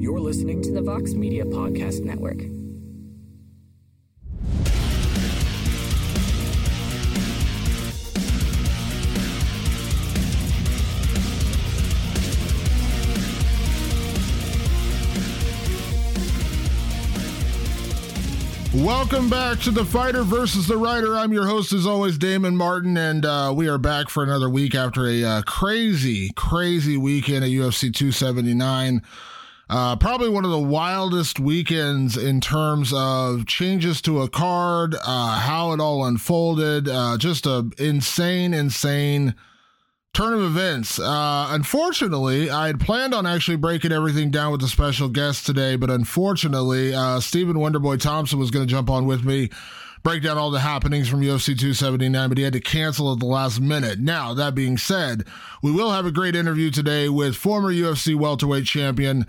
You're 0.00 0.18
listening 0.18 0.62
to 0.62 0.72
the 0.72 0.80
Vox 0.80 1.12
Media 1.12 1.44
Podcast 1.44 2.02
Network. 2.02 2.38
Welcome 18.82 19.28
back 19.28 19.60
to 19.60 19.70
the 19.70 19.84
Fighter 19.84 20.22
versus 20.22 20.66
the 20.66 20.78
Writer. 20.78 21.14
I'm 21.14 21.34
your 21.34 21.46
host, 21.46 21.74
as 21.74 21.84
always, 21.84 22.16
Damon 22.16 22.56
Martin, 22.56 22.96
and 22.96 23.26
uh, 23.26 23.52
we 23.54 23.68
are 23.68 23.76
back 23.76 24.08
for 24.08 24.22
another 24.22 24.48
week 24.48 24.74
after 24.74 25.06
a 25.06 25.22
uh, 25.22 25.42
crazy, 25.42 26.30
crazy 26.36 26.96
weekend 26.96 27.44
at 27.44 27.50
UFC 27.50 27.92
279. 27.92 29.02
Uh, 29.70 29.94
probably 29.94 30.28
one 30.28 30.44
of 30.44 30.50
the 30.50 30.58
wildest 30.58 31.38
weekends 31.38 32.16
in 32.16 32.40
terms 32.40 32.92
of 32.92 33.46
changes 33.46 34.02
to 34.02 34.20
a 34.20 34.28
card, 34.28 34.96
uh, 35.04 35.38
how 35.38 35.70
it 35.70 35.78
all 35.78 36.04
unfolded. 36.04 36.88
Uh, 36.88 37.16
just 37.16 37.46
a 37.46 37.70
insane, 37.78 38.52
insane 38.52 39.32
turn 40.12 40.32
of 40.32 40.42
events. 40.42 40.98
Uh, 40.98 41.46
unfortunately, 41.50 42.50
I 42.50 42.66
had 42.66 42.80
planned 42.80 43.14
on 43.14 43.26
actually 43.26 43.58
breaking 43.58 43.92
everything 43.92 44.32
down 44.32 44.50
with 44.50 44.62
a 44.64 44.68
special 44.68 45.08
guest 45.08 45.46
today, 45.46 45.76
but 45.76 45.88
unfortunately, 45.88 46.92
uh, 46.92 47.20
Stephen 47.20 47.54
Wonderboy 47.54 48.00
Thompson 48.00 48.40
was 48.40 48.50
going 48.50 48.66
to 48.66 48.70
jump 48.70 48.90
on 48.90 49.06
with 49.06 49.24
me, 49.24 49.50
break 50.02 50.24
down 50.24 50.36
all 50.36 50.50
the 50.50 50.58
happenings 50.58 51.08
from 51.08 51.20
UFC 51.20 51.56
279, 51.56 52.28
but 52.28 52.38
he 52.38 52.42
had 52.42 52.54
to 52.54 52.60
cancel 52.60 53.12
at 53.12 53.20
the 53.20 53.26
last 53.26 53.60
minute. 53.60 54.00
Now, 54.00 54.34
that 54.34 54.56
being 54.56 54.78
said, 54.78 55.26
we 55.62 55.70
will 55.70 55.92
have 55.92 56.06
a 56.06 56.10
great 56.10 56.34
interview 56.34 56.72
today 56.72 57.08
with 57.08 57.36
former 57.36 57.72
UFC 57.72 58.16
welterweight 58.16 58.66
champion 58.66 59.26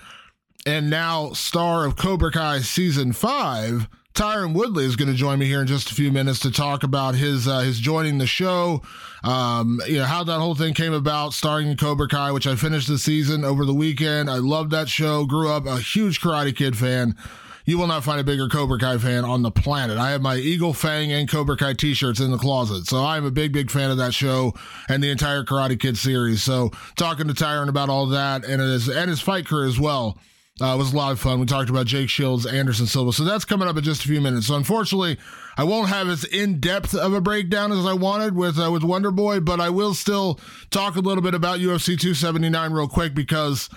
and 0.65 0.89
now 0.89 1.31
star 1.33 1.85
of 1.85 1.95
Cobra 1.95 2.31
Kai 2.31 2.59
season 2.59 3.13
five. 3.13 3.87
Tyron 4.13 4.53
Woodley 4.53 4.83
is 4.83 4.97
going 4.97 5.09
to 5.09 5.15
join 5.15 5.39
me 5.39 5.45
here 5.45 5.61
in 5.61 5.67
just 5.67 5.89
a 5.89 5.95
few 5.95 6.11
minutes 6.11 6.39
to 6.39 6.51
talk 6.51 6.83
about 6.83 7.15
his 7.15 7.47
uh, 7.47 7.59
his 7.59 7.79
joining 7.79 8.17
the 8.17 8.27
show. 8.27 8.81
Um, 9.23 9.79
you 9.87 9.99
know 9.99 10.05
how 10.05 10.23
that 10.25 10.39
whole 10.39 10.55
thing 10.55 10.73
came 10.73 10.93
about, 10.93 11.33
starring 11.33 11.69
in 11.69 11.77
Cobra 11.77 12.07
Kai, 12.07 12.31
which 12.31 12.45
I 12.45 12.55
finished 12.55 12.89
the 12.89 12.97
season 12.97 13.45
over 13.45 13.63
the 13.63 13.73
weekend. 13.73 14.29
I 14.29 14.37
loved 14.37 14.71
that 14.71 14.89
show. 14.89 15.25
Grew 15.25 15.49
up 15.49 15.65
a 15.65 15.79
huge 15.79 16.19
Karate 16.19 16.55
Kid 16.55 16.77
fan. 16.77 17.15
You 17.63 17.77
will 17.77 17.87
not 17.87 18.03
find 18.03 18.19
a 18.19 18.23
bigger 18.23 18.49
Cobra 18.49 18.79
Kai 18.79 18.97
fan 18.97 19.23
on 19.23 19.43
the 19.43 19.51
planet. 19.51 19.97
I 19.97 20.09
have 20.11 20.21
my 20.21 20.35
Eagle 20.35 20.73
Fang 20.73 21.11
and 21.11 21.29
Cobra 21.29 21.55
Kai 21.55 21.73
t-shirts 21.73 22.19
in 22.19 22.31
the 22.31 22.37
closet. 22.37 22.87
So 22.87 23.05
I'm 23.05 23.23
a 23.23 23.31
big, 23.31 23.53
big 23.53 23.69
fan 23.69 23.91
of 23.91 23.97
that 23.97 24.15
show 24.15 24.53
and 24.89 25.01
the 25.01 25.11
entire 25.11 25.43
Karate 25.43 25.79
Kid 25.79 25.95
series. 25.95 26.41
So 26.41 26.71
talking 26.95 27.27
to 27.27 27.33
Tyron 27.33 27.69
about 27.69 27.87
all 27.87 28.07
that 28.07 28.45
and 28.45 28.59
his, 28.59 28.89
and 28.89 29.09
his 29.09 29.21
fight 29.21 29.45
career 29.45 29.67
as 29.67 29.79
well 29.79 30.17
uh, 30.59 30.73
it 30.75 30.77
was 30.77 30.93
a 30.93 30.97
lot 30.97 31.11
of 31.11 31.19
fun. 31.19 31.39
We 31.39 31.45
talked 31.45 31.69
about 31.69 31.85
Jake 31.85 32.09
Shields, 32.09 32.45
Anderson 32.45 32.85
Silva. 32.85 33.13
So 33.13 33.23
that's 33.23 33.45
coming 33.45 33.67
up 33.67 33.77
in 33.77 33.83
just 33.83 34.03
a 34.03 34.07
few 34.07 34.21
minutes. 34.21 34.47
So 34.47 34.55
unfortunately, 34.55 35.17
I 35.57 35.63
won't 35.63 35.89
have 35.89 36.09
as 36.09 36.23
in 36.23 36.59
depth 36.59 36.93
of 36.93 37.13
a 37.13 37.21
breakdown 37.21 37.71
as 37.71 37.85
I 37.85 37.93
wanted 37.93 38.35
with 38.35 38.59
uh, 38.59 38.69
with 38.71 38.83
Wonder 38.83 39.11
Boy, 39.11 39.39
but 39.39 39.59
I 39.59 39.69
will 39.69 39.93
still 39.93 40.39
talk 40.69 40.95
a 40.95 40.99
little 41.01 41.23
bit 41.23 41.33
about 41.33 41.59
UFC 41.59 41.97
279 41.99 42.73
real 42.73 42.87
quick 42.87 43.13
because 43.15 43.69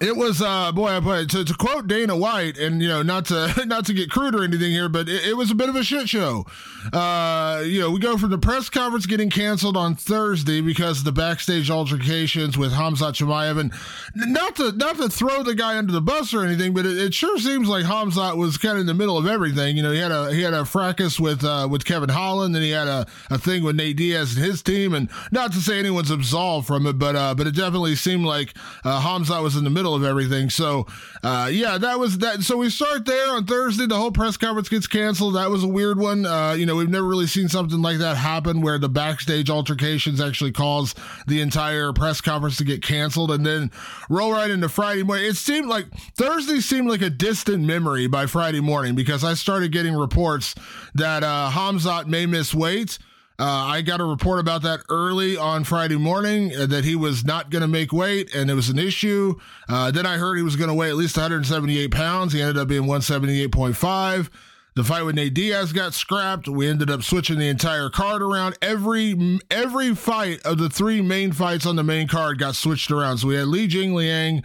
it 0.00 0.16
was 0.16 0.40
uh 0.40 0.72
boy, 0.72 0.98
to, 1.26 1.44
to 1.44 1.54
quote 1.54 1.86
Dana 1.86 2.16
White, 2.16 2.58
and 2.58 2.80
you 2.82 2.88
know, 2.88 3.02
not 3.02 3.26
to 3.26 3.52
not 3.66 3.84
to 3.86 3.92
get 3.92 4.10
crude 4.10 4.34
or 4.34 4.42
anything 4.42 4.72
here, 4.72 4.88
but 4.88 5.08
it, 5.08 5.26
it, 5.26 5.36
was 5.36 5.50
a 5.50 5.54
bit 5.54 5.68
of 5.68 5.76
a 5.76 5.84
shit 5.84 6.08
show. 6.08 6.46
Uh, 6.92 7.62
you 7.64 7.80
know, 7.80 7.90
we 7.90 8.00
go 8.00 8.16
from 8.16 8.30
the 8.30 8.38
press 8.38 8.70
conference 8.70 9.04
getting 9.04 9.28
canceled 9.28 9.76
on 9.76 9.94
Thursday 9.94 10.62
because 10.62 11.00
of 11.00 11.04
the 11.04 11.12
backstage 11.12 11.70
altercations 11.70 12.56
with 12.56 12.72
Hamza 12.72 13.12
Chimaev, 13.12 13.60
and 13.60 13.72
not 14.14 14.56
to 14.56 14.72
not 14.72 14.96
to 14.96 15.10
throw 15.10 15.42
the 15.42 15.54
guy 15.54 15.76
under 15.76 15.92
the 15.92 16.00
bus 16.00 16.32
or 16.32 16.44
anything, 16.44 16.72
but 16.72 16.86
it, 16.86 16.96
it 16.96 17.14
sure 17.14 17.38
seems 17.38 17.68
like 17.68 17.84
Hamza 17.84 18.34
was 18.34 18.56
kind 18.56 18.76
of 18.76 18.80
in 18.80 18.86
the 18.86 18.94
middle 18.94 19.18
of 19.18 19.26
everything. 19.26 19.76
You 19.76 19.82
know, 19.82 19.92
he 19.92 19.98
had 19.98 20.12
a 20.12 20.32
he 20.32 20.40
had 20.40 20.54
a 20.54 20.64
fracas 20.64 21.20
with 21.20 21.44
uh, 21.44 21.68
with 21.70 21.84
Kevin 21.84 22.08
Holland, 22.08 22.56
and 22.56 22.64
he 22.64 22.70
had 22.70 22.88
a, 22.88 23.06
a 23.28 23.38
thing 23.38 23.62
with 23.62 23.76
Nate 23.76 23.96
Diaz 23.96 24.34
and 24.34 24.44
his 24.44 24.62
team, 24.62 24.94
and 24.94 25.10
not 25.30 25.52
to 25.52 25.58
say 25.58 25.78
anyone's 25.78 26.10
absolved 26.10 26.66
from 26.66 26.86
it, 26.86 26.98
but 26.98 27.14
uh, 27.16 27.34
but 27.34 27.46
it 27.46 27.54
definitely 27.54 27.96
seemed 27.96 28.24
like 28.24 28.54
uh, 28.84 29.02
Hamzat 29.02 29.42
was 29.42 29.56
in 29.56 29.64
the 29.64 29.70
middle 29.70 29.89
middle 29.90 30.06
of 30.06 30.08
everything. 30.08 30.50
So, 30.50 30.86
uh, 31.22 31.50
yeah, 31.52 31.78
that 31.78 31.98
was 31.98 32.18
that. 32.18 32.42
So 32.42 32.56
we 32.56 32.70
start 32.70 33.04
there 33.04 33.34
on 33.34 33.46
Thursday. 33.46 33.86
The 33.86 33.96
whole 33.96 34.12
press 34.12 34.36
conference 34.36 34.68
gets 34.68 34.86
canceled. 34.86 35.34
That 35.34 35.50
was 35.50 35.64
a 35.64 35.68
weird 35.68 35.98
one. 35.98 36.26
Uh, 36.26 36.52
you 36.52 36.66
know, 36.66 36.76
we've 36.76 36.88
never 36.88 37.06
really 37.06 37.26
seen 37.26 37.48
something 37.48 37.80
like 37.80 37.98
that 37.98 38.16
happen 38.16 38.60
where 38.60 38.78
the 38.78 38.88
backstage 38.88 39.50
altercations 39.50 40.20
actually 40.20 40.52
cause 40.52 40.94
the 41.26 41.40
entire 41.40 41.92
press 41.92 42.20
conference 42.20 42.56
to 42.58 42.64
get 42.64 42.82
canceled 42.82 43.30
and 43.30 43.44
then 43.44 43.70
roll 44.08 44.32
right 44.32 44.50
into 44.50 44.68
Friday 44.68 45.02
morning. 45.02 45.26
It 45.26 45.36
seemed 45.36 45.66
like 45.66 45.86
Thursday 46.16 46.60
seemed 46.60 46.88
like 46.88 47.02
a 47.02 47.10
distant 47.10 47.64
memory 47.64 48.06
by 48.06 48.26
Friday 48.26 48.60
morning 48.60 48.94
because 48.94 49.24
I 49.24 49.34
started 49.34 49.72
getting 49.72 49.94
reports 49.94 50.54
that 50.94 51.22
uh, 51.22 51.50
Hamzat 51.52 52.06
may 52.06 52.26
miss 52.26 52.54
weight. 52.54 52.98
Uh, 53.40 53.44
I 53.44 53.80
got 53.80 54.02
a 54.02 54.04
report 54.04 54.38
about 54.38 54.60
that 54.62 54.80
early 54.90 55.34
on 55.34 55.64
Friday 55.64 55.96
morning 55.96 56.54
uh, 56.54 56.66
that 56.66 56.84
he 56.84 56.94
was 56.94 57.24
not 57.24 57.48
going 57.48 57.62
to 57.62 57.68
make 57.68 57.90
weight 57.90 58.34
and 58.34 58.50
it 58.50 58.54
was 58.54 58.68
an 58.68 58.78
issue. 58.78 59.36
Uh, 59.66 59.90
then 59.90 60.04
I 60.04 60.18
heard 60.18 60.36
he 60.36 60.42
was 60.42 60.56
going 60.56 60.68
to 60.68 60.74
weigh 60.74 60.90
at 60.90 60.96
least 60.96 61.16
178 61.16 61.90
pounds. 61.90 62.34
He 62.34 62.42
ended 62.42 62.58
up 62.58 62.68
being 62.68 62.82
178.5. 62.82 64.28
The 64.74 64.84
fight 64.84 65.04
with 65.04 65.14
Nate 65.14 65.32
Diaz 65.32 65.72
got 65.72 65.94
scrapped. 65.94 66.48
We 66.48 66.68
ended 66.68 66.90
up 66.90 67.02
switching 67.02 67.38
the 67.38 67.48
entire 67.48 67.88
card 67.88 68.20
around. 68.20 68.58
Every 68.60 69.40
every 69.50 69.94
fight 69.94 70.42
of 70.44 70.58
the 70.58 70.68
three 70.68 71.00
main 71.00 71.32
fights 71.32 71.64
on 71.64 71.76
the 71.76 71.82
main 71.82 72.08
card 72.08 72.38
got 72.38 72.56
switched 72.56 72.90
around. 72.90 73.18
So 73.18 73.28
we 73.28 73.36
had 73.36 73.46
Li 73.46 73.66
Jingliang 73.66 74.44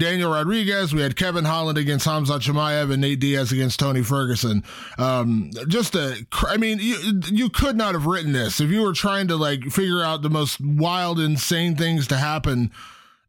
Daniel 0.00 0.32
Rodriguez. 0.32 0.92
We 0.92 1.02
had 1.02 1.14
Kevin 1.14 1.44
Holland 1.44 1.78
against 1.78 2.06
Hamza 2.06 2.34
Chimaev 2.34 2.90
and 2.90 3.00
Nate 3.00 3.20
Diaz 3.20 3.52
against 3.52 3.78
Tony 3.78 4.02
Ferguson. 4.02 4.64
Um, 4.98 5.50
just 5.68 5.94
a, 5.94 6.26
I 6.48 6.56
mean, 6.56 6.78
you, 6.80 7.20
you 7.30 7.50
could 7.50 7.76
not 7.76 7.94
have 7.94 8.06
written 8.06 8.32
this 8.32 8.60
if 8.60 8.70
you 8.70 8.82
were 8.82 8.92
trying 8.92 9.28
to 9.28 9.36
like 9.36 9.64
figure 9.64 10.02
out 10.02 10.22
the 10.22 10.30
most 10.30 10.60
wild, 10.60 11.20
insane 11.20 11.76
things 11.76 12.08
to 12.08 12.16
happen 12.16 12.72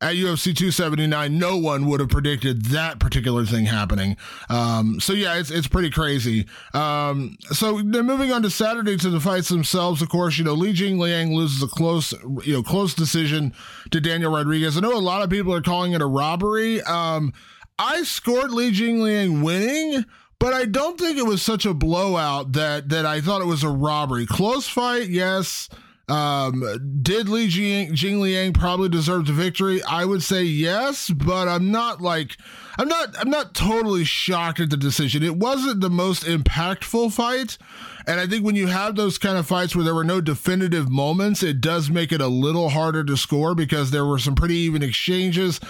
at 0.01 0.16
UFC 0.16 0.45
279, 0.45 1.38
no 1.38 1.57
one 1.57 1.85
would 1.85 2.00
have 2.00 2.09
predicted 2.09 2.66
that 2.66 3.00
particular 3.00 3.45
thing 3.45 3.66
happening. 3.66 4.17
Um, 4.50 5.00
so 5.00 5.13
yeah, 5.13 5.38
it's 5.38 5.51
it's 5.51 5.67
pretty 5.67 5.91
crazy. 5.91 6.47
Um, 6.73 7.38
so 7.51 7.81
then 7.81 8.07
moving 8.07 8.31
on 8.31 8.41
to 8.41 8.50
Saturday 8.50 8.97
to 8.97 9.09
the 9.09 9.19
fights 9.19 9.50
themselves, 9.50 10.01
of 10.01 10.09
course, 10.09 10.38
you 10.38 10.44
know 10.44 10.53
Li 10.53 10.73
Jingliang 10.73 11.35
loses 11.35 11.61
a 11.61 11.67
close 11.67 12.13
you 12.44 12.53
know 12.53 12.63
close 12.63 12.95
decision 12.95 13.53
to 13.91 14.01
Daniel 14.01 14.31
Rodriguez. 14.31 14.75
I 14.75 14.79
know 14.79 14.97
a 14.97 15.00
lot 15.00 15.22
of 15.22 15.29
people 15.29 15.53
are 15.53 15.61
calling 15.61 15.94
it 15.94 16.01
a 16.01 16.07
robbery. 16.07 16.81
Um, 16.81 17.31
I 17.78 18.03
scored 18.03 18.51
Li 18.51 18.72
Jingliang 18.72 19.44
winning 19.44 20.06
but 20.41 20.56
I 20.56 20.66
don't 20.66 21.00
think 21.00 21.19
it 21.19 21.25
was 21.28 21.40
such 21.44 21.67
a 21.67 21.73
blowout 21.75 22.53
that 22.53 22.90
that 22.90 23.06
I 23.06 23.22
thought 23.22 23.41
it 23.41 23.45
was 23.45 23.61
a 23.61 23.69
robbery. 23.69 24.25
Close 24.25 24.67
fight, 24.67 25.07
yes. 25.07 25.69
Um, 26.11 26.99
did 27.01 27.29
Li 27.29 27.47
Jing, 27.47 27.95
Jing 27.95 28.19
Liang 28.19 28.51
probably 28.51 28.89
deserve 28.89 29.27
the 29.27 29.31
victory? 29.31 29.81
I 29.83 30.03
would 30.03 30.22
say 30.22 30.44
yes, 30.44 31.09
but 31.09 31.47
I'm 31.47 31.72
not 31.72 32.01
like 32.01 32.35
I'm 32.77 32.89
not 32.89 33.16
I'm 33.17 33.29
not 33.29 33.53
totally 33.53 34.03
shocked 34.03 34.59
at 34.59 34.69
the 34.69 34.75
decision. 34.75 35.23
It 35.23 35.38
wasn't 35.38 35.79
the 35.79 35.89
most 35.89 36.23
impactful 36.23 37.13
fight, 37.13 37.57
and 38.05 38.19
I 38.19 38.27
think 38.27 38.44
when 38.44 38.57
you 38.57 38.67
have 38.67 38.95
those 38.95 39.17
kind 39.17 39.38
of 39.38 39.47
fights 39.47 39.73
where 39.73 39.85
there 39.85 39.95
were 39.95 40.03
no 40.03 40.19
definitive 40.19 40.89
moments, 40.89 41.44
it 41.44 41.61
does 41.61 41.89
make 41.89 42.11
it 42.11 42.19
a 42.19 42.28
little 42.28 42.67
harder 42.67 43.05
to 43.05 43.16
score 43.16 43.55
because 43.55 43.91
there 43.91 44.05
were 44.05 44.19
some 44.19 44.35
pretty 44.35 44.55
even 44.55 44.83
exchanges 44.83 45.61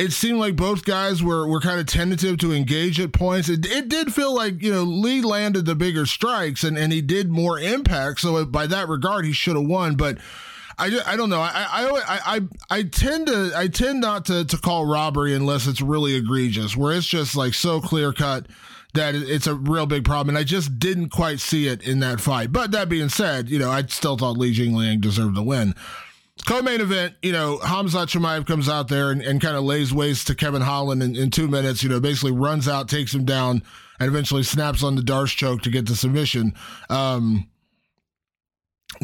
it 0.00 0.12
seemed 0.14 0.38
like 0.38 0.56
both 0.56 0.86
guys 0.86 1.22
were 1.22 1.46
were 1.46 1.60
kind 1.60 1.78
of 1.78 1.84
tentative 1.84 2.38
to 2.38 2.54
engage 2.54 2.98
at 2.98 3.12
points. 3.12 3.50
It, 3.50 3.66
it 3.66 3.90
did 3.90 4.14
feel 4.14 4.34
like 4.34 4.62
you 4.62 4.72
know 4.72 4.82
Li 4.82 5.20
landed 5.20 5.66
the 5.66 5.74
bigger 5.74 6.06
strikes 6.06 6.64
and 6.64 6.78
and 6.78 6.90
he 6.90 7.02
did 7.02 7.30
more 7.30 7.58
impact. 7.58 8.20
So 8.20 8.46
by 8.46 8.66
that 8.66 8.88
regard, 8.88 9.26
he 9.26 9.32
should 9.32 9.56
have 9.56 9.66
won. 9.66 9.96
But 9.96 10.16
I, 10.78 10.98
I 11.06 11.16
don't 11.16 11.28
know. 11.28 11.42
I, 11.42 11.50
I 11.54 12.00
I 12.08 12.40
I 12.70 12.82
tend 12.84 13.26
to 13.26 13.52
I 13.54 13.68
tend 13.68 14.00
not 14.00 14.24
to 14.26 14.46
to 14.46 14.56
call 14.56 14.86
robbery 14.86 15.34
unless 15.34 15.66
it's 15.66 15.82
really 15.82 16.14
egregious, 16.14 16.74
where 16.74 16.96
it's 16.96 17.06
just 17.06 17.36
like 17.36 17.52
so 17.52 17.78
clear 17.78 18.14
cut 18.14 18.46
that 18.94 19.14
it's 19.14 19.46
a 19.46 19.54
real 19.54 19.84
big 19.84 20.04
problem. 20.04 20.30
And 20.30 20.38
I 20.38 20.44
just 20.44 20.78
didn't 20.78 21.10
quite 21.10 21.40
see 21.40 21.66
it 21.66 21.82
in 21.82 22.00
that 22.00 22.20
fight. 22.20 22.52
But 22.52 22.70
that 22.70 22.88
being 22.88 23.10
said, 23.10 23.50
you 23.50 23.58
know, 23.58 23.70
I 23.70 23.84
still 23.86 24.16
thought 24.16 24.38
Li 24.38 24.54
Jingliang 24.54 25.02
deserved 25.02 25.36
the 25.36 25.42
win. 25.42 25.74
Co-main 26.46 26.80
event, 26.80 27.14
you 27.22 27.32
know, 27.32 27.58
Hamza 27.58 27.98
Chimaev 27.98 28.46
comes 28.46 28.68
out 28.68 28.88
there 28.88 29.10
and, 29.10 29.22
and 29.22 29.40
kind 29.40 29.56
of 29.56 29.64
lays 29.64 29.92
waste 29.92 30.26
to 30.28 30.34
Kevin 30.34 30.62
Holland 30.62 31.02
in, 31.02 31.16
in, 31.16 31.30
two 31.30 31.48
minutes, 31.48 31.82
you 31.82 31.88
know, 31.88 32.00
basically 32.00 32.32
runs 32.32 32.68
out, 32.68 32.88
takes 32.88 33.14
him 33.14 33.24
down, 33.24 33.62
and 33.98 34.08
eventually 34.08 34.42
snaps 34.42 34.82
on 34.82 34.96
the 34.96 35.02
D'Arce 35.02 35.32
choke 35.32 35.62
to 35.62 35.70
get 35.70 35.86
the 35.86 35.96
submission. 35.96 36.54
Um, 36.88 37.48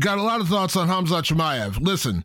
got 0.00 0.18
a 0.18 0.22
lot 0.22 0.40
of 0.40 0.48
thoughts 0.48 0.76
on 0.76 0.88
Hamza 0.88 1.22
Chimaev. 1.22 1.80
Listen, 1.80 2.24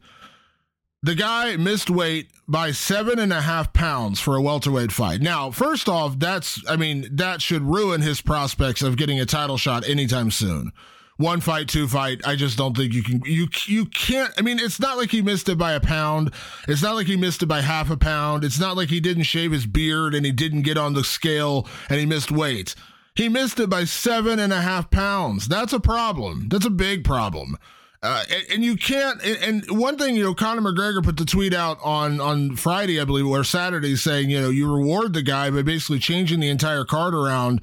the 1.03 1.15
guy 1.15 1.55
missed 1.57 1.89
weight 1.89 2.29
by 2.47 2.71
seven 2.71 3.19
and 3.19 3.33
a 3.33 3.41
half 3.41 3.73
pounds 3.73 4.19
for 4.19 4.35
a 4.35 4.41
welterweight 4.41 4.91
fight. 4.91 5.21
Now, 5.21 5.51
first 5.51 5.89
off, 5.89 6.19
that's, 6.19 6.61
I 6.69 6.75
mean, 6.75 7.07
that 7.13 7.41
should 7.41 7.63
ruin 7.63 8.01
his 8.01 8.21
prospects 8.21 8.81
of 8.81 8.97
getting 8.97 9.19
a 9.19 9.25
title 9.25 9.57
shot 9.57 9.87
anytime 9.87 10.31
soon 10.31 10.71
one 11.21 11.39
fight, 11.41 11.67
two 11.67 11.87
fight. 11.87 12.21
I 12.25 12.35
just 12.35 12.57
don't 12.57 12.75
think 12.75 12.93
you 12.93 13.03
can. 13.03 13.21
You 13.25 13.47
you 13.65 13.85
can't. 13.85 14.33
I 14.37 14.41
mean, 14.41 14.59
it's 14.59 14.79
not 14.79 14.97
like 14.97 15.11
he 15.11 15.21
missed 15.21 15.47
it 15.49 15.57
by 15.57 15.73
a 15.73 15.79
pound. 15.79 16.31
It's 16.67 16.81
not 16.81 16.95
like 16.95 17.07
he 17.07 17.15
missed 17.15 17.43
it 17.43 17.45
by 17.45 17.61
half 17.61 17.89
a 17.89 17.97
pound. 17.97 18.43
It's 18.43 18.59
not 18.59 18.75
like 18.75 18.89
he 18.89 18.99
didn't 18.99 19.23
shave 19.23 19.51
his 19.51 19.65
beard 19.65 20.15
and 20.15 20.25
he 20.25 20.31
didn't 20.31 20.63
get 20.63 20.77
on 20.77 20.93
the 20.93 21.03
scale 21.03 21.67
and 21.89 21.99
he 21.99 22.05
missed 22.05 22.31
weight. 22.31 22.75
He 23.15 23.29
missed 23.29 23.59
it 23.59 23.69
by 23.69 23.83
seven 23.83 24.39
and 24.39 24.53
a 24.53 24.61
half 24.61 24.89
pounds. 24.89 25.47
That's 25.47 25.73
a 25.73 25.79
problem. 25.79 26.47
That's 26.49 26.65
a 26.65 26.69
big 26.71 27.03
problem. 27.03 27.57
Uh, 28.03 28.23
and, 28.31 28.43
and, 28.53 28.63
you 28.63 28.75
can't. 28.75 29.21
And, 29.23 29.67
and, 29.69 29.79
one 29.79 29.95
thing, 29.95 30.15
you 30.15 30.23
know, 30.23 30.33
Conor 30.33 30.61
McGregor 30.61 31.03
put 31.03 31.17
the 31.17 31.25
tweet 31.25 31.53
out 31.53 31.77
on 31.83 32.19
on 32.19 32.55
Friday, 32.55 32.99
I 32.99 33.05
believe, 33.05 33.27
or 33.27 33.43
Saturday, 33.43 33.95
saying, 33.95 34.31
you 34.31 34.41
know, 34.41 34.49
you 34.49 34.73
reward 34.73 35.13
the 35.13 35.21
guy 35.21 35.51
by 35.51 35.61
basically 35.61 35.99
changing 35.99 36.39
the 36.39 36.49
entire 36.49 36.83
card 36.83 37.13
around 37.13 37.61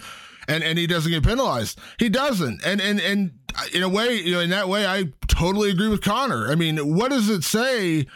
and 0.49 0.65
and 0.65 0.79
he 0.79 0.87
doesn't 0.87 1.13
get 1.13 1.23
penalized. 1.23 1.79
He 1.99 2.09
doesn't. 2.09 2.65
And 2.65 2.81
and 2.81 3.01
and 3.01 3.33
in 3.73 3.83
a 3.83 3.89
way, 3.89 4.15
you 4.15 4.33
know, 4.33 4.41
in 4.41 4.51
that 4.51 4.69
way, 4.69 4.87
I 4.87 5.13
totally 5.29 5.71
agree 5.71 5.89
with 5.89 6.03
Conor. 6.03 6.51
I 6.51 6.55
mean, 6.55 6.97
what 6.97 7.11
does 7.11 7.29
it 7.29 7.45
say? 7.45 8.07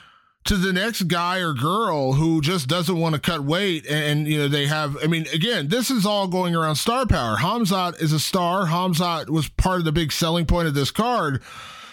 to 0.44 0.56
the 0.56 0.72
next 0.72 1.02
guy 1.04 1.38
or 1.38 1.52
girl 1.52 2.14
who 2.14 2.40
just 2.40 2.66
doesn't 2.66 2.98
want 2.98 3.14
to 3.14 3.20
cut 3.20 3.44
weight 3.44 3.86
and, 3.86 4.04
and, 4.04 4.28
you 4.28 4.38
know 4.38 4.48
they 4.48 4.66
have 4.66 4.96
i 5.02 5.06
mean 5.06 5.26
again 5.32 5.68
this 5.68 5.90
is 5.90 6.04
all 6.04 6.26
going 6.26 6.54
around 6.54 6.74
star 6.74 7.06
power 7.06 7.36
hamzat 7.36 8.00
is 8.02 8.12
a 8.12 8.18
star 8.18 8.66
hamzat 8.66 9.28
was 9.28 9.48
part 9.48 9.78
of 9.78 9.84
the 9.84 9.92
big 9.92 10.10
selling 10.10 10.44
point 10.44 10.66
of 10.66 10.74
this 10.74 10.90
card 10.90 11.42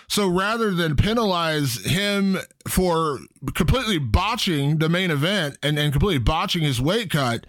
so 0.07 0.27
rather 0.27 0.71
than 0.71 0.95
penalize 0.95 1.85
him 1.85 2.37
for 2.67 3.19
completely 3.53 3.99
botching 3.99 4.79
the 4.79 4.89
main 4.89 5.11
event 5.11 5.55
and, 5.61 5.77
and 5.77 5.91
completely 5.91 6.17
botching 6.17 6.63
his 6.63 6.81
weight 6.81 7.11
cut 7.11 7.45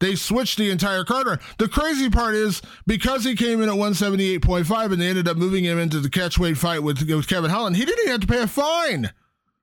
they 0.00 0.14
switched 0.14 0.58
the 0.58 0.70
entire 0.70 1.04
Carter. 1.04 1.38
The 1.58 1.68
crazy 1.68 2.10
part 2.10 2.34
is 2.34 2.62
because 2.86 3.24
he 3.24 3.36
came 3.36 3.62
in 3.62 3.68
at 3.68 3.74
178.5 3.74 4.92
and 4.92 5.00
they 5.00 5.08
ended 5.08 5.28
up 5.28 5.36
moving 5.36 5.64
him 5.64 5.78
into 5.78 6.00
the 6.00 6.08
catchweight 6.08 6.56
fight 6.56 6.82
with, 6.82 7.08
with 7.08 7.28
Kevin 7.28 7.50
Holland, 7.50 7.76
he 7.76 7.84
didn't 7.84 8.00
even 8.00 8.12
have 8.12 8.20
to 8.22 8.26
pay 8.26 8.42
a 8.42 8.46
fine. 8.46 9.12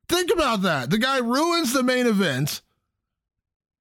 Think 0.08 0.32
about 0.32 0.62
that. 0.62 0.90
The 0.90 1.00
guy 1.00 1.18
ruins 1.18 1.74
the 1.74 1.84
main 1.84 2.06
event 2.06 2.62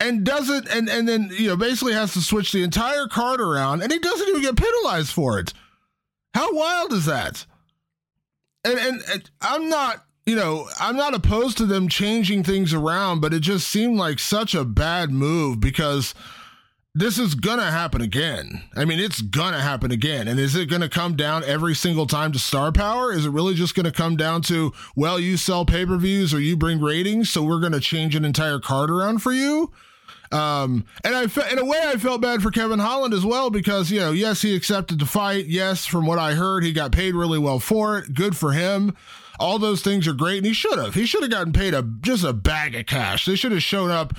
and 0.00 0.24
doesn't 0.24 0.68
and 0.68 0.90
and 0.90 1.08
then 1.08 1.30
you 1.32 1.48
know 1.48 1.56
basically 1.56 1.94
has 1.94 2.12
to 2.12 2.20
switch 2.20 2.52
the 2.52 2.62
entire 2.62 3.06
card 3.06 3.40
around 3.40 3.82
and 3.82 3.90
he 3.90 3.98
doesn't 3.98 4.28
even 4.28 4.42
get 4.42 4.56
penalized 4.56 5.12
for 5.12 5.38
it. 5.38 5.52
How 6.34 6.52
wild 6.52 6.92
is 6.92 7.06
that? 7.06 7.46
And 8.64 8.78
and, 8.78 9.02
and 9.10 9.30
I'm 9.40 9.68
not 9.68 10.06
you 10.26 10.34
know, 10.34 10.68
I'm 10.80 10.96
not 10.96 11.14
opposed 11.14 11.56
to 11.58 11.66
them 11.66 11.88
changing 11.88 12.42
things 12.42 12.74
around, 12.74 13.20
but 13.20 13.32
it 13.32 13.40
just 13.40 13.68
seemed 13.68 13.96
like 13.96 14.18
such 14.18 14.56
a 14.56 14.64
bad 14.64 15.12
move 15.12 15.60
because 15.60 16.14
this 16.96 17.18
is 17.18 17.34
to 17.58 17.64
happen 17.64 18.00
again. 18.00 18.62
I 18.74 18.86
mean, 18.86 18.98
it's 18.98 19.20
to 19.52 19.60
happen 19.60 19.90
again. 19.90 20.28
And 20.28 20.40
is 20.40 20.54
it 20.54 20.66
to 20.80 20.88
come 20.88 21.14
down 21.14 21.44
every 21.44 21.74
single 21.74 22.06
time 22.06 22.32
to 22.32 22.38
star 22.38 22.72
power? 22.72 23.12
Is 23.12 23.26
it 23.26 23.30
really 23.30 23.54
just 23.54 23.74
to 23.84 23.92
come 23.92 24.16
down 24.16 24.40
to, 24.42 24.72
well, 24.96 25.20
you 25.20 25.36
sell 25.36 25.66
pay 25.66 25.84
per 25.84 25.98
views 25.98 26.32
or 26.32 26.40
you 26.40 26.56
bring 26.56 26.80
ratings, 26.80 27.28
so 27.28 27.42
we're 27.42 27.60
to 27.72 27.80
change 27.80 28.16
an 28.16 28.24
entire 28.24 28.58
card 28.58 28.90
around 28.90 29.18
for 29.18 29.30
you? 29.32 29.70
Um, 30.32 30.86
and 31.04 31.14
I, 31.14 31.26
fe- 31.26 31.52
in 31.52 31.58
a 31.58 31.64
way, 31.66 31.78
I 31.84 31.98
felt 31.98 32.22
bad 32.22 32.42
for 32.42 32.50
Kevin 32.50 32.78
Holland 32.78 33.12
as 33.12 33.26
well 33.26 33.50
because, 33.50 33.90
you 33.90 34.00
know, 34.00 34.12
yes, 34.12 34.40
he 34.40 34.56
accepted 34.56 34.98
the 34.98 35.06
fight. 35.06 35.46
Yes, 35.46 35.84
from 35.84 36.06
what 36.06 36.18
I 36.18 36.32
heard, 36.32 36.64
he 36.64 36.72
got 36.72 36.92
paid 36.92 37.14
really 37.14 37.38
well 37.38 37.60
for 37.60 37.98
it. 37.98 38.14
Good 38.14 38.38
for 38.38 38.52
him. 38.52 38.96
All 39.38 39.58
those 39.58 39.82
things 39.82 40.08
are 40.08 40.14
great. 40.14 40.38
And 40.38 40.46
he 40.46 40.54
should 40.54 40.78
have. 40.78 40.94
He 40.94 41.04
should 41.04 41.22
have 41.22 41.30
gotten 41.30 41.52
paid 41.52 41.74
a 41.74 41.82
just 42.00 42.24
a 42.24 42.32
bag 42.32 42.74
of 42.74 42.86
cash. 42.86 43.26
They 43.26 43.36
should 43.36 43.52
have 43.52 43.62
shown 43.62 43.90
up 43.90 44.14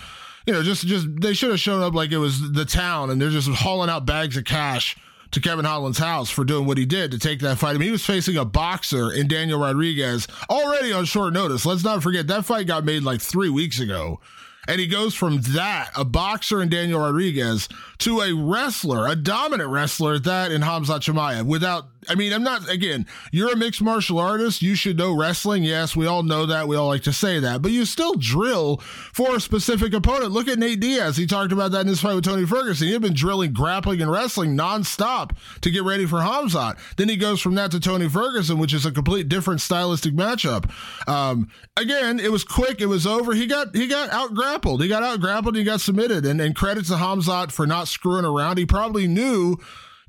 you 0.47 0.53
know, 0.53 0.63
just 0.63 0.87
just 0.87 1.07
they 1.19 1.33
should 1.33 1.51
have 1.51 1.59
shown 1.59 1.83
up 1.83 1.93
like 1.93 2.11
it 2.11 2.17
was 2.17 2.53
the 2.53 2.65
town, 2.65 3.09
and 3.09 3.21
they're 3.21 3.29
just 3.29 3.49
hauling 3.49 3.89
out 3.89 4.05
bags 4.05 4.37
of 4.37 4.45
cash 4.45 4.95
to 5.31 5.41
Kevin 5.41 5.65
Holland's 5.65 5.97
house 5.97 6.29
for 6.29 6.45
doing 6.45 6.65
what 6.65 6.77
he 6.77 6.85
did 6.85 7.11
to 7.11 7.19
take 7.19 7.41
that 7.41 7.57
fight. 7.57 7.71
I 7.71 7.73
mean, 7.73 7.87
he 7.87 7.91
was 7.91 8.05
facing 8.05 8.37
a 8.37 8.45
boxer 8.45 9.11
in 9.11 9.27
Daniel 9.27 9.59
Rodriguez 9.59 10.25
already 10.49 10.93
on 10.93 11.03
short 11.03 11.33
notice. 11.33 11.65
Let's 11.65 11.83
not 11.83 12.01
forget 12.01 12.27
that 12.27 12.45
fight 12.45 12.65
got 12.65 12.85
made 12.85 13.03
like 13.03 13.21
three 13.21 13.49
weeks 13.49 13.79
ago. 13.79 14.21
And 14.69 14.81
he 14.81 14.87
goes 14.87 15.13
from 15.13 15.41
that, 15.53 15.91
a 15.95 16.03
boxer 16.03 16.61
in 16.61 16.67
Daniel 16.67 16.99
Rodriguez, 16.99 17.69
to 17.99 18.19
a 18.19 18.33
wrestler, 18.33 19.07
a 19.07 19.15
dominant 19.15 19.69
wrestler 19.69 20.15
at 20.15 20.25
that 20.25 20.51
in 20.51 20.61
Hamza 20.61 20.99
Chimaev 20.99 21.45
without 21.45 21.85
I 22.09 22.15
mean, 22.15 22.33
I'm 22.33 22.43
not, 22.43 22.69
again, 22.69 23.05
you're 23.31 23.51
a 23.51 23.55
mixed 23.55 23.81
martial 23.81 24.19
artist. 24.19 24.61
You 24.61 24.75
should 24.75 24.97
know 24.97 25.15
wrestling. 25.15 25.63
Yes, 25.63 25.95
we 25.95 26.05
all 26.05 26.23
know 26.23 26.45
that. 26.45 26.67
We 26.67 26.75
all 26.75 26.87
like 26.87 27.03
to 27.03 27.13
say 27.13 27.39
that. 27.39 27.61
But 27.61 27.71
you 27.71 27.85
still 27.85 28.13
drill 28.15 28.77
for 28.77 29.35
a 29.35 29.39
specific 29.39 29.93
opponent. 29.93 30.31
Look 30.31 30.47
at 30.47 30.59
Nate 30.59 30.79
Diaz. 30.79 31.17
He 31.17 31.25
talked 31.25 31.51
about 31.51 31.71
that 31.71 31.81
in 31.81 31.87
his 31.87 32.01
fight 32.01 32.15
with 32.15 32.25
Tony 32.25 32.45
Ferguson. 32.45 32.87
He 32.87 32.93
had 32.93 33.01
been 33.01 33.13
drilling 33.13 33.53
grappling 33.53 34.01
and 34.01 34.11
wrestling 34.11 34.55
nonstop 34.57 35.31
to 35.61 35.71
get 35.71 35.83
ready 35.83 36.05
for 36.05 36.19
Hamzat. 36.19 36.77
Then 36.97 37.09
he 37.09 37.17
goes 37.17 37.41
from 37.41 37.55
that 37.55 37.71
to 37.71 37.79
Tony 37.79 38.09
Ferguson, 38.09 38.57
which 38.57 38.73
is 38.73 38.85
a 38.85 38.91
complete 38.91 39.29
different 39.29 39.61
stylistic 39.61 40.13
matchup. 40.13 40.69
Um, 41.07 41.49
again, 41.75 42.19
it 42.19 42.31
was 42.31 42.43
quick. 42.43 42.81
It 42.81 42.87
was 42.87 43.07
over. 43.07 43.33
He 43.33 43.47
got 43.47 43.75
he 43.75 43.87
got 43.87 44.09
out 44.09 44.33
grappled. 44.33 44.81
He 44.81 44.87
got 44.87 45.03
out 45.03 45.19
grappled. 45.19 45.55
He 45.55 45.63
got 45.63 45.81
submitted. 45.81 46.25
And, 46.25 46.39
and 46.39 46.55
credit 46.55 46.85
to 46.85 46.93
Hamzat 46.93 47.51
for 47.51 47.67
not 47.67 47.87
screwing 47.87 48.25
around. 48.25 48.57
He 48.57 48.65
probably 48.65 49.07
knew 49.07 49.57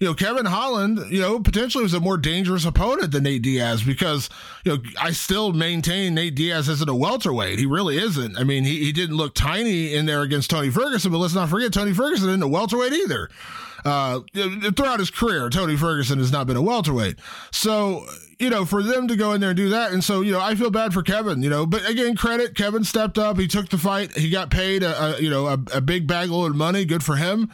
you 0.01 0.07
know, 0.07 0.15
Kevin 0.15 0.47
Holland, 0.47 1.01
you 1.11 1.21
know, 1.21 1.41
potentially 1.41 1.83
was 1.83 1.95
a 1.95 2.01
more 2.01 2.17
dangerous 2.17 2.65
opponent 2.65 3.11
than 3.11 3.25
Nate 3.25 3.43
Diaz 3.43 3.83
because, 3.83 4.29
you 4.65 4.77
know, 4.77 4.83
I 5.01 5.11
still 5.11 5.53
maintain 5.53 6.15
Nate 6.15 6.35
Diaz 6.35 6.69
isn't 6.69 6.89
a 6.89 6.95
welterweight. 6.95 7.59
He 7.59 7.67
really 7.67 7.99
isn't. 7.99 8.39
I 8.39 8.45
mean, 8.45 8.65
he, 8.65 8.85
he 8.85 8.93
didn't 8.93 9.17
look 9.17 9.35
tiny 9.35 9.95
in 9.95 10.07
there 10.07 10.23
against 10.23 10.51
Tony 10.51 10.71
Ferguson, 10.71 11.11
but 11.11 11.19
let's 11.19 11.35
not 11.35 11.49
forget 11.49 11.73
Tony 11.73 11.93
Ferguson 11.93 12.29
isn't 12.29 12.43
a 12.43 12.49
welterweight 12.49 12.93
either. 12.93 13.29
Uh, 13.85 14.21
throughout 14.77 14.99
his 14.99 15.11
career, 15.11 15.49
Tony 15.51 15.77
Ferguson 15.77 16.19
has 16.19 16.33
not 16.33 16.47
been 16.47 16.57
a 16.57 16.63
welterweight. 16.63 17.19
So, 17.51 18.07
you 18.39 18.51
know, 18.51 18.65
for 18.65 18.83
them 18.83 19.09
to 19.09 19.17
go 19.17 19.33
in 19.33 19.41
there 19.41 19.51
and 19.51 19.57
do 19.57 19.69
that. 19.71 19.93
And 19.93 20.03
so, 20.03 20.21
you 20.21 20.33
know, 20.33 20.41
I 20.41 20.55
feel 20.55 20.71
bad 20.71 20.93
for 20.93 21.03
Kevin, 21.03 21.43
you 21.43 21.51
know, 21.51 21.67
but 21.67 21.89
again, 21.89 22.15
credit 22.17 22.55
Kevin 22.55 22.85
stepped 22.85 23.19
up. 23.19 23.39
He 23.39 23.49
took 23.49 23.69
the 23.69 23.79
fight. 23.79 24.17
He 24.17 24.31
got 24.31 24.51
paid 24.51 24.83
a, 24.83 25.17
a 25.17 25.21
you 25.21 25.31
know, 25.31 25.47
a, 25.47 25.59
a 25.75 25.81
big 25.81 26.07
bag 26.07 26.31
load 26.31 26.51
of 26.51 26.57
money. 26.57 26.85
Good 26.85 27.03
for 27.03 27.17
him. 27.17 27.51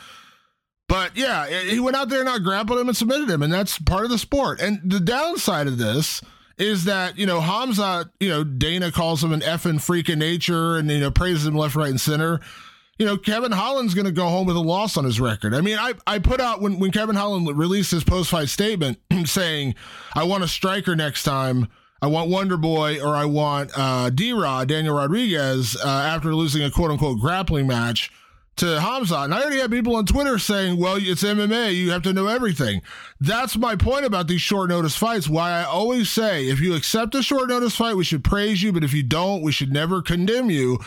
But 0.95 1.17
yeah, 1.17 1.49
he 1.49 1.81
went 1.81 1.97
out 1.97 2.09
there 2.09 2.21
and 2.21 2.29
out 2.29 2.45
grappled 2.45 2.79
him 2.79 2.87
and 2.87 2.97
submitted 2.97 3.29
him, 3.29 3.43
and 3.43 3.53
that's 3.53 3.81
part 3.81 4.05
of 4.05 4.13
the 4.13 4.17
sport. 4.17 4.61
And 4.61 4.81
the 4.85 5.01
downside 5.01 5.67
of 5.67 5.77
this 5.77 6.23
is 6.57 6.85
that 6.85 7.19
you 7.19 7.27
know 7.27 7.41
Hamza, 7.41 8.13
you 8.21 8.29
know 8.29 8.45
Dana 8.45 8.93
calls 8.93 9.25
him 9.25 9.33
an 9.33 9.41
effing 9.41 9.83
freak 9.83 10.09
of 10.09 10.19
nature, 10.19 10.77
and 10.77 10.89
you 10.89 11.01
know 11.01 11.11
praises 11.11 11.49
him 11.49 11.57
left, 11.57 11.75
right, 11.75 11.91
and 11.91 12.01
center. 12.01 12.39
You 12.97 13.07
know 13.07 13.17
Kevin 13.17 13.51
Holland's 13.51 13.95
going 13.95 14.05
to 14.05 14.13
go 14.13 14.29
home 14.29 14.47
with 14.47 14.55
a 14.55 14.61
loss 14.61 14.97
on 14.97 15.05
his 15.05 15.21
record. 15.21 15.53
I 15.53 15.63
mean, 15.63 15.79
I 15.79 15.95
I 16.07 16.21
put 16.21 16.41
out 16.41 16.61
when 16.61 16.79
when 16.79 16.93
Kevin 16.93 17.17
Holland 17.17 17.49
released 17.59 17.91
his 17.91 18.05
post 18.05 18.31
fight 18.31 18.49
statement 18.49 19.01
saying, 19.25 19.75
"I 20.15 20.23
want 20.23 20.45
a 20.45 20.49
striker 20.49 20.95
next 20.95 21.25
time." 21.25 21.67
I 22.03 22.07
want 22.07 22.31
Wonder 22.31 22.59
Boy 22.59 23.01
or 23.03 23.17
I 23.17 23.25
want 23.25 23.71
uh, 23.77 24.11
D 24.11 24.33
Rod, 24.33 24.69
Daniel 24.69 24.95
Rodriguez, 24.95 25.75
uh, 25.75 25.89
after 25.89 26.35
losing 26.35 26.63
a 26.63 26.71
quote 26.71 26.93
unquote 26.93 27.19
grappling 27.19 27.67
match 27.67 28.13
to 28.57 28.81
Hamza. 28.81 29.19
And 29.19 29.35
I 29.35 29.41
already 29.41 29.59
have 29.59 29.71
people 29.71 29.97
on 29.97 30.07
Twitter 30.07 30.39
saying, 30.39 30.79
well, 30.79 30.97
it's 30.97 31.23
MMA. 31.23 31.75
You 31.75 31.91
have 31.91 32.03
to 32.03 32.13
know 32.13 32.27
everything. 32.27 32.83
That's 33.21 33.57
my 33.57 33.77
point 33.77 34.05
about 34.05 34.29
these 34.29 34.41
short 34.41 34.69
notice 34.69 34.97
fights. 34.97 35.29
Why 35.29 35.51
I 35.51 35.65
always 35.65 36.09
say, 36.09 36.49
if 36.49 36.61
you 36.61 36.75
accept 36.75 37.15
a 37.15 37.23
short 37.23 37.49
notice 37.49 37.77
fight, 37.77 37.97
we 37.97 38.05
should 38.05 38.23
praise 38.23 38.63
you. 38.63 38.73
But 38.73 38.85
if 38.85 38.93
you 38.93 39.03
don't, 39.03 39.43
we 39.43 39.53
should 39.53 39.73
never 39.73 40.03
condemn 40.03 40.51
you 40.51 40.79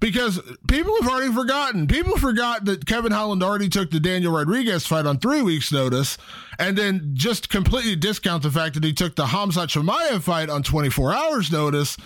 because 0.00 0.40
people 0.68 0.94
have 1.00 1.10
already 1.10 1.32
forgotten. 1.32 1.86
People 1.86 2.16
forgot 2.16 2.64
that 2.66 2.86
Kevin 2.86 3.12
Holland 3.12 3.42
already 3.42 3.68
took 3.68 3.90
the 3.90 4.00
Daniel 4.00 4.32
Rodriguez 4.32 4.86
fight 4.86 5.06
on 5.06 5.18
three 5.18 5.42
weeks' 5.42 5.72
notice 5.72 6.18
and 6.58 6.76
then 6.76 7.10
just 7.14 7.48
completely 7.48 7.96
discount 7.96 8.42
the 8.42 8.50
fact 8.50 8.74
that 8.74 8.84
he 8.84 8.92
took 8.92 9.16
the 9.16 9.26
Hamza 9.26 9.66
Chimaev 9.66 10.22
fight 10.22 10.48
on 10.48 10.62
24 10.62 11.12
hours' 11.12 11.50
notice. 11.52 11.96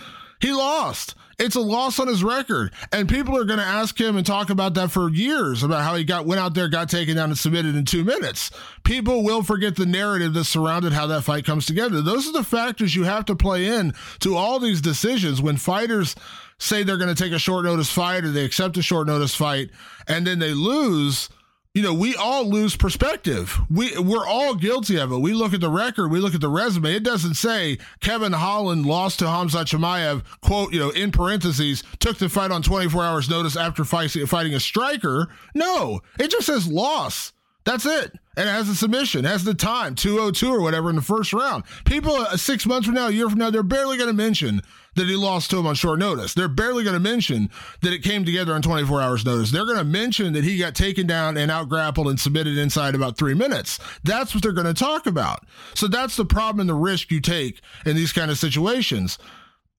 He 0.41 0.53
lost. 0.53 1.15
It's 1.41 1.57
a 1.57 1.61
loss 1.61 1.99
on 1.99 2.07
his 2.07 2.23
record. 2.23 2.71
And 2.93 3.09
people 3.09 3.37
are 3.37 3.45
going 3.45 3.59
to 3.59 3.65
ask 3.65 3.99
him 3.99 4.17
and 4.17 4.27
talk 4.27 4.51
about 4.51 4.75
that 4.75 4.91
for 4.91 5.09
years 5.09 5.63
about 5.63 5.83
how 5.83 5.97
he 5.97 6.05
got 6.05 6.27
went 6.27 6.39
out 6.39 6.53
there, 6.53 6.69
got 6.69 6.91
taken 6.91 7.17
down 7.17 7.31
and 7.31 7.39
submitted 7.39 7.75
in 7.75 7.87
2 7.87 8.05
minutes. 8.05 8.51
People 8.85 9.25
will 9.25 9.43
forget 9.43 9.75
the 9.75 9.87
narrative 9.87 10.35
that 10.35 10.45
surrounded 10.45 10.93
how 10.93 11.07
that 11.07 11.23
fight 11.23 11.47
comes 11.47 11.65
together. 11.65 12.03
Those 12.03 12.29
are 12.29 12.33
the 12.33 12.45
factors 12.45 12.95
you 12.95 13.05
have 13.05 13.25
to 13.25 13.35
play 13.35 13.67
in 13.67 13.95
to 14.21 14.37
all 14.37 14.61
these 14.61 14.83
decisions 14.83 15.41
when 15.41 15.57
fighters 15.57 16.15
say 16.59 16.83
they're 16.83 16.99
going 16.99 17.15
to 17.15 17.21
take 17.21 17.33
a 17.33 17.39
short 17.39 17.65
notice 17.65 17.91
fight 17.91 18.23
or 18.25 18.31
they 18.31 18.45
accept 18.45 18.77
a 18.77 18.83
short 18.83 19.07
notice 19.07 19.35
fight 19.35 19.71
and 20.07 20.27
then 20.27 20.39
they 20.39 20.53
lose 20.53 21.31
you 21.75 21.83
know, 21.83 21.95
we 21.95 22.17
all 22.17 22.49
lose 22.49 22.75
perspective. 22.75 23.57
We 23.71 23.97
we're 23.97 24.27
all 24.27 24.57
guilty 24.57 24.99
of 24.99 25.13
it. 25.13 25.19
We 25.19 25.33
look 25.35 25.55
at 25.55 25.61
the 25.61 25.71
record, 25.71 26.11
we 26.11 26.19
look 26.19 26.35
at 26.35 26.41
the 26.41 26.49
resume. 26.49 26.95
It 26.95 27.05
doesn't 27.05 27.35
say 27.35 27.79
Kevin 28.01 28.33
Holland 28.33 28.87
lost 28.87 29.21
to 29.21 29.29
Hamza 29.29 29.59
Chimaev, 29.59 30.25
quote, 30.41 30.73
you 30.73 30.81
know, 30.81 30.91
in 30.91 31.13
parentheses, 31.13 31.85
took 32.01 32.19
the 32.19 32.29
fight 32.29 32.51
on 32.51 32.63
24 32.63 33.05
hours 33.05 33.31
notice 33.31 33.57
after 33.57 33.85
fighting 33.85 34.55
a 34.55 34.61
striker. 34.61 35.29
No, 35.55 36.01
it 36.19 36.31
just 36.31 36.47
says 36.47 36.67
loss. 36.67 37.33
That's 37.65 37.85
it. 37.85 38.13
And 38.37 38.49
it 38.49 38.53
has 38.53 38.69
a 38.69 38.75
submission, 38.75 39.25
has 39.25 39.45
the 39.45 39.55
time, 39.55 39.95
202 39.95 40.51
or 40.51 40.63
whatever 40.63 40.89
in 40.89 40.97
the 40.97 41.03
first 41.03 41.33
round. 41.33 41.65
People 41.85 42.15
uh, 42.15 42.37
six 42.37 42.65
months 42.65 42.87
from 42.87 42.95
now, 42.95 43.09
a 43.09 43.11
year 43.11 43.29
from 43.29 43.39
now, 43.39 43.51
they're 43.51 43.63
barely 43.63 43.99
going 43.99 44.09
to 44.09 44.15
mention 44.15 44.63
that 44.95 45.07
he 45.07 45.15
lost 45.15 45.51
to 45.51 45.59
him 45.59 45.67
on 45.67 45.75
short 45.75 45.99
notice. 45.99 46.33
They're 46.33 46.49
barely 46.49 46.85
going 46.85 46.95
to 46.95 47.01
mention 47.01 47.51
that 47.83 47.93
it 47.93 48.03
came 48.03 48.25
together 48.25 48.55
on 48.55 48.63
24 48.63 49.03
hours 49.03 49.25
notice. 49.27 49.51
They're 49.51 49.67
going 49.67 49.79
to 49.79 49.85
mention 49.85 50.33
that 50.33 50.45
he 50.45 50.59
got 50.59 50.75
taken 50.75 51.07
down 51.07 51.37
and 51.37 51.51
out 51.51 51.69
grappled 51.69 52.09
and 52.09 52.19
submitted 52.19 52.57
inside 52.57 52.95
about 52.95 53.19
three 53.19 53.35
minutes. 53.35 53.79
That's 54.05 54.35
what 54.35 54.43
they're 54.43 54.53
going 54.53 54.67
to 54.67 54.75
talk 54.75 55.07
about. 55.07 55.45
So 55.75 55.87
that's 55.87 56.17
the 56.17 56.25
problem 56.25 56.61
and 56.61 56.71
the 56.71 56.75
risk 56.75 57.11
you 57.11 57.21
take 57.21 57.61
in 57.85 57.95
these 57.95 58.13
kind 58.13 58.31
of 58.31 58.39
situations. 58.39 59.19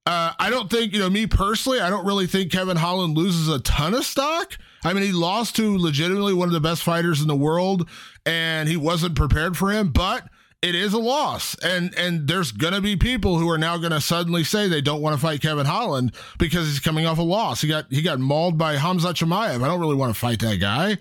Uh, 0.05 0.33
I 0.39 0.49
don't 0.49 0.69
think, 0.69 0.93
you 0.93 0.99
know, 0.99 1.09
me 1.09 1.27
personally, 1.27 1.79
I 1.79 1.89
don't 1.89 2.05
really 2.05 2.27
think 2.27 2.51
Kevin 2.51 2.77
Holland 2.77 3.17
loses 3.17 3.47
a 3.49 3.59
ton 3.59 3.93
of 3.93 4.05
stock. 4.05 4.57
I 4.83 4.93
mean, 4.93 5.03
he 5.03 5.11
lost 5.11 5.55
to 5.57 5.77
legitimately 5.77 6.33
one 6.33 6.47
of 6.47 6.53
the 6.53 6.59
best 6.59 6.83
fighters 6.83 7.21
in 7.21 7.27
the 7.27 7.35
world, 7.35 7.87
and 8.25 8.67
he 8.67 8.77
wasn't 8.77 9.15
prepared 9.15 9.57
for 9.57 9.71
him, 9.71 9.91
but 9.91 10.27
it 10.61 10.75
is 10.75 10.93
a 10.93 10.99
loss. 10.99 11.55
And 11.63 11.93
and 11.97 12.27
there's 12.27 12.51
gonna 12.51 12.81
be 12.81 12.95
people 12.95 13.37
who 13.39 13.49
are 13.49 13.57
now 13.57 13.77
gonna 13.77 14.01
suddenly 14.01 14.43
say 14.43 14.67
they 14.67 14.81
don't 14.81 15.01
want 15.01 15.15
to 15.15 15.21
fight 15.21 15.41
Kevin 15.41 15.65
Holland 15.65 16.13
because 16.37 16.67
he's 16.67 16.79
coming 16.79 17.05
off 17.05 17.17
a 17.17 17.23
loss. 17.23 17.61
He 17.61 17.67
got 17.67 17.85
he 17.89 18.01
got 18.01 18.19
mauled 18.19 18.57
by 18.57 18.73
Hamza 18.73 19.13
Chimaev. 19.13 19.63
I 19.63 19.67
don't 19.67 19.79
really 19.79 19.95
want 19.95 20.13
to 20.13 20.19
fight 20.19 20.39
that 20.39 20.59
guy. 20.59 20.97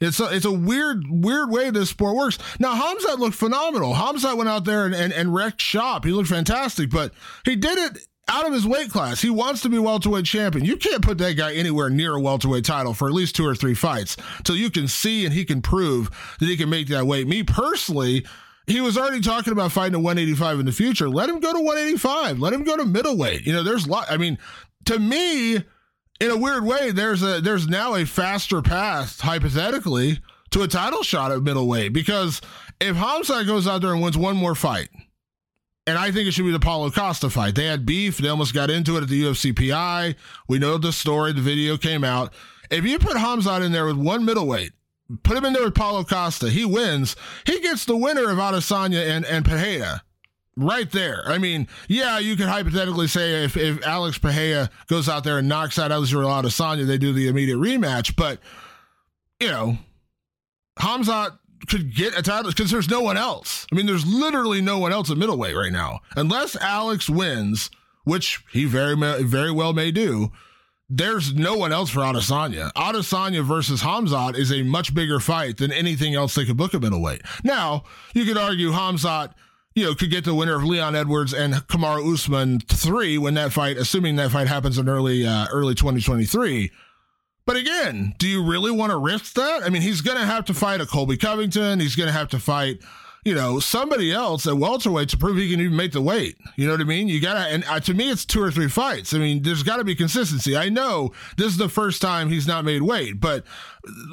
It's 0.00 0.20
a, 0.20 0.34
it's 0.34 0.44
a 0.44 0.52
weird, 0.52 1.04
weird 1.08 1.50
way 1.50 1.70
this 1.70 1.90
sport 1.90 2.16
works. 2.16 2.38
Now, 2.58 2.74
Hamzat 2.74 3.18
looked 3.18 3.36
phenomenal. 3.36 3.94
Hamzat 3.94 4.36
went 4.36 4.50
out 4.50 4.64
there 4.64 4.84
and, 4.84 4.94
and, 4.94 5.12
and 5.12 5.32
wrecked 5.32 5.60
shop. 5.60 6.04
He 6.04 6.10
looked 6.10 6.28
fantastic, 6.28 6.90
but 6.90 7.12
he 7.44 7.56
did 7.56 7.78
it 7.78 8.06
out 8.28 8.46
of 8.46 8.52
his 8.52 8.66
weight 8.66 8.90
class. 8.90 9.20
He 9.20 9.30
wants 9.30 9.62
to 9.62 9.68
be 9.68 9.78
welterweight 9.78 10.24
champion. 10.24 10.64
You 10.64 10.76
can't 10.76 11.02
put 11.02 11.18
that 11.18 11.36
guy 11.36 11.54
anywhere 11.54 11.90
near 11.90 12.14
a 12.14 12.20
welterweight 12.20 12.64
title 12.64 12.94
for 12.94 13.08
at 13.08 13.14
least 13.14 13.36
two 13.36 13.46
or 13.46 13.54
three 13.54 13.74
fights 13.74 14.16
till 14.44 14.56
you 14.56 14.70
can 14.70 14.88
see 14.88 15.24
and 15.24 15.34
he 15.34 15.44
can 15.44 15.62
prove 15.62 16.10
that 16.40 16.46
he 16.46 16.56
can 16.56 16.70
make 16.70 16.88
that 16.88 17.06
weight. 17.06 17.26
Me 17.26 17.42
personally, 17.42 18.24
he 18.66 18.80
was 18.80 18.96
already 18.96 19.20
talking 19.20 19.52
about 19.52 19.72
fighting 19.72 19.94
at 19.94 20.02
185 20.02 20.60
in 20.60 20.66
the 20.66 20.72
future. 20.72 21.08
Let 21.08 21.28
him 21.28 21.40
go 21.40 21.52
to 21.52 21.60
185. 21.60 22.38
Let 22.40 22.52
him 22.52 22.64
go 22.64 22.76
to 22.76 22.84
middleweight. 22.84 23.46
You 23.46 23.52
know, 23.52 23.62
there's 23.62 23.86
a 23.86 23.90
lot. 23.90 24.06
I 24.10 24.16
mean, 24.16 24.38
to 24.86 24.98
me, 24.98 25.56
in 25.56 26.30
a 26.30 26.36
weird 26.36 26.64
way, 26.64 26.90
there's 26.90 27.22
a 27.22 27.40
there's 27.40 27.68
now 27.68 27.94
a 27.94 28.06
faster 28.06 28.62
path, 28.62 29.20
hypothetically, 29.20 30.20
to 30.50 30.62
a 30.62 30.68
title 30.68 31.02
shot 31.02 31.32
at 31.32 31.42
middleweight 31.42 31.92
because 31.92 32.40
if 32.80 32.96
Hamza 32.96 33.44
goes 33.44 33.66
out 33.66 33.82
there 33.82 33.92
and 33.92 34.02
wins 34.02 34.16
one 34.16 34.36
more 34.36 34.54
fight, 34.54 34.88
and 35.86 35.98
I 35.98 36.10
think 36.10 36.28
it 36.28 36.32
should 36.32 36.46
be 36.46 36.52
the 36.52 36.60
Paulo 36.60 36.90
Costa 36.90 37.28
fight. 37.28 37.54
They 37.54 37.66
had 37.66 37.84
beef. 37.84 38.18
They 38.18 38.28
almost 38.28 38.54
got 38.54 38.70
into 38.70 38.96
it 38.96 39.02
at 39.02 39.08
the 39.08 39.22
UFC 39.22 39.54
PI. 39.54 40.16
We 40.48 40.58
know 40.58 40.78
the 40.78 40.92
story. 40.92 41.32
The 41.32 41.42
video 41.42 41.76
came 41.76 42.04
out. 42.04 42.32
If 42.70 42.84
you 42.84 42.98
put 42.98 43.16
Hamzat 43.16 43.64
in 43.64 43.72
there 43.72 43.86
with 43.86 43.96
one 43.96 44.24
middleweight, 44.24 44.72
put 45.22 45.36
him 45.36 45.44
in 45.44 45.52
there 45.52 45.64
with 45.64 45.74
Paulo 45.74 46.02
Costa, 46.04 46.48
he 46.48 46.64
wins. 46.64 47.16
He 47.46 47.60
gets 47.60 47.84
the 47.84 47.96
winner 47.96 48.30
of 48.30 48.38
Adesanya 48.38 49.06
and, 49.06 49.24
and 49.26 49.44
Pereira 49.44 50.02
right 50.56 50.90
there. 50.90 51.22
I 51.26 51.38
mean, 51.38 51.68
yeah, 51.88 52.18
you 52.18 52.36
could 52.36 52.48
hypothetically 52.48 53.08
say 53.08 53.44
if, 53.44 53.56
if 53.56 53.84
Alex 53.86 54.18
Pereira 54.18 54.70
goes 54.86 55.08
out 55.08 55.24
there 55.24 55.38
and 55.38 55.48
knocks 55.48 55.78
out 55.78 55.92
Israel 55.92 56.30
Adesanya, 56.30 56.86
they 56.86 56.98
do 56.98 57.12
the 57.12 57.28
immediate 57.28 57.58
rematch. 57.58 58.16
But, 58.16 58.40
you 59.40 59.48
know, 59.48 59.78
Hamzat 60.78 61.38
could 61.68 61.94
get 61.94 62.18
a 62.18 62.22
title 62.22 62.50
because 62.50 62.70
there's 62.70 62.90
no 62.90 63.00
one 63.00 63.16
else. 63.16 63.66
I 63.70 63.74
mean, 63.74 63.86
there's 63.86 64.06
literally 64.06 64.60
no 64.60 64.78
one 64.78 64.92
else 64.92 65.10
at 65.10 65.16
middleweight 65.16 65.56
right 65.56 65.72
now, 65.72 66.00
unless 66.16 66.56
Alex 66.56 67.08
wins, 67.08 67.70
which 68.04 68.44
he 68.52 68.64
very 68.64 68.96
very 69.24 69.50
well 69.50 69.72
may 69.72 69.90
do. 69.90 70.30
There's 70.90 71.32
no 71.32 71.56
one 71.56 71.72
else 71.72 71.90
for 71.90 72.00
Adesanya. 72.00 72.70
Adesanya 72.74 73.42
versus 73.42 73.82
Hamzat 73.82 74.36
is 74.36 74.52
a 74.52 74.62
much 74.62 74.94
bigger 74.94 75.18
fight 75.18 75.56
than 75.56 75.72
anything 75.72 76.14
else 76.14 76.34
they 76.34 76.44
could 76.44 76.58
book 76.58 76.74
at 76.74 76.82
middleweight. 76.82 77.22
Now, 77.42 77.84
you 78.12 78.26
could 78.26 78.36
argue 78.36 78.70
Hamzat, 78.70 79.32
you 79.74 79.84
know, 79.84 79.94
could 79.94 80.10
get 80.10 80.24
the 80.24 80.34
winner 80.34 80.56
of 80.56 80.62
Leon 80.62 80.94
Edwards 80.94 81.32
and 81.32 81.54
Kamaru 81.54 82.12
Usman 82.12 82.60
three 82.60 83.16
when 83.16 83.34
that 83.34 83.52
fight, 83.52 83.78
assuming 83.78 84.16
that 84.16 84.30
fight 84.30 84.46
happens 84.46 84.76
in 84.76 84.88
early 84.88 85.26
uh, 85.26 85.46
early 85.50 85.74
2023. 85.74 86.70
But 87.46 87.56
again, 87.56 88.14
do 88.18 88.26
you 88.26 88.42
really 88.42 88.70
want 88.70 88.90
to 88.90 88.98
risk 88.98 89.34
that? 89.34 89.62
I 89.62 89.68
mean, 89.68 89.82
he's 89.82 90.00
going 90.00 90.16
to 90.16 90.24
have 90.24 90.46
to 90.46 90.54
fight 90.54 90.80
a 90.80 90.86
Colby 90.86 91.16
Covington. 91.16 91.78
He's 91.78 91.94
going 91.94 92.06
to 92.06 92.12
have 92.12 92.28
to 92.28 92.38
fight, 92.38 92.78
you 93.22 93.34
know, 93.34 93.60
somebody 93.60 94.12
else 94.12 94.46
at 94.46 94.56
welterweight 94.56 95.10
to 95.10 95.18
prove 95.18 95.36
he 95.36 95.50
can 95.50 95.60
even 95.60 95.76
make 95.76 95.92
the 95.92 96.00
weight. 96.00 96.38
You 96.56 96.66
know 96.66 96.72
what 96.72 96.80
I 96.80 96.84
mean? 96.84 97.06
You 97.08 97.20
got 97.20 97.34
to, 97.34 97.40
and 97.40 97.62
uh, 97.68 97.80
to 97.80 97.92
me, 97.92 98.10
it's 98.10 98.24
two 98.24 98.42
or 98.42 98.50
three 98.50 98.68
fights. 98.68 99.12
I 99.12 99.18
mean, 99.18 99.42
there's 99.42 99.62
got 99.62 99.76
to 99.76 99.84
be 99.84 99.94
consistency. 99.94 100.56
I 100.56 100.70
know 100.70 101.12
this 101.36 101.48
is 101.48 101.58
the 101.58 101.68
first 101.68 102.00
time 102.00 102.30
he's 102.30 102.46
not 102.46 102.64
made 102.64 102.80
weight, 102.80 103.20
but 103.20 103.44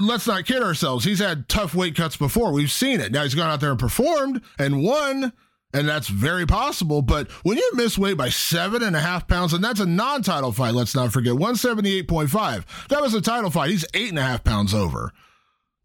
let's 0.01 0.27
not 0.27 0.45
kid 0.45 0.61
ourselves. 0.61 1.05
He's 1.05 1.19
had 1.19 1.47
tough 1.47 1.73
weight 1.73 1.95
cuts 1.95 2.17
before. 2.17 2.51
We've 2.51 2.71
seen 2.71 2.99
it. 2.99 3.13
Now 3.13 3.23
he's 3.23 3.35
gone 3.35 3.49
out 3.49 3.61
there 3.61 3.71
and 3.71 3.79
performed 3.79 4.41
and 4.59 4.83
won 4.83 5.31
and 5.73 5.87
that's 5.87 6.07
very 6.07 6.45
possible. 6.45 7.01
But 7.01 7.29
when 7.43 7.57
you 7.57 7.71
miss 7.73 7.97
weight 7.97 8.17
by 8.17 8.29
seven 8.29 8.83
and 8.83 8.95
a 8.95 8.99
half 8.99 9.27
pounds, 9.27 9.53
and 9.53 9.63
that's 9.63 9.79
a 9.79 9.85
non 9.85 10.23
title 10.23 10.51
fight, 10.51 10.73
let's 10.73 10.95
not 10.95 11.11
forget 11.11 11.33
178.5. 11.33 12.87
That 12.89 13.01
was 13.01 13.13
a 13.13 13.21
title 13.21 13.49
fight. 13.49 13.69
He's 13.71 13.85
eight 13.93 14.09
and 14.09 14.19
a 14.19 14.23
half 14.23 14.43
pounds 14.43 14.73
over. 14.73 15.13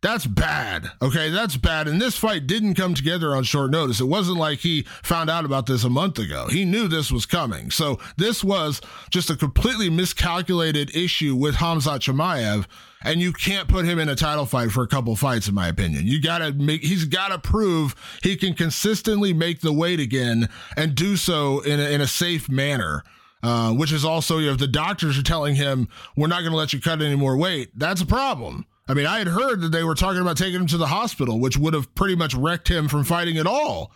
That's 0.03 0.27
bad. 0.27 0.89
Okay, 1.03 1.31
that's 1.31 1.57
bad. 1.57 1.89
And 1.89 2.01
this 2.01 2.17
fight 2.17 2.47
didn't 2.47 2.75
come 2.75 2.95
together 2.95 3.35
on 3.35 3.45
short 3.45 3.71
notice. 3.71 4.01
It 4.01 4.05
wasn't 4.05 4.39
like 4.39 4.61
he 4.61 4.83
found 5.03 5.31
out 5.31 5.45
about 5.45 5.67
this 5.67 5.85
a 5.85 5.91
month 5.91 6.19
ago. 6.19 6.47
He 6.49 6.65
knew 6.65 6.87
this 6.87 7.11
was 7.11 7.27
coming. 7.27 7.71
So 7.71 7.99
this 8.17 8.45
was 8.45 8.81
just 9.11 9.31
a 9.31 9.37
completely 9.37 9.91
miscalculated 9.91 10.95
issue 10.95 11.35
with 11.35 11.57
Hamzat 11.57 12.01
Chimaev 12.01 12.67
and 13.03 13.21
you 13.21 13.33
can't 13.33 13.69
put 13.69 13.85
him 13.85 13.99
in 13.99 14.09
a 14.09 14.17
title 14.17 14.47
fight 14.47 14.71
for 14.71 14.83
a 14.83 14.89
couple 14.89 15.15
fights, 15.17 15.49
in 15.49 15.55
my 15.55 15.69
opinion. 15.69 16.07
You 16.07 16.21
gotta 16.21 16.53
make, 16.53 16.83
he's 16.83 17.05
gotta 17.05 17.39
prove 17.39 17.95
he 18.23 18.37
can 18.37 18.55
consistently 18.55 19.33
make 19.33 19.61
the 19.61 19.73
weight 19.73 20.01
again 20.01 20.49
and 20.77 20.95
do 20.95 21.17
so 21.17 21.61
in 21.61 21.79
a, 21.79 21.85
in 21.85 22.01
a 22.01 22.07
safe 22.07 22.49
manner. 22.49 23.03
Uh, 23.43 23.73
which 23.73 23.93
is 23.93 24.05
also, 24.05 24.39
you 24.39 24.47
know, 24.47 24.53
if 24.53 24.59
the 24.59 24.67
doctors 24.67 25.17
are 25.17 25.23
telling 25.23 25.55
him, 25.55 25.89
we're 26.17 26.27
not 26.27 26.41
going 26.41 26.51
to 26.51 26.57
let 26.57 26.73
you 26.73 26.81
cut 26.81 27.01
any 27.01 27.15
more 27.15 27.37
weight, 27.37 27.71
that's 27.77 28.01
a 28.01 28.07
problem. 28.07 28.67
I 28.89 28.95
mean, 28.95 29.07
I 29.07 29.19
had 29.19 29.29
heard 29.29 29.61
that 29.63 29.73
they 29.73 29.83
were 29.83 29.95
talking 29.95 30.21
about 30.21 30.37
taking 30.37 30.61
him 30.61 30.67
to 30.69 30.77
the 30.77 30.87
hospital, 30.87 31.41
which 31.41 31.57
would 31.57 31.75
have 31.75 31.93
pretty 31.95 32.15
much 32.15 32.35
wrecked 32.35 32.69
him 32.69 32.89
from 32.89 33.05
fighting 33.05 33.37
at 33.37 33.47
all. 33.47 33.93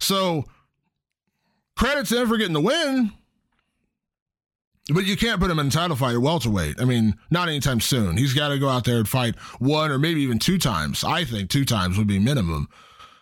So, 0.00 0.44
credit 1.76 2.06
to 2.06 2.20
him 2.20 2.28
for 2.28 2.36
getting 2.36 2.52
the 2.52 2.60
win. 2.60 3.12
But 4.90 5.04
you 5.04 5.16
can't 5.16 5.40
put 5.40 5.50
him 5.50 5.58
in 5.58 5.68
title 5.70 5.96
fight 5.96 6.14
or 6.14 6.20
welterweight. 6.20 6.80
I 6.80 6.84
mean, 6.84 7.14
not 7.30 7.48
anytime 7.48 7.80
soon. 7.80 8.16
He's 8.16 8.32
got 8.32 8.48
to 8.48 8.58
go 8.58 8.68
out 8.68 8.84
there 8.84 8.96
and 8.98 9.08
fight 9.08 9.36
one 9.58 9.90
or 9.90 9.98
maybe 9.98 10.22
even 10.22 10.38
two 10.38 10.58
times. 10.58 11.04
I 11.04 11.24
think 11.24 11.50
two 11.50 11.66
times 11.66 11.98
would 11.98 12.06
be 12.06 12.18
minimum. 12.18 12.68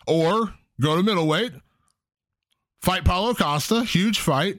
Or 0.07 0.53
go 0.79 0.95
to 0.95 1.03
middleweight, 1.03 1.51
fight 2.81 3.03
Paulo 3.03 3.33
Costa, 3.33 3.83
huge 3.83 4.19
fight. 4.19 4.57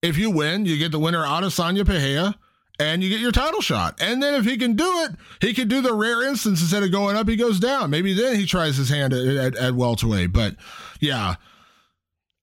If 0.00 0.16
you 0.16 0.30
win, 0.30 0.64
you 0.64 0.78
get 0.78 0.92
the 0.92 0.98
winner 0.98 1.22
Adesanya 1.22 1.84
Pereira, 1.84 2.34
and 2.78 3.02
you 3.02 3.08
get 3.08 3.20
your 3.20 3.32
title 3.32 3.60
shot. 3.60 4.00
And 4.00 4.22
then 4.22 4.34
if 4.34 4.44
he 4.44 4.56
can 4.56 4.74
do 4.74 5.04
it, 5.04 5.12
he 5.40 5.54
can 5.54 5.68
do 5.68 5.80
the 5.80 5.94
rare 5.94 6.26
instance 6.28 6.60
instead 6.60 6.82
of 6.82 6.92
going 6.92 7.16
up, 7.16 7.28
he 7.28 7.36
goes 7.36 7.58
down. 7.58 7.90
Maybe 7.90 8.12
then 8.12 8.36
he 8.36 8.46
tries 8.46 8.76
his 8.76 8.88
hand 8.88 9.12
at, 9.12 9.26
at, 9.26 9.56
at 9.56 9.74
welterweight. 9.74 10.32
But 10.32 10.56
yeah, 11.00 11.36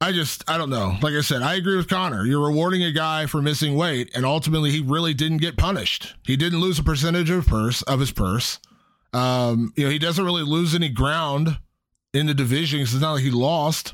I 0.02 0.12
just, 0.12 0.50
I 0.50 0.58
don't 0.58 0.70
know. 0.70 0.98
Like 1.02 1.14
I 1.14 1.22
said, 1.22 1.42
I 1.42 1.56
agree 1.56 1.78
with 1.78 1.88
Conor. 1.88 2.26
You're 2.26 2.46
rewarding 2.46 2.84
a 2.84 2.92
guy 2.92 3.26
for 3.26 3.42
missing 3.42 3.76
weight, 3.76 4.12
and 4.14 4.26
ultimately, 4.26 4.70
he 4.70 4.82
really 4.82 5.14
didn't 5.14 5.38
get 5.38 5.56
punished. 5.56 6.14
He 6.26 6.36
didn't 6.36 6.60
lose 6.60 6.78
a 6.78 6.84
percentage 6.84 7.30
of 7.30 7.48
purse 7.48 7.82
of 7.84 8.02
his 8.02 8.12
purse. 8.12 8.60
Um, 9.14 9.72
you 9.78 9.86
know, 9.86 9.90
he 9.90 10.00
doesn't 10.00 10.26
really 10.26 10.44
lose 10.44 10.76
any 10.76 10.90
ground 10.90 11.58
in 12.14 12.26
the 12.26 12.34
division 12.34 12.80
because 12.80 12.94
it's 12.94 13.02
not 13.02 13.14
like 13.14 13.24
he 13.24 13.32
lost. 13.32 13.94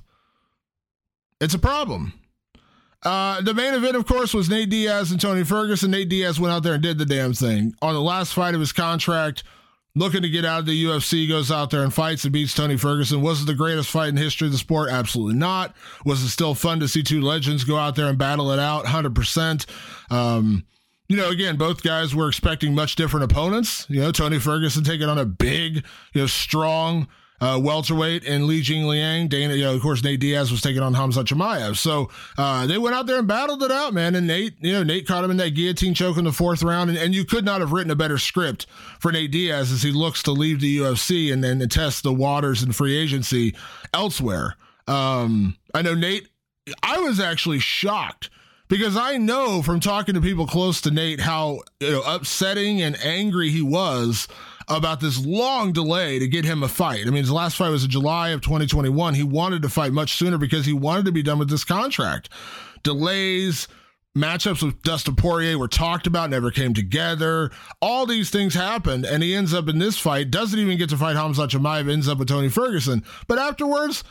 It's 1.39 1.53
a 1.53 1.59
problem. 1.59 2.18
Uh, 3.03 3.41
the 3.41 3.53
main 3.53 3.73
event, 3.73 3.95
of 3.95 4.05
course, 4.05 4.33
was 4.33 4.49
Nate 4.49 4.69
Diaz 4.69 5.11
and 5.11 5.21
Tony 5.21 5.43
Ferguson. 5.43 5.91
Nate 5.91 6.09
Diaz 6.09 6.39
went 6.39 6.53
out 6.53 6.63
there 6.63 6.73
and 6.73 6.83
did 6.83 6.97
the 6.97 7.05
damn 7.05 7.33
thing 7.33 7.73
on 7.81 7.93
the 7.93 8.01
last 8.01 8.33
fight 8.33 8.53
of 8.53 8.59
his 8.59 8.73
contract 8.73 9.43
looking 9.95 10.21
to 10.21 10.29
get 10.29 10.45
out 10.45 10.61
of 10.61 10.65
the 10.65 10.85
UFC, 10.85 11.27
goes 11.27 11.51
out 11.51 11.69
there 11.69 11.83
and 11.83 11.93
fights 11.93 12.23
and 12.23 12.31
beats 12.33 12.53
Tony 12.53 12.77
Ferguson. 12.77 13.21
Was 13.21 13.41
it 13.41 13.45
the 13.45 13.53
greatest 13.53 13.89
fight 13.89 14.09
in 14.09 14.17
history 14.17 14.47
of 14.47 14.51
the 14.51 14.57
sport? 14.57 14.89
Absolutely 14.89 15.35
not. 15.35 15.75
Was 16.05 16.21
it 16.23 16.29
still 16.29 16.55
fun 16.55 16.79
to 16.79 16.87
see 16.87 17.03
two 17.03 17.21
legends 17.21 17.63
go 17.63 17.77
out 17.77 17.95
there 17.95 18.07
and 18.07 18.17
battle 18.17 18.51
it 18.51 18.59
out? 18.59 18.85
100%. 18.85 19.65
Um, 20.11 20.65
you 21.07 21.17
know, 21.17 21.29
again, 21.29 21.57
both 21.57 21.81
guys 21.81 22.13
were 22.13 22.27
expecting 22.27 22.75
much 22.75 22.95
different 22.95 23.29
opponents. 23.29 23.87
You 23.89 24.01
know, 24.01 24.11
Tony 24.11 24.39
Ferguson 24.39 24.83
taking 24.83 25.09
on 25.09 25.17
a 25.17 25.25
big, 25.25 25.83
you 26.13 26.21
know, 26.21 26.27
strong, 26.27 27.07
uh, 27.41 27.59
welterweight 27.61 28.25
and 28.25 28.45
Li 28.45 28.61
Jing 28.61 28.85
Liang. 28.85 29.27
Dana, 29.27 29.53
you 29.53 29.63
know, 29.63 29.75
of 29.75 29.81
course, 29.81 30.03
Nate 30.03 30.19
Diaz 30.19 30.51
was 30.51 30.61
taking 30.61 30.81
on 30.81 30.93
Hamza 30.93 31.23
Chimaev. 31.23 31.77
So 31.77 32.09
uh, 32.37 32.67
they 32.67 32.77
went 32.77 32.95
out 32.95 33.05
there 33.05 33.19
and 33.19 33.27
battled 33.27 33.63
it 33.63 33.71
out, 33.71 33.93
man. 33.93 34.15
And 34.15 34.27
Nate, 34.27 34.55
you 34.59 34.73
know, 34.73 34.83
Nate 34.83 35.07
caught 35.07 35.23
him 35.23 35.31
in 35.31 35.37
that 35.37 35.51
guillotine 35.51 35.93
choke 35.93 36.17
in 36.17 36.25
the 36.25 36.31
fourth 36.31 36.63
round. 36.63 36.89
And, 36.89 36.99
and 36.99 37.15
you 37.15 37.25
could 37.25 37.45
not 37.45 37.61
have 37.61 37.71
written 37.71 37.91
a 37.91 37.95
better 37.95 38.17
script 38.17 38.65
for 38.99 39.11
Nate 39.11 39.31
Diaz 39.31 39.71
as 39.71 39.83
he 39.83 39.91
looks 39.91 40.23
to 40.23 40.31
leave 40.31 40.59
the 40.59 40.79
UFC 40.79 41.31
and 41.31 41.43
then 41.43 41.59
test 41.69 42.03
the 42.03 42.13
waters 42.13 42.63
in 42.63 42.71
free 42.71 42.97
agency 42.97 43.55
elsewhere. 43.93 44.55
Um, 44.87 45.55
I 45.73 45.81
know 45.81 45.93
Nate, 45.93 46.27
I 46.83 46.99
was 46.99 47.19
actually 47.19 47.59
shocked 47.59 48.29
because 48.69 48.95
I 48.95 49.17
know 49.17 49.61
from 49.61 49.79
talking 49.79 50.15
to 50.15 50.21
people 50.21 50.47
close 50.47 50.79
to 50.81 50.91
Nate 50.91 51.19
how 51.19 51.59
you 51.79 51.91
know, 51.91 52.03
upsetting 52.05 52.81
and 52.81 52.97
angry 53.03 53.49
he 53.49 53.61
was 53.61 54.27
about 54.69 54.99
this 54.99 55.23
long 55.25 55.71
delay 55.73 56.19
to 56.19 56.27
get 56.27 56.45
him 56.45 56.63
a 56.63 56.67
fight. 56.67 57.01
I 57.01 57.09
mean, 57.09 57.23
his 57.23 57.31
last 57.31 57.57
fight 57.57 57.69
was 57.69 57.83
in 57.83 57.89
July 57.89 58.29
of 58.29 58.41
2021. 58.41 59.13
He 59.15 59.23
wanted 59.23 59.61
to 59.63 59.69
fight 59.69 59.91
much 59.91 60.13
sooner 60.15 60.37
because 60.37 60.65
he 60.65 60.73
wanted 60.73 61.05
to 61.05 61.11
be 61.11 61.23
done 61.23 61.39
with 61.39 61.49
this 61.49 61.63
contract. 61.63 62.29
Delays, 62.83 63.67
matchups 64.17 64.63
with 64.63 64.81
Dustin 64.81 65.15
Poirier 65.15 65.57
were 65.57 65.67
talked 65.67 66.07
about, 66.07 66.29
never 66.29 66.51
came 66.51 66.73
together. 66.73 67.51
All 67.81 68.05
these 68.05 68.29
things 68.29 68.53
happened, 68.53 69.05
and 69.05 69.23
he 69.23 69.33
ends 69.33 69.53
up 69.53 69.67
in 69.67 69.79
this 69.79 69.97
fight, 69.97 70.31
doesn't 70.31 70.59
even 70.59 70.77
get 70.77 70.89
to 70.89 70.97
fight 70.97 71.15
Hamza 71.15 71.47
Chimaev, 71.47 71.91
ends 71.91 72.07
up 72.07 72.17
with 72.17 72.27
Tony 72.27 72.49
Ferguson. 72.49 73.03
But 73.27 73.39
afterwards, 73.39 74.03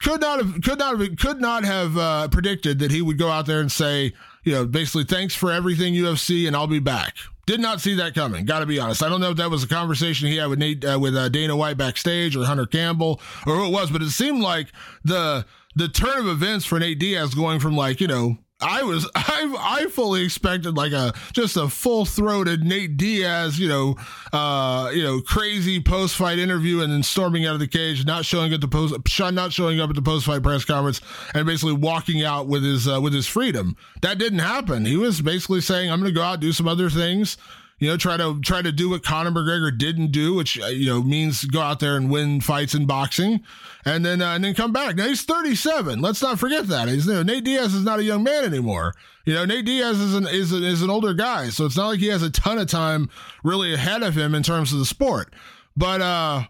could 0.00 0.20
not 0.20 0.38
have 0.38 0.62
could 0.62 0.78
not 0.78 0.98
have 0.98 1.16
could 1.16 1.40
not 1.40 1.64
have 1.64 1.98
uh, 1.98 2.28
predicted 2.28 2.78
that 2.78 2.90
he 2.90 3.02
would 3.02 3.18
go 3.18 3.30
out 3.30 3.46
there 3.46 3.60
and 3.60 3.70
say, 3.70 4.12
you 4.44 4.52
know, 4.52 4.64
basically 4.64 5.04
thanks 5.04 5.34
for 5.34 5.50
everything 5.50 5.94
UFC, 5.94 6.46
and 6.46 6.54
I'll 6.54 6.66
be 6.66 6.78
back. 6.78 7.16
Did 7.48 7.60
not 7.60 7.80
see 7.80 7.94
that 7.94 8.14
coming. 8.14 8.44
Got 8.44 8.58
to 8.58 8.66
be 8.66 8.78
honest. 8.78 9.02
I 9.02 9.08
don't 9.08 9.22
know 9.22 9.30
if 9.30 9.38
that 9.38 9.48
was 9.48 9.64
a 9.64 9.66
conversation 9.66 10.28
he 10.28 10.36
had 10.36 10.50
with 10.50 10.58
Nate, 10.58 10.84
uh, 10.84 10.98
with 11.00 11.16
uh, 11.16 11.30
Dana 11.30 11.56
White 11.56 11.78
backstage 11.78 12.36
or 12.36 12.44
Hunter 12.44 12.66
Campbell 12.66 13.22
or 13.46 13.54
who 13.54 13.64
it 13.64 13.72
was, 13.72 13.90
but 13.90 14.02
it 14.02 14.10
seemed 14.10 14.42
like 14.42 14.66
the 15.02 15.46
the 15.74 15.88
turn 15.88 16.18
of 16.18 16.28
events 16.28 16.66
for 16.66 16.78
Nate 16.78 16.98
Diaz 16.98 17.34
going 17.34 17.58
from 17.58 17.74
like 17.74 18.02
you 18.02 18.06
know 18.06 18.36
I 18.60 18.82
was 18.82 19.08
I 19.14 19.54
I 19.58 19.86
fully 19.86 20.22
expected 20.24 20.76
like 20.76 20.92
a 20.92 21.12
just 21.32 21.56
a 21.56 21.68
full 21.68 22.04
throated 22.04 22.64
Nate 22.64 22.96
Diaz, 22.96 23.58
you 23.58 23.68
know, 23.68 23.96
uh, 24.32 24.90
you 24.92 25.02
know, 25.02 25.20
crazy 25.20 25.80
post 25.80 26.16
fight 26.16 26.38
interview 26.38 26.80
and 26.80 26.92
then 26.92 27.02
storming 27.02 27.46
out 27.46 27.54
of 27.54 27.60
the 27.60 27.68
cage, 27.68 28.04
not 28.04 28.24
showing 28.24 28.52
at 28.52 28.60
the 28.60 28.68
post, 28.68 28.94
not 29.32 29.52
showing 29.52 29.80
up 29.80 29.90
at 29.90 29.96
the 29.96 30.02
post 30.02 30.26
fight 30.26 30.42
press 30.42 30.64
conference, 30.64 31.00
and 31.34 31.46
basically 31.46 31.74
walking 31.74 32.22
out 32.24 32.46
with 32.46 32.62
his 32.62 32.88
uh, 32.88 33.00
with 33.00 33.12
his 33.12 33.26
freedom. 33.26 33.76
That 34.02 34.18
didn't 34.18 34.40
happen. 34.40 34.84
He 34.84 34.96
was 34.96 35.20
basically 35.20 35.60
saying, 35.60 35.90
"I'm 35.90 36.02
to 36.02 36.12
go 36.12 36.22
out 36.22 36.40
do 36.40 36.52
some 36.52 36.68
other 36.68 36.90
things." 36.90 37.36
You 37.78 37.88
know, 37.88 37.96
try 37.96 38.16
to 38.16 38.40
try 38.40 38.60
to 38.60 38.72
do 38.72 38.90
what 38.90 39.04
Conor 39.04 39.30
McGregor 39.30 39.76
didn't 39.76 40.10
do, 40.10 40.34
which 40.34 40.60
uh, 40.60 40.66
you 40.66 40.86
know 40.86 41.02
means 41.02 41.44
go 41.44 41.60
out 41.60 41.78
there 41.78 41.96
and 41.96 42.10
win 42.10 42.40
fights 42.40 42.74
in 42.74 42.86
boxing, 42.86 43.40
and 43.84 44.04
then 44.04 44.20
uh, 44.20 44.34
and 44.34 44.42
then 44.42 44.54
come 44.54 44.72
back. 44.72 44.96
Now 44.96 45.06
he's 45.06 45.22
37. 45.22 46.00
Let's 46.00 46.20
not 46.20 46.38
forget 46.38 46.66
that. 46.68 46.88
He's 46.88 47.06
you 47.06 47.14
know, 47.14 47.22
Nate 47.22 47.44
Diaz 47.44 47.74
is 47.74 47.84
not 47.84 48.00
a 48.00 48.04
young 48.04 48.24
man 48.24 48.44
anymore. 48.44 48.94
You 49.24 49.34
know, 49.34 49.44
Nate 49.44 49.64
Diaz 49.64 50.00
is 50.00 50.14
an 50.14 50.26
is 50.26 50.52
an, 50.52 50.64
is 50.64 50.82
an 50.82 50.90
older 50.90 51.14
guy, 51.14 51.50
so 51.50 51.66
it's 51.66 51.76
not 51.76 51.88
like 51.88 52.00
he 52.00 52.08
has 52.08 52.22
a 52.22 52.30
ton 52.30 52.58
of 52.58 52.66
time 52.66 53.10
really 53.44 53.72
ahead 53.72 54.02
of 54.02 54.16
him 54.16 54.34
in 54.34 54.42
terms 54.42 54.72
of 54.72 54.80
the 54.80 54.86
sport. 54.86 55.32
But 55.76 56.00
uh, 56.00 56.44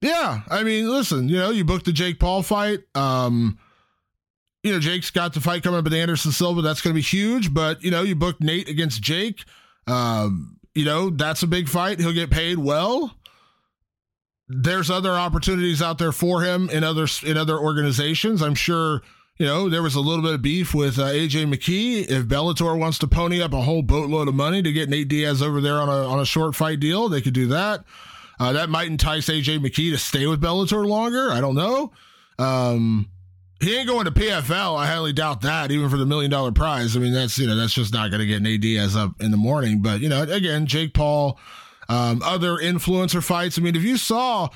yeah, 0.00 0.40
I 0.48 0.62
mean, 0.62 0.88
listen, 0.88 1.28
you 1.28 1.36
know, 1.36 1.50
you 1.50 1.64
booked 1.64 1.84
the 1.84 1.92
Jake 1.92 2.18
Paul 2.18 2.42
fight. 2.42 2.80
Um, 2.94 3.58
you 4.62 4.72
know, 4.72 4.80
Jake's 4.80 5.10
got 5.10 5.34
the 5.34 5.40
fight 5.40 5.62
coming 5.62 5.78
up 5.78 5.84
with 5.84 5.94
Anderson 5.94 6.32
Silva. 6.32 6.62
That's 6.62 6.80
going 6.80 6.92
to 6.94 6.98
be 6.98 7.02
huge. 7.02 7.52
But 7.52 7.82
you 7.82 7.90
know, 7.90 8.02
you 8.02 8.14
booked 8.14 8.40
Nate 8.40 8.68
against 8.68 9.02
Jake. 9.02 9.44
Um, 9.86 10.58
you 10.74 10.84
know, 10.84 11.10
that's 11.10 11.42
a 11.42 11.46
big 11.46 11.68
fight. 11.68 11.98
He'll 11.98 12.12
get 12.12 12.30
paid 12.30 12.58
well. 12.58 13.16
There's 14.48 14.90
other 14.90 15.12
opportunities 15.12 15.80
out 15.80 15.98
there 15.98 16.12
for 16.12 16.42
him 16.42 16.68
in 16.70 16.82
other 16.82 17.06
in 17.24 17.36
other 17.36 17.58
organizations. 17.58 18.42
I'm 18.42 18.54
sure. 18.54 19.02
You 19.38 19.46
know, 19.46 19.70
there 19.70 19.82
was 19.82 19.94
a 19.94 20.00
little 20.00 20.22
bit 20.22 20.34
of 20.34 20.42
beef 20.42 20.74
with 20.74 20.98
uh, 20.98 21.06
AJ 21.06 21.50
McKee. 21.50 22.02
If 22.10 22.26
Bellator 22.26 22.78
wants 22.78 22.98
to 22.98 23.06
pony 23.06 23.40
up 23.40 23.54
a 23.54 23.62
whole 23.62 23.80
boatload 23.80 24.28
of 24.28 24.34
money 24.34 24.60
to 24.60 24.70
get 24.70 24.90
Nate 24.90 25.08
Diaz 25.08 25.40
over 25.40 25.62
there 25.62 25.76
on 25.76 25.88
a 25.88 26.06
on 26.06 26.20
a 26.20 26.26
short 26.26 26.54
fight 26.54 26.78
deal, 26.78 27.08
they 27.08 27.22
could 27.22 27.32
do 27.32 27.46
that. 27.46 27.82
Uh, 28.38 28.52
that 28.52 28.68
might 28.68 28.88
entice 28.88 29.30
AJ 29.30 29.60
McKee 29.60 29.92
to 29.92 29.98
stay 29.98 30.26
with 30.26 30.42
Bellator 30.42 30.86
longer. 30.86 31.30
I 31.30 31.40
don't 31.40 31.54
know. 31.54 31.90
Um, 32.38 33.08
he 33.60 33.76
ain't 33.76 33.88
going 33.88 34.06
to 34.06 34.10
PFL. 34.10 34.78
I 34.78 34.86
highly 34.86 35.12
doubt 35.12 35.42
that, 35.42 35.70
even 35.70 35.90
for 35.90 35.96
the 35.96 36.06
million 36.06 36.30
dollar 36.30 36.50
prize. 36.52 36.96
I 36.96 37.00
mean, 37.00 37.12
that's 37.12 37.38
you 37.38 37.46
know 37.46 37.56
that's 37.56 37.74
just 37.74 37.92
not 37.92 38.10
going 38.10 38.20
to 38.20 38.26
get 38.26 38.42
Nate 38.42 38.60
Diaz 38.60 38.96
up 38.96 39.12
in 39.20 39.30
the 39.30 39.36
morning. 39.36 39.82
But 39.82 40.00
you 40.00 40.08
know, 40.08 40.22
again, 40.22 40.66
Jake 40.66 40.94
Paul, 40.94 41.38
um, 41.88 42.22
other 42.22 42.56
influencer 42.56 43.22
fights. 43.22 43.58
I 43.58 43.62
mean, 43.62 43.76
if 43.76 43.82
you 43.82 43.96
saw 43.96 44.48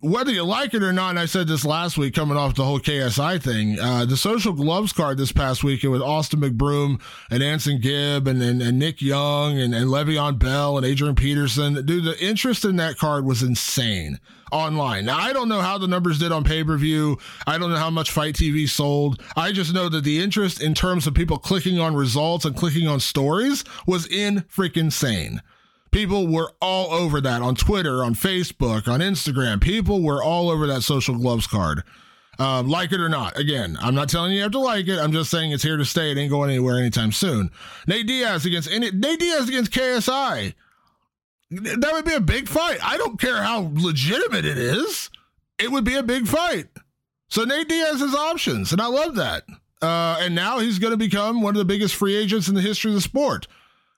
whether 0.00 0.30
you 0.30 0.44
like 0.44 0.74
it 0.74 0.82
or 0.82 0.92
not, 0.92 1.10
and 1.10 1.18
I 1.18 1.26
said 1.26 1.48
this 1.48 1.64
last 1.64 1.96
week 1.96 2.14
coming 2.14 2.36
off 2.36 2.54
the 2.54 2.64
whole 2.64 2.78
KSI 2.78 3.42
thing, 3.42 3.80
uh, 3.80 4.04
the 4.04 4.16
social 4.16 4.52
gloves 4.52 4.92
card 4.92 5.16
this 5.16 5.32
past 5.32 5.64
weekend 5.64 5.92
with 5.92 6.02
Austin 6.02 6.40
McBroom 6.40 7.00
and 7.30 7.42
AnEsonGib 7.42 8.26
and, 8.26 8.42
and, 8.42 8.60
and 8.60 8.78
Nick 8.78 9.00
Young 9.00 9.58
and, 9.58 9.74
and 9.74 9.86
Le'Veon 9.86 10.38
Bell 10.38 10.76
and 10.76 10.84
Adrian 10.84 11.14
Peterson. 11.14 11.74
Dude, 11.86 12.04
the 12.04 12.22
interest 12.22 12.64
in 12.64 12.76
that 12.76 12.98
card 12.98 13.24
was 13.24 13.42
insane 13.42 14.20
online. 14.52 15.06
Now, 15.06 15.18
I 15.18 15.32
don't 15.32 15.48
know 15.48 15.60
how 15.60 15.78
the 15.78 15.88
numbers 15.88 16.18
did 16.18 16.30
on 16.30 16.44
pay 16.44 16.62
per 16.62 16.76
view. 16.76 17.18
I 17.46 17.58
don't 17.58 17.70
know 17.70 17.76
how 17.76 17.90
much 17.90 18.10
FITE 18.10 18.36
TV 18.36 18.68
sold. 18.68 19.22
I 19.34 19.50
just 19.50 19.72
know 19.72 19.88
that 19.88 20.04
the 20.04 20.22
interest 20.22 20.62
in 20.62 20.74
terms 20.74 21.06
of 21.06 21.14
people 21.14 21.38
clicking 21.38 21.78
on 21.78 21.96
results 21.96 22.44
and 22.44 22.54
clicking 22.54 22.86
on 22.86 23.00
stories 23.00 23.64
was 23.86 24.06
in 24.06 24.42
freaking 24.42 24.92
sane. 24.92 25.42
People 25.90 26.28
were 26.28 26.52
all 26.60 26.92
over 26.92 27.20
that 27.20 27.42
on 27.42 27.54
Twitter, 27.54 28.04
on 28.04 28.14
Facebook, 28.14 28.88
on 28.88 29.00
Instagram. 29.00 29.60
People 29.60 30.02
were 30.02 30.22
all 30.22 30.50
over 30.50 30.66
that 30.66 30.82
social 30.82 31.16
gloves 31.16 31.46
card. 31.46 31.82
Um, 32.38 32.68
like 32.68 32.92
it 32.92 33.00
or 33.00 33.08
not. 33.08 33.38
Again, 33.38 33.78
I'm 33.80 33.94
not 33.94 34.10
telling 34.10 34.32
you 34.32 34.38
you 34.38 34.42
have 34.42 34.52
to 34.52 34.58
like 34.58 34.88
it. 34.88 34.98
I'm 34.98 35.12
just 35.12 35.30
saying 35.30 35.52
it's 35.52 35.62
here 35.62 35.78
to 35.78 35.84
stay. 35.86 36.10
It 36.10 36.18
ain't 36.18 36.30
going 36.30 36.50
anywhere 36.50 36.78
anytime 36.78 37.12
soon. 37.12 37.50
Nate 37.86 38.06
Diaz 38.06 38.44
against 38.44 38.70
Nate 38.70 39.18
Diaz 39.18 39.48
against 39.48 39.72
KSI. 39.72 40.54
That 41.50 41.92
would 41.92 42.04
be 42.04 42.14
a 42.14 42.20
big 42.20 42.48
fight. 42.48 42.78
I 42.82 42.98
don't 42.98 43.18
care 43.20 43.42
how 43.42 43.70
legitimate 43.72 44.44
it 44.44 44.58
is. 44.58 45.10
It 45.58 45.70
would 45.70 45.84
be 45.84 45.94
a 45.94 46.02
big 46.02 46.26
fight. 46.26 46.66
So 47.28 47.44
Nate 47.44 47.68
Diaz 47.68 48.00
has 48.00 48.14
options, 48.14 48.72
and 48.72 48.80
I 48.80 48.86
love 48.86 49.14
that. 49.14 49.44
Uh, 49.80 50.18
and 50.20 50.34
now 50.34 50.58
he's 50.58 50.78
going 50.78 50.92
to 50.92 50.96
become 50.96 51.42
one 51.42 51.54
of 51.54 51.58
the 51.58 51.64
biggest 51.64 51.94
free 51.94 52.16
agents 52.16 52.48
in 52.48 52.54
the 52.54 52.60
history 52.60 52.90
of 52.90 52.94
the 52.94 53.00
sport. 53.00 53.46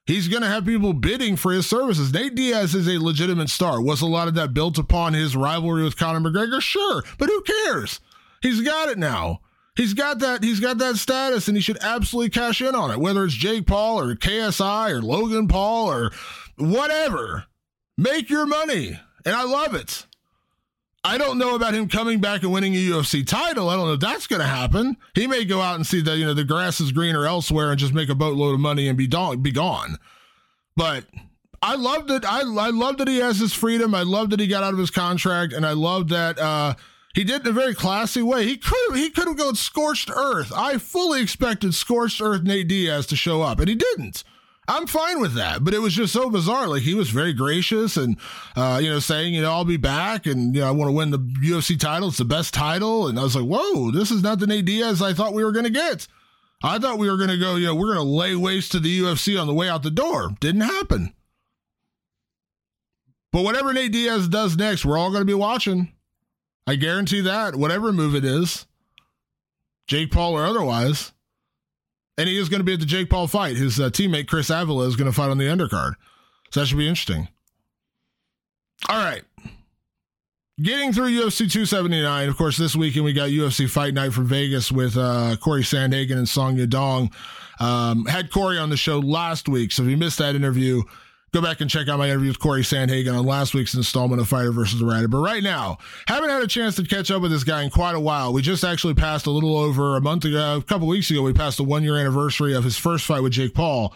He's 0.08 0.26
going 0.26 0.40
to 0.40 0.48
have 0.48 0.64
people 0.64 0.94
bidding 0.94 1.36
for 1.36 1.52
his 1.52 1.68
services. 1.68 2.14
Nate 2.14 2.34
Diaz 2.34 2.74
is 2.74 2.88
a 2.88 2.98
legitimate 2.98 3.50
star. 3.50 3.78
Was 3.78 4.00
a 4.00 4.06
lot 4.06 4.26
of 4.26 4.34
that 4.36 4.54
built 4.54 4.78
upon 4.78 5.12
his 5.12 5.36
rivalry 5.36 5.84
with 5.84 5.98
Conor 5.98 6.20
McGregor? 6.20 6.62
Sure, 6.62 7.04
but 7.18 7.28
who 7.28 7.42
cares? 7.42 8.00
He's 8.40 8.62
got 8.62 8.88
it 8.88 8.96
now. 8.96 9.42
He's 9.76 9.92
got 9.92 10.20
that. 10.20 10.42
He's 10.42 10.60
got 10.60 10.78
that 10.78 10.96
status, 10.96 11.46
and 11.46 11.58
he 11.58 11.60
should 11.60 11.76
absolutely 11.82 12.30
cash 12.30 12.62
in 12.62 12.74
on 12.74 12.90
it. 12.90 12.98
Whether 12.98 13.22
it's 13.22 13.34
Jake 13.34 13.66
Paul 13.66 14.00
or 14.00 14.14
KSI 14.14 14.92
or 14.92 15.02
Logan 15.02 15.46
Paul 15.46 15.92
or 15.92 16.10
whatever, 16.56 17.44
make 17.98 18.30
your 18.30 18.46
money, 18.46 18.98
and 19.26 19.34
I 19.34 19.44
love 19.44 19.74
it. 19.74 20.06
I 21.04 21.16
don't 21.16 21.38
know 21.38 21.54
about 21.54 21.74
him 21.74 21.88
coming 21.88 22.20
back 22.20 22.42
and 22.42 22.52
winning 22.52 22.74
a 22.74 22.78
UFC 22.78 23.26
title. 23.26 23.68
I 23.68 23.76
don't 23.76 23.86
know 23.86 23.94
if 23.94 24.00
that's 24.00 24.26
going 24.26 24.40
to 24.40 24.46
happen. 24.46 24.96
He 25.14 25.26
may 25.26 25.44
go 25.44 25.60
out 25.60 25.76
and 25.76 25.86
see 25.86 26.00
that 26.02 26.16
you 26.18 26.26
know 26.26 26.34
the 26.34 26.44
grass 26.44 26.80
is 26.80 26.92
greener 26.92 27.24
elsewhere 27.24 27.70
and 27.70 27.78
just 27.78 27.94
make 27.94 28.08
a 28.08 28.14
boatload 28.14 28.54
of 28.54 28.60
money 28.60 28.88
and 28.88 28.98
be 28.98 29.06
gone. 29.06 29.40
Be 29.40 29.52
gone. 29.52 29.98
But 30.76 31.06
I 31.62 31.76
love 31.76 32.08
that. 32.08 32.24
I 32.24 32.40
I 32.40 32.70
love 32.70 32.98
that 32.98 33.08
he 33.08 33.18
has 33.18 33.38
his 33.38 33.54
freedom. 33.54 33.94
I 33.94 34.02
love 34.02 34.30
that 34.30 34.40
he 34.40 34.46
got 34.46 34.64
out 34.64 34.72
of 34.72 34.78
his 34.78 34.90
contract, 34.90 35.52
and 35.52 35.64
I 35.64 35.72
love 35.72 36.08
that 36.08 36.38
uh, 36.38 36.74
he 37.14 37.24
did 37.24 37.42
it 37.42 37.46
in 37.46 37.48
a 37.48 37.52
very 37.52 37.74
classy 37.74 38.22
way. 38.22 38.44
He 38.44 38.56
could 38.56 38.96
he 38.96 39.10
could 39.10 39.28
have 39.28 39.36
gone 39.38 39.54
scorched 39.54 40.10
earth. 40.10 40.52
I 40.54 40.78
fully 40.78 41.22
expected 41.22 41.74
scorched 41.74 42.20
earth 42.20 42.42
Nate 42.42 42.68
Diaz 42.68 43.06
to 43.06 43.16
show 43.16 43.42
up, 43.42 43.60
and 43.60 43.68
he 43.68 43.74
didn't. 43.74 44.24
I'm 44.70 44.86
fine 44.86 45.18
with 45.18 45.32
that, 45.34 45.64
but 45.64 45.72
it 45.72 45.78
was 45.78 45.94
just 45.94 46.12
so 46.12 46.28
bizarre. 46.28 46.68
Like 46.68 46.82
he 46.82 46.92
was 46.92 47.08
very 47.08 47.32
gracious 47.32 47.96
and, 47.96 48.18
uh, 48.54 48.78
you 48.82 48.90
know, 48.90 48.98
saying, 48.98 49.32
you 49.32 49.40
know, 49.40 49.50
I'll 49.50 49.64
be 49.64 49.78
back 49.78 50.26
and, 50.26 50.54
you 50.54 50.60
know, 50.60 50.68
I 50.68 50.72
want 50.72 50.90
to 50.90 50.92
win 50.92 51.10
the 51.10 51.18
UFC 51.18 51.80
title. 51.80 52.08
It's 52.08 52.18
the 52.18 52.26
best 52.26 52.52
title. 52.52 53.08
And 53.08 53.18
I 53.18 53.22
was 53.22 53.34
like, 53.34 53.46
whoa, 53.46 53.90
this 53.90 54.10
is 54.10 54.22
not 54.22 54.40
the 54.40 54.46
Nate 54.46 54.66
Diaz 54.66 55.00
I 55.00 55.14
thought 55.14 55.32
we 55.32 55.42
were 55.42 55.52
going 55.52 55.64
to 55.64 55.70
get. 55.70 56.06
I 56.62 56.78
thought 56.78 56.98
we 56.98 57.10
were 57.10 57.16
going 57.16 57.30
to 57.30 57.38
go, 57.38 57.56
you 57.56 57.64
know, 57.64 57.74
we're 57.74 57.94
going 57.94 58.06
to 58.06 58.12
lay 58.12 58.34
waste 58.36 58.72
to 58.72 58.80
the 58.80 59.00
UFC 59.00 59.40
on 59.40 59.46
the 59.46 59.54
way 59.54 59.70
out 59.70 59.82
the 59.82 59.90
door. 59.90 60.32
Didn't 60.38 60.60
happen. 60.60 61.14
But 63.32 63.44
whatever 63.44 63.72
Nate 63.72 63.92
Diaz 63.92 64.28
does 64.28 64.56
next, 64.56 64.84
we're 64.84 64.98
all 64.98 65.10
going 65.10 65.22
to 65.22 65.26
be 65.26 65.34
watching. 65.34 65.92
I 66.66 66.74
guarantee 66.74 67.22
that, 67.22 67.56
whatever 67.56 67.90
move 67.92 68.14
it 68.14 68.24
is, 68.24 68.66
Jake 69.86 70.10
Paul 70.10 70.34
or 70.34 70.44
otherwise 70.44 71.12
and 72.18 72.28
he 72.28 72.36
is 72.36 72.48
going 72.48 72.60
to 72.60 72.64
be 72.64 72.74
at 72.74 72.80
the 72.80 72.86
Jake 72.86 73.08
Paul 73.08 73.28
fight. 73.28 73.56
His 73.56 73.80
uh, 73.80 73.88
teammate 73.88 74.26
Chris 74.26 74.50
Avila 74.50 74.86
is 74.86 74.96
going 74.96 75.10
to 75.10 75.16
fight 75.16 75.30
on 75.30 75.38
the 75.38 75.44
undercard, 75.44 75.94
so 76.50 76.60
that 76.60 76.66
should 76.66 76.76
be 76.76 76.88
interesting. 76.88 77.28
All 78.88 78.98
right, 78.98 79.22
getting 80.60 80.92
through 80.92 81.10
UFC 81.10 81.50
279. 81.50 82.28
Of 82.28 82.36
course, 82.36 82.56
this 82.58 82.76
weekend 82.76 83.04
we 83.04 83.12
got 83.12 83.30
UFC 83.30 83.70
Fight 83.70 83.94
Night 83.94 84.12
from 84.12 84.26
Vegas 84.26 84.70
with 84.70 84.96
uh, 84.96 85.36
Corey 85.40 85.62
Sandhagen 85.62 86.18
and 86.18 86.28
Song 86.28 86.56
Yadong. 86.56 87.12
Um, 87.60 88.04
had 88.06 88.30
Corey 88.30 88.58
on 88.58 88.70
the 88.70 88.76
show 88.76 88.98
last 88.98 89.48
week, 89.48 89.72
so 89.72 89.82
if 89.82 89.88
you 89.88 89.96
missed 89.96 90.18
that 90.18 90.34
interview, 90.34 90.82
Go 91.32 91.42
back 91.42 91.60
and 91.60 91.68
check 91.68 91.88
out 91.88 91.98
my 91.98 92.08
interview 92.08 92.28
with 92.28 92.38
Corey 92.38 92.62
Sandhagen 92.62 93.16
on 93.16 93.26
last 93.26 93.52
week's 93.52 93.74
installment 93.74 94.20
of 94.20 94.28
Fighter 94.28 94.50
versus 94.50 94.80
the 94.80 94.86
Writer. 94.86 95.08
But 95.08 95.18
right 95.18 95.42
now, 95.42 95.76
haven't 96.06 96.30
had 96.30 96.42
a 96.42 96.46
chance 96.46 96.76
to 96.76 96.84
catch 96.84 97.10
up 97.10 97.20
with 97.20 97.30
this 97.30 97.44
guy 97.44 97.62
in 97.62 97.70
quite 97.70 97.94
a 97.94 98.00
while. 98.00 98.32
We 98.32 98.40
just 98.40 98.64
actually 98.64 98.94
passed 98.94 99.26
a 99.26 99.30
little 99.30 99.56
over 99.56 99.96
a 99.96 100.00
month 100.00 100.24
ago, 100.24 100.56
a 100.56 100.62
couple 100.62 100.86
weeks 100.88 101.10
ago, 101.10 101.20
we 101.22 101.34
passed 101.34 101.58
the 101.58 101.64
one 101.64 101.82
year 101.82 101.96
anniversary 101.96 102.54
of 102.54 102.64
his 102.64 102.78
first 102.78 103.04
fight 103.04 103.22
with 103.22 103.32
Jake 103.32 103.52
Paul. 103.52 103.94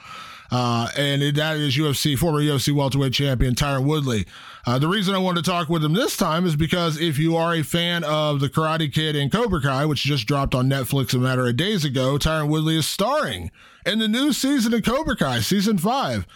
Uh, 0.51 0.87
and 0.99 1.23
that 1.23 1.57
is 1.57 1.75
UFC, 1.79 2.18
former 2.18 2.40
UFC 2.40 2.75
welterweight 2.75 3.14
champion 3.14 3.55
Tyron 3.55 3.87
Woodley. 3.87 4.27
Uh, 4.66 4.79
the 4.79 4.87
reason 4.87 5.14
I 5.14 5.18
wanted 5.18 5.42
to 5.47 5.51
talk 5.51 5.71
with 5.71 5.83
him 5.83 5.95
this 5.95 6.14
time 6.18 6.45
is 6.45 6.55
because 6.57 7.01
if 7.01 7.18
you 7.18 7.37
are 7.37 7.55
a 7.55 7.62
fan 7.62 8.05
of 8.05 8.40
The 8.40 8.51
Karate 8.51 8.92
Kid 8.92 9.16
and 9.16 9.33
Cobra 9.33 9.62
Kai, 9.62 9.87
which 9.87 10.03
just 10.03 10.27
dropped 10.27 10.55
on 10.55 10.68
Netflix 10.68 11.14
a 11.14 11.18
matter 11.18 11.47
of 11.49 11.57
days 11.57 11.87
ago, 11.87 12.18
Tyron 12.18 12.49
Woodley 12.49 12.77
is 12.77 12.87
starring 12.87 13.51
in 13.87 13.99
the 13.99 14.09
new 14.09 14.35
season 14.35 14.75
of 14.75 14.83
Cobra 14.83 15.16
Kai, 15.16 15.40
season 15.40 15.79
five. 15.79 16.27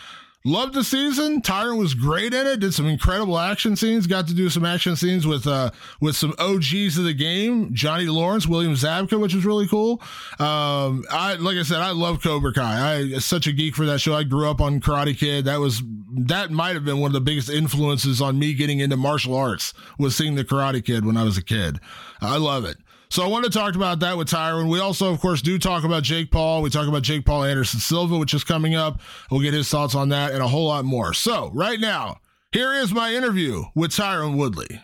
Loved 0.47 0.75
the 0.75 0.85
season. 0.85 1.43
Tyron 1.43 1.77
was 1.77 1.95
great 1.95 2.33
in 2.33 2.47
it. 2.47 2.61
Did 2.61 2.73
some 2.73 2.87
incredible 2.87 3.37
action 3.37 3.75
scenes. 3.75 4.07
Got 4.07 4.29
to 4.29 4.35
do 4.35 4.49
some 4.49 4.65
action 4.65 4.95
scenes 4.95 5.27
with 5.27 5.45
uh 5.45 5.73
with 6.01 6.15
some 6.15 6.35
OGs 6.39 6.97
of 6.97 7.03
the 7.03 7.15
game, 7.15 7.75
Johnny 7.75 8.07
Lawrence, 8.07 8.47
William 8.47 8.75
Zabka, 8.75 9.19
which 9.21 9.35
was 9.35 9.45
really 9.45 9.67
cool. 9.67 10.01
Um, 10.39 11.05
I 11.11 11.37
like 11.41 11.57
I 11.57 11.65
said, 11.65 11.79
I 11.79 11.91
love 11.91 12.23
Cobra 12.23 12.53
Kai. 12.53 12.93
I 13.15 13.19
such 13.19 13.49
a 13.49 13.53
geek 13.53 13.75
for 13.75 13.87
that 13.87 14.01
show. 14.01 14.15
I 14.15 14.23
grew 14.23 14.49
up 14.49 14.61
on 14.61 14.81
Karate 14.81 15.19
Kid. 15.19 15.47
That 15.47 15.59
was 15.59 15.83
that 16.13 16.53
might 16.53 16.75
have 16.75 16.85
been 16.85 17.01
one 17.01 17.09
of 17.09 17.15
the 17.15 17.21
biggest 17.21 17.51
influences 17.51 18.23
on 18.23 18.39
me 18.39 18.55
getting 18.55 18.79
into 18.79 18.97
martial 18.97 19.35
arts 19.35 19.75
was 19.99 20.15
seeing 20.15 20.37
the 20.37 20.45
Karate 20.45 20.85
Kid 20.85 21.05
when 21.05 21.17
I 21.17 21.25
was 21.25 21.37
a 21.37 21.43
kid. 21.43 21.81
I 22.21 22.37
love 22.37 22.65
it. 22.65 22.77
So 23.09 23.23
I 23.23 23.29
want 23.29 23.45
to 23.45 23.51
talk 23.51 23.77
about 23.77 24.01
that 24.01 24.17
with 24.17 24.29
Tyron. 24.29 24.71
We 24.71 24.81
also, 24.81 25.13
of 25.13 25.21
course, 25.21 25.41
do 25.41 25.59
talk 25.59 25.85
about 25.85 26.03
Jake 26.03 26.31
Paul. 26.31 26.63
We 26.63 26.71
talk 26.71 26.89
about 26.89 27.03
Jake 27.03 27.25
Paul 27.25 27.45
Anderson 27.45 27.81
Silva, 27.81 28.19
which 28.19 28.35
is 28.35 28.45
coming 28.45 28.75
up. 28.75 29.01
We'll 29.31 29.41
get 29.41 29.55
his 29.55 29.69
thoughts 29.69 29.95
on 29.95 30.09
that 30.09 30.33
and 30.33 30.43
a 30.43 30.49
whole 30.49 30.67
lot 30.67 30.85
more. 30.85 31.15
So 31.15 31.51
right 31.55 31.79
now, 31.79 32.19
here 32.53 32.73
is 32.73 32.93
my 32.93 33.15
interview 33.15 33.65
with 33.75 33.93
Tyron 33.93 34.37
Woodley. 34.37 34.81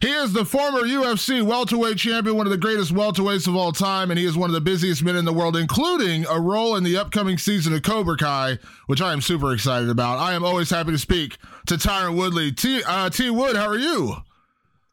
He 0.00 0.10
is 0.10 0.34
the 0.34 0.44
former 0.44 0.80
UFC 0.80 1.42
welterweight 1.42 1.96
champion, 1.96 2.36
one 2.36 2.46
of 2.46 2.50
the 2.50 2.58
greatest 2.58 2.92
welterweights 2.92 3.48
of 3.48 3.56
all 3.56 3.72
time, 3.72 4.10
and 4.10 4.18
he 4.18 4.26
is 4.26 4.36
one 4.36 4.50
of 4.50 4.54
the 4.54 4.60
busiest 4.60 5.02
men 5.02 5.16
in 5.16 5.24
the 5.24 5.32
world, 5.32 5.56
including 5.56 6.26
a 6.26 6.38
role 6.38 6.76
in 6.76 6.84
the 6.84 6.96
upcoming 6.98 7.38
season 7.38 7.72
of 7.72 7.82
Cobra 7.82 8.16
Kai, 8.16 8.58
which 8.86 9.00
I 9.00 9.14
am 9.14 9.22
super 9.22 9.54
excited 9.54 9.88
about. 9.88 10.18
I 10.18 10.34
am 10.34 10.44
always 10.44 10.68
happy 10.68 10.90
to 10.90 10.98
speak 10.98 11.38
to 11.66 11.76
Tyron 11.76 12.18
Woodley. 12.18 12.52
T, 12.52 12.82
uh, 12.86 13.08
T 13.08 13.30
Wood, 13.30 13.56
how 13.56 13.66
are 13.66 13.78
you? 13.78 14.16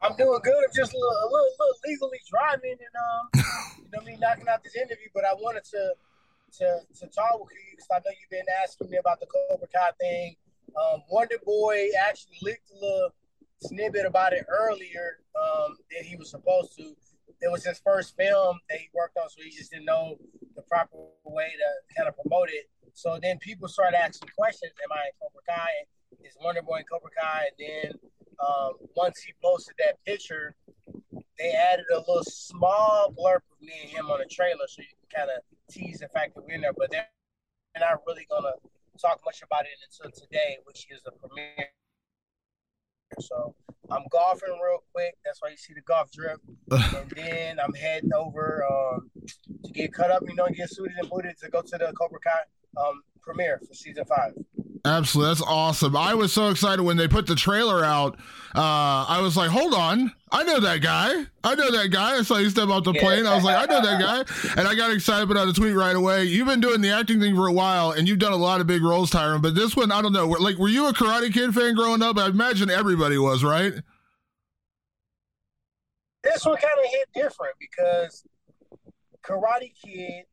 I'm 0.02 0.16
doing 0.16 0.40
good. 0.42 0.58
I'm 0.58 0.74
just 0.74 0.92
a 0.92 0.98
little, 0.98 1.18
a 1.22 1.28
little, 1.30 1.54
little 1.58 1.78
legally 1.86 2.18
driving 2.28 2.74
and 2.74 2.94
um, 2.98 3.46
you 3.78 3.90
know 3.94 4.02
me 4.02 4.18
knocking 4.20 4.48
out 4.48 4.62
this 4.64 4.74
interview. 4.74 5.06
But 5.14 5.24
I 5.24 5.32
wanted 5.34 5.64
to 5.70 5.94
to 6.58 6.80
to 6.98 7.06
talk 7.06 7.38
with 7.38 7.54
you 7.54 7.78
because 7.78 7.86
I 7.90 7.98
know 7.98 8.10
you've 8.10 8.30
been 8.30 8.50
asking 8.62 8.90
me 8.90 8.98
about 8.98 9.20
the 9.20 9.26
Cobra 9.26 9.68
Kai 9.68 9.90
thing. 10.00 10.36
Um, 10.74 11.02
Wonder 11.10 11.36
Boy 11.44 11.88
actually 12.02 12.36
leaked 12.42 12.68
a 12.72 12.84
little 12.84 13.10
snippet 13.60 14.04
about 14.04 14.32
it 14.32 14.44
earlier 14.48 15.22
um, 15.38 15.76
that 15.94 16.04
he 16.04 16.16
was 16.16 16.30
supposed 16.30 16.76
to. 16.78 16.94
It 17.40 17.50
was 17.50 17.64
his 17.64 17.80
first 17.84 18.16
film 18.16 18.58
that 18.70 18.78
he 18.78 18.88
worked 18.94 19.16
on, 19.18 19.28
so 19.28 19.42
he 19.42 19.50
just 19.50 19.70
didn't 19.70 19.86
know 19.86 20.16
the 20.56 20.62
proper 20.62 20.96
way 21.24 21.50
to 21.50 21.94
kind 21.96 22.08
of 22.08 22.14
promote 22.16 22.48
it. 22.50 22.70
So 22.94 23.18
then 23.22 23.38
people 23.38 23.68
started 23.68 24.02
asking 24.02 24.30
questions: 24.36 24.72
Am 24.82 24.90
I 24.90 25.06
in 25.06 25.12
Cobra 25.22 25.42
Kai? 25.48 25.86
Is 26.24 26.36
Wonder 26.42 26.62
Boy 26.62 26.78
in 26.78 26.84
Cobra 26.84 27.10
Kai? 27.18 27.46
And 27.46 27.56
then 27.58 27.92
um, 28.40 28.72
once 28.96 29.20
he 29.20 29.32
posted 29.42 29.74
that 29.78 30.02
picture, 30.04 30.54
they 31.38 31.50
added 31.52 31.86
a 31.92 31.98
little 31.98 32.24
small 32.24 33.14
blurb 33.16 33.36
of 33.36 33.60
me 33.60 33.72
and 33.82 33.90
him 33.90 34.10
on 34.10 34.18
the 34.18 34.26
trailer, 34.26 34.66
so 34.68 34.82
you 34.82 34.88
can 35.10 35.26
kind 35.26 35.30
of 35.30 35.42
tease 35.72 36.00
the 36.00 36.08
fact 36.08 36.34
that 36.34 36.42
we're 36.42 36.54
in 36.54 36.60
there. 36.60 36.72
But 36.76 36.90
they're 36.90 37.06
not 37.78 38.00
really 38.06 38.26
gonna 38.30 38.52
talk 39.00 39.20
much 39.24 39.42
about 39.42 39.64
it 39.64 39.78
until 39.84 40.10
today, 40.12 40.58
which 40.64 40.86
is 40.90 41.02
the 41.04 41.12
premiere. 41.12 41.70
So 43.20 43.54
I'm 43.90 44.04
golfing 44.10 44.58
real 44.62 44.82
quick. 44.94 45.14
That's 45.24 45.42
why 45.42 45.50
you 45.50 45.56
see 45.56 45.74
the 45.74 45.82
golf 45.82 46.10
drip. 46.12 46.40
and 46.70 47.10
then 47.10 47.60
I'm 47.60 47.74
heading 47.74 48.12
over 48.14 48.64
um, 48.70 49.10
to 49.64 49.72
get 49.72 49.92
cut 49.92 50.10
up, 50.10 50.22
you 50.26 50.34
know, 50.34 50.46
get 50.48 50.70
suited 50.70 50.96
and 50.98 51.10
booted 51.10 51.38
to 51.38 51.50
go 51.50 51.62
to 51.62 51.78
the 51.78 51.92
Cobra 51.92 52.20
Kai 52.20 52.80
um, 52.80 53.02
premiere 53.20 53.60
for 53.66 53.74
season 53.74 54.04
five. 54.04 54.32
Absolutely. 54.84 55.30
That's 55.30 55.42
awesome. 55.42 55.96
I 55.96 56.14
was 56.14 56.32
so 56.32 56.48
excited 56.48 56.82
when 56.82 56.96
they 56.96 57.06
put 57.06 57.26
the 57.26 57.36
trailer 57.36 57.84
out. 57.84 58.18
Uh, 58.54 59.06
I 59.08 59.20
was 59.22 59.36
like, 59.36 59.48
hold 59.48 59.74
on. 59.74 60.12
I 60.32 60.42
know 60.42 60.58
that 60.58 60.82
guy. 60.82 61.24
I 61.44 61.54
know 61.54 61.70
that 61.70 61.90
guy. 61.92 62.16
I 62.18 62.22
saw 62.22 62.38
you 62.38 62.50
step 62.50 62.68
off 62.68 62.84
the 62.84 62.92
plane. 62.94 63.24
I 63.24 63.34
was 63.34 63.44
like, 63.44 63.56
I 63.56 63.72
know 63.72 63.80
that 63.80 64.00
guy. 64.00 64.58
And 64.58 64.66
I 64.66 64.74
got 64.74 64.90
excited, 64.90 65.28
put 65.28 65.36
out 65.36 65.48
a 65.48 65.52
tweet 65.52 65.74
right 65.74 65.94
away. 65.94 66.24
You've 66.24 66.48
been 66.48 66.60
doing 66.60 66.80
the 66.80 66.90
acting 66.90 67.20
thing 67.20 67.36
for 67.36 67.46
a 67.46 67.52
while 67.52 67.92
and 67.92 68.08
you've 68.08 68.18
done 68.18 68.32
a 68.32 68.36
lot 68.36 68.60
of 68.60 68.66
big 68.66 68.82
roles, 68.82 69.10
Tyron. 69.10 69.40
But 69.40 69.54
this 69.54 69.76
one, 69.76 69.92
I 69.92 70.02
don't 70.02 70.12
know. 70.12 70.26
Like, 70.26 70.58
were 70.58 70.68
you 70.68 70.88
a 70.88 70.92
Karate 70.92 71.32
Kid 71.32 71.54
fan 71.54 71.74
growing 71.74 72.02
up? 72.02 72.18
I 72.18 72.26
imagine 72.26 72.68
everybody 72.68 73.18
was, 73.18 73.44
right? 73.44 73.74
This 76.24 76.44
one 76.44 76.56
kind 76.56 76.74
of 76.84 76.90
hit 76.90 77.08
different 77.14 77.54
because 77.60 78.24
Karate 79.24 79.72
Kid, 79.84 80.24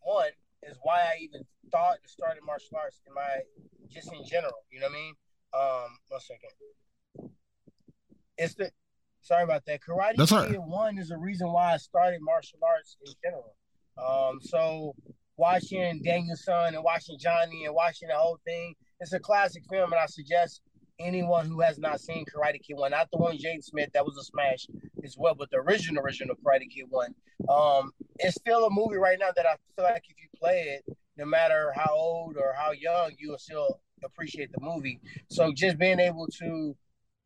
one, 0.00 0.30
is 0.62 0.76
why 0.82 0.98
I 0.98 1.18
even 1.20 1.44
thought 1.72 1.96
and 2.02 2.10
started 2.10 2.42
martial 2.44 2.76
arts 2.80 3.00
in 3.06 3.14
my 3.14 3.40
just 3.90 4.12
in 4.12 4.24
general. 4.24 4.64
You 4.70 4.80
know 4.80 4.86
what 4.86 4.92
I 4.92 5.00
mean? 5.00 5.14
Um, 5.54 5.98
one 6.08 6.20
second. 6.20 6.50
It's 8.38 8.54
the 8.54 8.70
sorry 9.20 9.44
about 9.44 9.64
that. 9.66 9.80
Karate 9.80 10.16
That's 10.16 10.30
Kid 10.30 10.36
right. 10.36 10.62
One 10.62 10.98
is 10.98 11.08
the 11.08 11.18
reason 11.18 11.52
why 11.52 11.74
I 11.74 11.76
started 11.78 12.20
martial 12.22 12.58
arts 12.66 12.96
in 13.04 13.12
general. 13.22 13.54
Um, 13.98 14.38
so 14.40 14.94
watching 15.36 16.00
Daniel-san 16.02 16.74
and 16.74 16.84
watching 16.84 17.18
Johnny 17.18 17.66
and 17.66 17.74
watching 17.74 18.08
the 18.08 18.14
whole 18.14 18.38
thing, 18.44 18.74
it's 19.00 19.12
a 19.12 19.20
classic 19.20 19.62
film, 19.70 19.92
and 19.92 20.00
I 20.00 20.06
suggest 20.06 20.62
anyone 20.98 21.46
who 21.46 21.60
has 21.60 21.78
not 21.78 22.00
seen 22.00 22.24
Karate 22.24 22.62
Kid 22.62 22.74
One, 22.74 22.92
not 22.92 23.08
the 23.10 23.18
one 23.18 23.36
Jaden 23.36 23.62
Smith, 23.62 23.90
that 23.92 24.04
was 24.04 24.16
a 24.16 24.24
smash 24.24 24.66
as 25.04 25.16
well, 25.18 25.34
but 25.34 25.50
the 25.50 25.58
original 25.58 26.02
original 26.02 26.36
Karate 26.36 26.70
Kid 26.70 26.86
One. 26.88 27.14
Um, 27.48 27.92
it's 28.18 28.36
still 28.36 28.66
a 28.66 28.70
movie 28.70 28.96
right 28.96 29.18
now 29.18 29.30
that 29.34 29.46
I 29.46 29.56
feel 29.76 29.84
like 29.84 30.04
if 30.08 30.16
you 30.22 30.28
play 30.38 30.78
it, 30.78 30.96
no 31.16 31.24
matter 31.24 31.72
how 31.76 31.94
old 31.94 32.36
or 32.36 32.54
how 32.56 32.72
young, 32.72 33.12
you 33.18 33.30
will 33.30 33.38
still 33.38 33.80
appreciate 34.04 34.50
the 34.52 34.60
movie. 34.60 35.00
So 35.30 35.52
just 35.54 35.78
being 35.78 36.00
able 36.00 36.26
to 36.38 36.76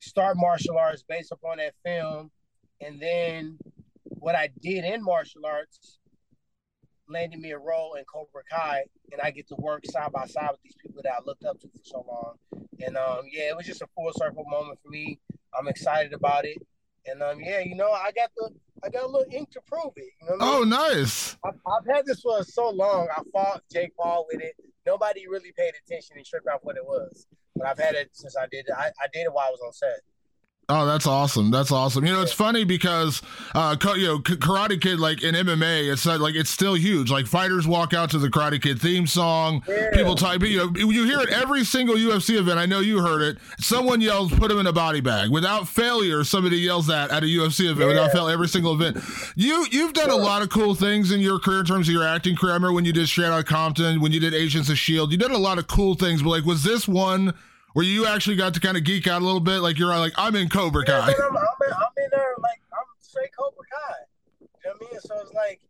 start 0.01 0.37
martial 0.37 0.77
arts 0.77 1.05
based 1.09 1.33
upon 1.33 1.59
that 1.59 1.75
film, 1.85 2.31
and 2.81 3.01
then 3.01 3.59
what 4.05 4.35
I 4.35 4.51
did 4.61 4.85
in 4.85 5.03
martial 5.03 5.47
arts 5.47 5.99
landed 7.09 7.39
me 7.39 7.53
a 7.53 7.59
role 7.59 7.95
in 7.95 8.05
Cobra 8.05 8.43
Kai, 8.51 8.85
and 9.13 9.21
I 9.21 9.31
get 9.31 9.49
to 9.49 9.57
work 9.59 9.85
side 9.87 10.13
by 10.13 10.27
side 10.27 10.51
with 10.51 10.63
these 10.63 10.77
people 10.83 11.01
that 11.05 11.13
I 11.13 11.19
looked 11.25 11.45
up 11.45 11.61
to 11.61 11.69
for 11.69 11.85
so 11.85 12.05
long. 12.07 12.35
And 12.85 12.97
um, 12.97 13.23
yeah, 13.31 13.49
it 13.51 13.57
was 13.57 13.67
just 13.67 13.83
a 13.83 13.87
full 13.95 14.13
circle 14.15 14.45
moment 14.49 14.79
for 14.83 14.91
me. 14.91 15.19
I'm 15.59 15.69
excited 15.69 16.13
about 16.13 16.45
it, 16.45 16.59
and 17.07 17.23
um, 17.23 17.41
yeah, 17.41 17.61
you 17.61 17.77
know, 17.77 17.91
I 17.91 18.11
got 18.13 18.31
the 18.37 18.51
I 18.87 18.89
got 18.89 19.03
a 19.03 19.09
little 19.09 19.27
ink 19.33 19.51
to 19.51 19.61
prove 19.67 19.93
it. 19.97 20.13
You 20.23 20.29
know 20.29 20.37
oh, 20.41 20.57
I 20.57 20.61
mean? 20.61 20.69
nice. 20.69 21.37
I've, 21.45 21.55
I've, 21.67 21.97
had 21.97 22.07
this 22.07 22.21
for 22.21 22.45
so 22.45 22.71
long. 22.71 23.09
I 23.17 23.21
fought 23.33 23.63
Jake 23.73 23.97
Paul 23.97 24.27
with 24.31 24.41
it. 24.41 24.55
Nobody 24.87 25.27
really 25.27 25.53
paid 25.59 25.73
attention 25.85 26.17
and 26.17 26.25
tripped 26.25 26.47
off 26.47 26.61
what 26.63 26.77
it 26.77 26.85
was. 26.85 27.27
But 27.57 27.67
I've 27.67 27.79
had 27.79 27.97
it 27.97 28.11
since 28.13 28.37
I 28.37 28.47
did 28.47 28.67
it. 28.69 28.75
I, 28.77 28.87
I 28.87 29.09
did 29.13 29.23
it 29.23 29.33
while 29.33 29.49
I 29.49 29.51
was 29.51 29.61
on 29.67 29.73
set. 29.73 30.01
Oh, 30.69 30.85
that's 30.85 31.07
awesome. 31.07 31.53
That's 31.53 31.71
awesome. 31.71 32.05
You 32.05 32.13
know, 32.13 32.23
it's 32.23 32.33
funny 32.33 32.65
because, 32.65 33.23
uh, 33.55 33.77
you 33.95 34.07
know, 34.07 34.19
Karate 34.19 34.81
Kid, 34.81 34.99
like 34.99 35.23
in 35.23 35.37
MMA, 35.37 35.93
it's 35.93 36.05
like 36.07 36.35
it's 36.35 36.51
still 36.51 36.75
huge. 36.75 37.09
Like 37.09 37.29
fighters 37.29 37.69
walk 37.69 37.95
out 37.95 38.11
to 38.11 38.19
the 38.19 38.27
Karate 38.27 38.61
Kid 38.61 38.83
theme 38.83 39.07
song. 39.07 39.63
Yeah. 39.69 39.91
People 39.93 40.17
type, 40.17 40.43
you 40.43 40.59
know, 40.59 40.73
you 40.75 41.05
hear 41.05 41.21
it 41.21 41.29
every 41.29 41.63
single 41.63 41.95
UFC 41.95 42.37
event. 42.37 42.59
I 42.59 42.67
know 42.67 42.81
you 42.81 43.01
heard 43.01 43.23
it. 43.23 43.39
Someone 43.61 44.01
yells, 44.01 44.33
"Put 44.33 44.51
him 44.51 44.59
in 44.59 44.67
a 44.67 44.73
body 44.73 45.01
bag." 45.01 45.31
Without 45.31 45.69
failure, 45.69 46.25
somebody 46.25 46.57
yells 46.57 46.89
that 46.89 47.13
at 47.13 47.23
a 47.23 47.27
UFC 47.27 47.67
event. 47.67 47.79
Yeah. 47.79 47.87
Without 47.87 48.11
fail, 48.11 48.29
every 48.29 48.49
single 48.49 48.75
event. 48.75 48.99
You 49.37 49.67
you've 49.71 49.93
done 49.93 50.11
a 50.11 50.17
lot 50.17 50.43
of 50.43 50.51
cool 50.51 50.75
things 50.75 51.13
in 51.13 51.21
your 51.21 51.39
career 51.39 51.61
in 51.61 51.67
terms 51.67 51.87
of 51.87 51.95
your 51.95 52.05
acting 52.05 52.35
career. 52.35 52.51
I 52.53 52.57
remember 52.57 52.75
when 52.75 52.85
you 52.85 52.93
did 52.93 53.07
Straight 53.07 53.27
Outta 53.29 53.45
Compton, 53.45 54.01
when 54.01 54.11
you 54.11 54.19
did 54.19 54.35
Agents 54.35 54.69
of 54.69 54.77
Shield. 54.79 55.13
You 55.13 55.19
did 55.19 55.31
a 55.31 55.39
lot 55.39 55.59
of 55.59 55.69
cool 55.69 55.95
things. 55.95 56.25
But 56.25 56.31
like, 56.31 56.45
was 56.45 56.65
this 56.65 56.89
one? 56.89 57.35
Where 57.77 57.85
you 57.85 58.07
actually 58.07 58.37
got 58.37 58.55
to 58.55 58.61
kind 58.61 58.79
of 58.79 58.85
geek 58.85 59.07
out 59.07 59.21
a 59.21 59.25
little 59.27 59.39
bit? 59.39 59.59
Like 59.59 59.79
you're 59.79 59.95
like, 59.95 60.15
I'm 60.17 60.35
in 60.35 60.49
Cobra 60.49 60.83
Kai. 60.83 60.93
Yeah, 60.93 61.15
I'm, 61.29 61.37
I'm, 61.37 61.45
in, 61.45 61.73
I'm 61.75 61.93
in 61.99 62.09
there 62.11 62.33
like 62.39 62.63
I'm 62.73 62.87
straight 63.01 63.29
Cobra 63.39 63.65
Kai. 63.71 63.99
You 64.41 64.49
know 64.65 64.77
what 64.79 64.89
I 64.89 64.93
mean? 64.93 65.01
So 65.03 65.21
it's 65.21 65.35
like 65.35 65.61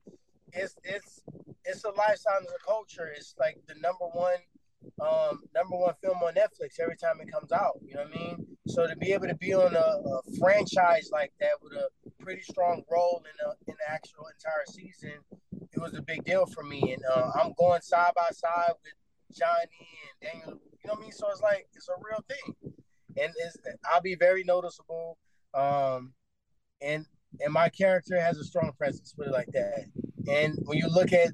it's 0.53 0.77
it's 0.85 1.21
it's 1.65 1.83
a 1.83 1.91
lifestyle 1.91 2.39
and 2.39 2.47
a 2.47 2.65
culture. 2.65 3.13
It's 3.13 3.35
like 3.41 3.59
the 3.67 3.75
number 3.81 4.05
one 4.13 4.39
um 5.01 5.41
number 5.53 5.77
one 5.77 5.95
film 6.01 6.19
on 6.19 6.35
Netflix 6.35 6.79
every 6.79 6.97
time 6.97 7.21
it 7.21 7.29
comes 7.29 7.51
out. 7.51 7.81
You 7.85 7.95
know 7.95 8.05
what 8.05 8.15
I 8.15 8.21
mean? 8.21 8.47
So 8.69 8.87
to 8.87 8.95
be 8.95 9.13
able 9.13 9.27
to 9.27 9.35
be 9.35 9.53
on 9.53 9.75
a, 9.75 9.79
a 9.79 10.21
franchise 10.39 11.11
like 11.13 11.33
that 11.41 11.59
with 11.61 11.73
a 11.73 11.89
pretty 12.23 12.43
strong 12.43 12.85
role 12.89 13.25
in 13.25 13.49
a, 13.49 13.51
in 13.69 13.75
the 13.77 13.93
actual 13.93 14.29
entire 14.29 14.65
season, 14.71 15.19
it 15.73 15.81
was 15.81 15.95
a 15.95 16.03
big 16.03 16.23
deal 16.23 16.47
for 16.47 16.63
me. 16.63 16.93
And 16.93 17.03
uh, 17.13 17.33
I'm 17.35 17.53
going 17.59 17.83
side 17.83 18.13
by 18.15 18.31
side 18.31 18.75
with 18.81 18.93
Johnny 19.33 19.89
and 20.23 20.33
Daniel 20.33 20.61
you 20.87 20.93
know 20.93 20.99
what 20.99 21.03
I 21.03 21.07
mean? 21.07 21.13
So 21.13 21.29
it's 21.31 21.43
like 21.43 21.67
it's 21.75 21.89
a 21.89 21.93
real 22.01 22.25
thing, 22.29 22.73
and 23.21 23.33
it's, 23.39 23.57
I'll 23.93 24.01
be 24.01 24.15
very 24.15 24.45
noticeable. 24.45 25.19
Um, 25.53 26.13
and 26.81 27.05
and 27.41 27.53
my 27.53 27.69
character 27.71 28.21
has 28.21 28.39
a 28.39 28.45
strong 28.45 28.71
presence, 28.79 29.13
put 29.13 29.27
it 29.27 29.33
like 29.33 29.49
that. 29.53 29.87
And 30.29 30.57
when 30.65 30.79
you 30.79 30.89
look 30.89 31.13
at 31.13 31.33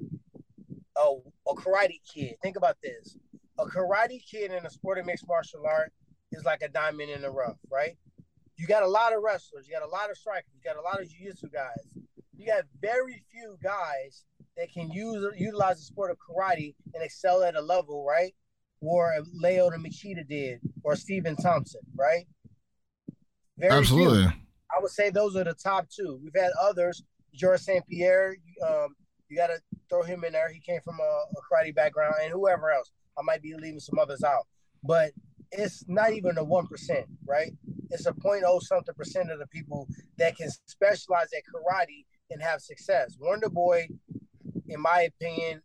a, 0.97 1.13
a 1.47 1.53
karate 1.53 2.01
kid, 2.11 2.33
think 2.41 2.55
about 2.55 2.77
this: 2.81 3.15
a 3.59 3.65
karate 3.65 4.25
kid 4.27 4.51
in 4.51 4.65
a 4.65 4.71
sport 4.71 4.97
of 4.97 5.05
mixed 5.05 5.27
martial 5.27 5.67
art 5.67 5.93
is 6.31 6.45
like 6.45 6.63
a 6.63 6.69
diamond 6.69 7.11
in 7.11 7.21
the 7.21 7.29
rough, 7.29 7.59
right? 7.71 7.95
You 8.57 8.65
got 8.65 8.81
a 8.81 8.87
lot 8.87 9.13
of 9.13 9.21
wrestlers, 9.21 9.67
you 9.67 9.73
got 9.73 9.87
a 9.87 9.91
lot 9.91 10.09
of 10.09 10.17
strikers, 10.17 10.49
you 10.55 10.61
got 10.63 10.79
a 10.79 10.81
lot 10.81 10.99
of 10.99 11.07
jiu-jitsu 11.07 11.49
guys. 11.53 11.89
You 12.35 12.47
got 12.47 12.63
very 12.81 13.23
few 13.31 13.55
guys 13.61 14.25
that 14.57 14.71
can 14.71 14.91
use 14.91 15.25
utilize 15.37 15.77
the 15.77 15.83
sport 15.83 16.11
of 16.11 16.17
karate 16.17 16.75
and 16.93 17.03
excel 17.03 17.43
at 17.43 17.55
a 17.55 17.61
level, 17.61 18.05
right? 18.05 18.33
or 18.83 19.13
Lyoto 19.41 19.77
Machida 19.77 20.27
did, 20.27 20.59
or 20.83 20.95
Stephen 20.95 21.35
Thompson, 21.35 21.81
right? 21.95 22.25
Very 23.57 23.71
Absolutely. 23.71 24.23
Few. 24.23 24.31
I 24.75 24.81
would 24.81 24.91
say 24.91 25.09
those 25.09 25.35
are 25.35 25.43
the 25.43 25.53
top 25.53 25.87
two. 25.89 26.19
We've 26.21 26.35
had 26.35 26.51
others. 26.61 27.03
George 27.33 27.61
St. 27.61 27.85
Pierre, 27.87 28.35
um, 28.67 28.95
you 29.29 29.37
got 29.37 29.47
to 29.47 29.59
throw 29.89 30.03
him 30.03 30.23
in 30.23 30.33
there. 30.33 30.51
He 30.51 30.59
came 30.59 30.81
from 30.81 30.99
a, 30.99 31.03
a, 31.03 31.41
karate 31.49 31.73
background, 31.73 32.15
and 32.21 32.31
whoever 32.31 32.71
else. 32.71 32.91
I 33.17 33.21
might 33.23 33.41
be 33.41 33.53
leaving 33.55 33.79
some 33.79 33.99
others 33.99 34.23
out, 34.23 34.47
but 34.83 35.11
it's 35.51 35.85
not 35.87 36.13
even 36.13 36.37
a 36.37 36.43
one 36.43 36.67
percent, 36.67 37.05
right? 37.25 37.51
It's 37.91 38.07
a 38.07 38.13
point 38.13 38.43
oh 38.45 38.59
something 38.59 38.93
percent 38.95 39.31
of 39.31 39.39
the 39.39 39.47
people 39.47 39.87
that 40.17 40.35
can 40.35 40.49
specialize 40.67 41.27
at 41.35 41.43
karate 41.43 42.05
and 42.31 42.41
have 42.41 42.61
success. 42.61 43.15
Wonder 43.19 43.49
Boy, 43.49 43.87
in 44.73 44.81
my 44.81 45.01
opinion, 45.01 45.61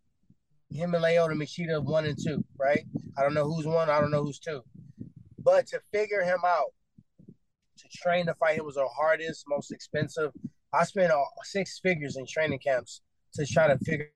him 0.70 0.94
and 0.94 1.02
Lyoto 1.02 1.34
Machida 1.34 1.82
one 1.82 2.04
and 2.06 2.18
two, 2.22 2.44
right? 2.58 2.84
I 3.16 3.22
don't 3.22 3.34
know 3.34 3.44
who's 3.44 3.66
one, 3.66 3.88
I 3.88 4.00
don't 4.00 4.10
know 4.10 4.22
who's 4.22 4.38
two. 4.38 4.62
But 5.38 5.66
to 5.68 5.80
figure 5.92 6.22
him 6.22 6.40
out, 6.44 6.72
to 7.26 7.88
train 7.92 8.26
to 8.26 8.34
fight 8.34 8.58
him 8.58 8.66
was 8.66 8.74
the 8.74 8.86
hardest, 8.86 9.44
most 9.48 9.72
expensive. 9.72 10.32
I 10.72 10.84
spent 10.84 11.10
uh, 11.10 11.22
six 11.44 11.80
figures 11.80 12.16
in 12.16 12.26
training 12.26 12.58
camps 12.58 13.00
to 13.34 13.46
try 13.46 13.68
to 13.68 13.78
figure 13.78 14.10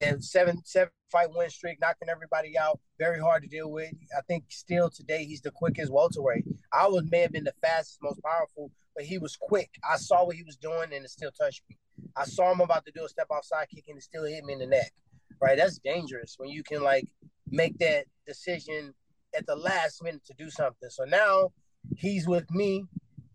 and 0.00 0.24
seven 0.24 0.60
seven 0.64 0.90
fight 1.10 1.28
win 1.34 1.48
streak, 1.48 1.80
knocking 1.80 2.08
everybody 2.08 2.58
out. 2.58 2.80
Very 2.98 3.20
hard 3.20 3.42
to 3.42 3.48
deal 3.48 3.70
with. 3.70 3.92
I 4.16 4.20
think 4.22 4.44
still 4.48 4.90
today 4.90 5.24
he's 5.24 5.42
the 5.42 5.52
quickest 5.52 5.92
welterweight. 5.92 6.44
I 6.72 6.88
was 6.88 7.04
may 7.10 7.20
have 7.20 7.32
been 7.32 7.44
the 7.44 7.54
fastest, 7.62 7.98
most 8.02 8.20
powerful, 8.22 8.72
but 8.94 9.04
he 9.04 9.18
was 9.18 9.36
quick. 9.36 9.70
I 9.88 9.96
saw 9.96 10.24
what 10.24 10.36
he 10.36 10.42
was 10.42 10.56
doing, 10.56 10.92
and 10.92 11.04
it 11.04 11.10
still 11.10 11.30
touched 11.30 11.62
me. 11.68 11.78
I 12.16 12.24
saw 12.24 12.52
him 12.52 12.60
about 12.60 12.84
to 12.86 12.92
do 12.92 13.04
a 13.04 13.08
step 13.08 13.28
outside 13.32 13.68
kick, 13.74 13.84
and 13.88 13.96
it 13.96 14.02
still 14.02 14.24
hit 14.24 14.44
me 14.44 14.54
in 14.54 14.58
the 14.58 14.66
neck. 14.66 14.92
Right, 15.40 15.56
that's 15.56 15.78
dangerous 15.78 16.36
when 16.38 16.50
you 16.50 16.62
can 16.62 16.82
like 16.82 17.08
make 17.50 17.78
that 17.78 18.04
decision 18.26 18.94
at 19.36 19.46
the 19.46 19.56
last 19.56 20.02
minute 20.02 20.24
to 20.26 20.34
do 20.34 20.50
something. 20.50 20.88
So 20.88 21.04
now 21.04 21.52
he's 21.96 22.28
with 22.28 22.48
me. 22.50 22.84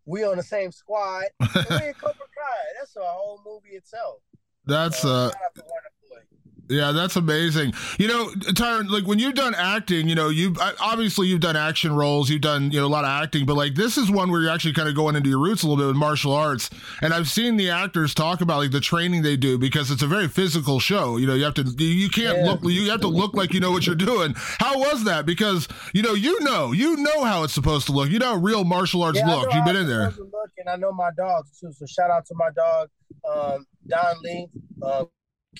We 0.05 0.23
on 0.23 0.37
the 0.37 0.43
same 0.43 0.71
squad. 0.71 1.25
we 1.41 1.47
in 1.47 1.93
Cobra 1.93 2.13
Kai. 2.13 2.63
That's 2.79 2.95
a 2.95 3.01
whole 3.03 3.41
movie 3.45 3.75
itself. 3.75 4.19
That's 4.65 5.01
so, 5.01 5.09
uh 5.09 5.31
yeah, 6.69 6.91
that's 6.91 7.15
amazing. 7.15 7.73
You 7.97 8.07
know, 8.07 8.27
Tyron, 8.29 8.89
like 8.89 9.05
when 9.05 9.19
you've 9.19 9.35
done 9.35 9.55
acting, 9.55 10.09
you 10.09 10.15
know, 10.15 10.29
you 10.29 10.55
obviously 10.81 11.27
you've 11.27 11.39
done 11.39 11.55
action 11.55 11.95
roles, 11.95 12.29
you've 12.29 12.41
done 12.41 12.71
you 12.71 12.79
know 12.79 12.85
a 12.85 12.89
lot 12.89 13.05
of 13.05 13.09
acting, 13.09 13.45
but 13.45 13.55
like 13.55 13.75
this 13.75 13.97
is 13.97 14.11
one 14.11 14.29
where 14.29 14.41
you're 14.41 14.51
actually 14.51 14.73
kind 14.73 14.89
of 14.89 14.95
going 14.95 15.15
into 15.15 15.29
your 15.29 15.39
roots 15.39 15.63
a 15.63 15.67
little 15.67 15.81
bit 15.81 15.87
with 15.87 15.95
martial 15.95 16.33
arts. 16.33 16.69
And 17.01 17.13
I've 17.13 17.29
seen 17.29 17.55
the 17.55 17.69
actors 17.69 18.13
talk 18.13 18.41
about 18.41 18.57
like 18.57 18.71
the 18.71 18.81
training 18.81 19.21
they 19.21 19.37
do 19.37 19.57
because 19.57 19.91
it's 19.91 20.01
a 20.01 20.07
very 20.07 20.27
physical 20.27 20.79
show. 20.79 21.17
You 21.17 21.27
know, 21.27 21.35
you 21.35 21.43
have 21.45 21.53
to 21.55 21.63
you 21.63 22.09
can't 22.09 22.39
yeah. 22.39 22.45
look 22.45 22.63
you 22.63 22.89
have 22.89 23.01
to 23.01 23.07
look 23.07 23.33
like 23.33 23.53
you 23.53 23.59
know 23.59 23.71
what 23.71 23.85
you're 23.85 23.95
doing. 23.95 24.33
How 24.35 24.77
was 24.77 25.05
that? 25.05 25.25
Because 25.25 25.67
you 25.93 26.01
know 26.01 26.13
you 26.13 26.39
know 26.41 26.73
you 26.73 26.97
know 26.97 27.23
how 27.23 27.43
it's 27.43 27.53
supposed 27.53 27.85
to 27.87 27.93
look. 27.93 28.09
You 28.09 28.19
know 28.19 28.33
how 28.33 28.35
real 28.35 28.63
martial 28.63 29.03
arts 29.03 29.19
yeah, 29.19 29.33
look. 29.33 29.53
You've 29.53 29.65
been 29.65 29.77
in 29.77 29.87
there. 29.87 30.11
Look, 30.11 30.51
and 30.57 30.67
I 30.67 30.75
know 30.75 30.91
my 30.91 31.11
dogs 31.15 31.59
too. 31.59 31.71
So 31.71 31.85
shout 31.85 32.11
out 32.11 32.25
to 32.25 32.35
my 32.35 32.49
dog, 32.55 32.89
um, 33.29 33.65
Don 33.87 34.21
Lee. 34.21 34.47
Uh, 34.81 35.05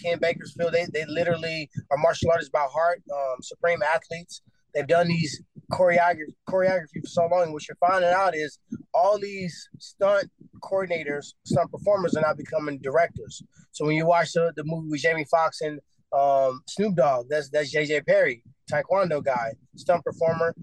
Ken 0.01 0.19
Barefield. 0.19 0.73
They 0.73 0.85
they 0.93 1.05
literally 1.05 1.69
are 1.91 1.97
martial 1.97 2.31
artists 2.31 2.51
by 2.51 2.65
heart, 2.71 3.01
um, 3.13 3.37
supreme 3.41 3.81
athletes. 3.81 4.41
They've 4.73 4.87
done 4.87 5.07
these 5.07 5.41
choreography 5.71 6.33
choreography 6.49 7.01
for 7.01 7.07
so 7.07 7.27
long. 7.27 7.51
What 7.51 7.67
you're 7.67 7.77
finding 7.79 8.11
out 8.11 8.35
is 8.35 8.59
all 8.93 9.19
these 9.19 9.69
stunt 9.79 10.29
coordinators, 10.63 11.33
stunt 11.45 11.71
performers 11.71 12.15
are 12.15 12.21
now 12.21 12.33
becoming 12.33 12.79
directors. 12.79 13.41
So 13.71 13.85
when 13.85 13.95
you 13.95 14.05
watch 14.05 14.33
the, 14.33 14.53
the 14.55 14.63
movie 14.65 14.89
with 14.89 15.01
Jamie 15.01 15.25
Foxx 15.29 15.61
and 15.61 15.79
um, 16.13 16.61
Snoop 16.67 16.95
Dogg, 16.95 17.27
that's 17.29 17.49
that's 17.49 17.73
JJ 17.73 18.05
Perry, 18.05 18.43
Taekwondo 18.71 19.23
guy, 19.23 19.53
stunt 19.75 20.03
performer, 20.03 20.55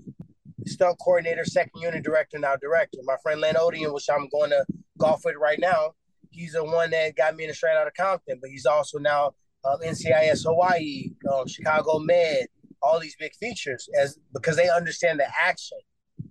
stunt 0.66 0.96
coordinator, 1.00 1.44
second 1.44 1.80
unit 1.80 2.02
director, 2.04 2.38
now 2.38 2.56
director. 2.56 2.98
My 3.04 3.16
friend 3.22 3.40
Lin 3.40 3.56
Oeding, 3.56 3.92
which 3.92 4.06
I'm 4.12 4.28
going 4.28 4.50
to 4.50 4.64
golf 4.98 5.22
with 5.24 5.36
right 5.40 5.58
now, 5.58 5.92
he's 6.34 6.52
the 6.52 6.64
one 6.64 6.90
that 6.90 7.16
got 7.16 7.36
me 7.36 7.44
in 7.44 7.48
the 7.48 7.54
straight 7.54 7.76
out 7.76 7.86
of 7.86 7.94
Compton, 7.94 8.38
but 8.40 8.50
he's 8.50 8.66
also 8.66 8.98
now 8.98 9.34
um, 9.64 9.78
NCIS 9.84 10.44
Hawaii, 10.44 11.10
um, 11.32 11.46
Chicago 11.46 11.98
Med, 11.98 12.46
all 12.82 13.00
these 13.00 13.16
big 13.16 13.34
features 13.36 13.88
as 13.98 14.18
because 14.32 14.56
they 14.56 14.68
understand 14.68 15.20
the 15.20 15.26
action. 15.42 15.78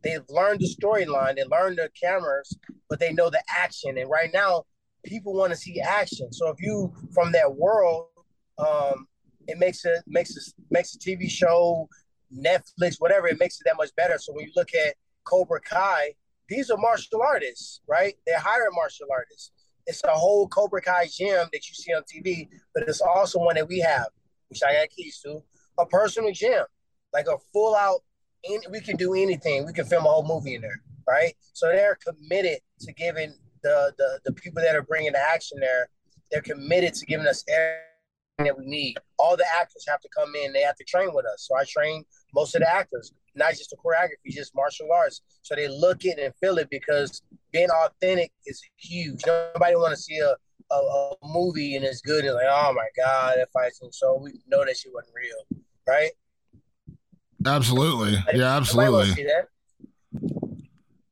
They've 0.03 0.23
learned 0.29 0.59
the 0.59 0.67
storyline, 0.67 1.35
they 1.35 1.45
learned 1.45 1.77
the 1.77 1.89
cameras, 1.99 2.55
but 2.89 2.99
they 2.99 3.13
know 3.13 3.29
the 3.29 3.41
action. 3.49 3.97
And 3.97 4.09
right 4.09 4.29
now, 4.33 4.65
people 5.05 5.33
want 5.33 5.51
to 5.51 5.57
see 5.57 5.79
action. 5.79 6.31
So 6.31 6.49
if 6.49 6.61
you 6.61 6.93
from 7.13 7.31
that 7.31 7.55
world, 7.55 8.07
um, 8.57 9.07
it 9.47 9.57
makes 9.57 9.83
it 9.85 10.03
makes 10.05 10.35
it 10.35 10.53
makes 10.69 10.93
a 10.93 10.99
TV 10.99 11.29
show, 11.29 11.87
Netflix, 12.37 12.97
whatever, 12.99 13.27
it 13.27 13.39
makes 13.39 13.59
it 13.59 13.63
that 13.65 13.77
much 13.77 13.95
better. 13.95 14.17
So 14.17 14.33
when 14.33 14.45
you 14.45 14.51
look 14.55 14.75
at 14.75 14.95
Cobra 15.23 15.61
Kai, 15.61 16.13
these 16.49 16.69
are 16.69 16.77
martial 16.77 17.21
artists, 17.21 17.81
right? 17.87 18.15
They're 18.27 18.39
hired 18.39 18.73
martial 18.73 19.07
artists 19.11 19.51
it's 19.85 20.03
a 20.03 20.11
whole 20.11 20.47
Cobra 20.47 20.81
Kai 20.81 21.07
gym 21.11 21.47
that 21.51 21.67
you 21.67 21.73
see 21.73 21.93
on 21.93 22.03
TV, 22.03 22.47
but 22.73 22.83
it's 22.87 23.01
also 23.01 23.39
one 23.39 23.55
that 23.55 23.67
we 23.67 23.79
have, 23.79 24.07
which 24.49 24.61
I 24.63 24.73
got 24.73 24.89
keys 24.89 25.19
to, 25.25 25.41
a 25.79 25.85
personal 25.85 26.31
gym, 26.31 26.63
like 27.13 27.27
a 27.27 27.37
full 27.51 27.75
out. 27.75 28.01
We 28.69 28.81
can 28.81 28.97
do 28.97 29.13
anything. 29.13 29.65
We 29.65 29.73
can 29.73 29.85
film 29.85 30.05
a 30.05 30.09
whole 30.09 30.27
movie 30.27 30.55
in 30.55 30.61
there, 30.61 30.81
right? 31.07 31.33
So 31.53 31.67
they're 31.67 31.97
committed 32.05 32.59
to 32.81 32.93
giving 32.93 33.33
the 33.61 33.93
the, 33.97 34.19
the 34.25 34.33
people 34.33 34.61
that 34.61 34.75
are 34.75 34.83
bringing 34.83 35.13
the 35.13 35.19
action 35.19 35.59
there. 35.59 35.89
They're 36.31 36.41
committed 36.41 36.93
to 36.95 37.05
giving 37.05 37.27
us 37.27 37.43
everything 37.47 37.83
that 38.39 38.57
we 38.57 38.65
need. 38.65 38.97
All 39.17 39.37
the 39.37 39.45
actors 39.59 39.85
have 39.87 40.01
to 40.01 40.09
come 40.15 40.33
in. 40.35 40.51
They 40.51 40.61
have 40.61 40.75
to 40.75 40.83
train 40.83 41.11
with 41.13 41.25
us. 41.25 41.47
So 41.47 41.55
I 41.55 41.63
train 41.65 42.03
most 42.33 42.55
of 42.55 42.61
the 42.61 42.73
actors, 42.73 43.13
not 43.35 43.51
just 43.51 43.69
the 43.69 43.77
choreography, 43.77 44.31
just 44.31 44.55
martial 44.55 44.87
arts. 44.93 45.21
So 45.41 45.55
they 45.55 45.67
look 45.67 46.03
it 46.03 46.19
and 46.19 46.33
feel 46.41 46.57
it 46.57 46.69
because 46.69 47.21
being 47.53 47.69
authentic 47.69 48.31
is 48.45 48.61
huge. 48.77 49.21
Nobody 49.25 49.75
want 49.75 49.91
to 49.91 49.97
see 49.97 50.17
a, 50.17 50.35
a, 50.73 50.75
a, 50.75 51.15
movie 51.23 51.75
and 51.75 51.85
it's 51.85 52.01
good 52.01 52.25
and 52.25 52.33
like, 52.33 52.47
oh 52.49 52.73
my 52.75 52.87
god, 52.97 53.37
that 53.37 53.51
fight 53.53 53.73
scene. 53.73 53.91
So 53.91 54.19
we 54.21 54.31
know 54.47 54.65
that 54.65 54.75
shit 54.75 54.91
wasn't 54.93 55.15
real, 55.15 55.61
right? 55.87 56.11
Absolutely, 57.45 58.17
yeah, 58.33 58.57
absolutely. 58.57 59.25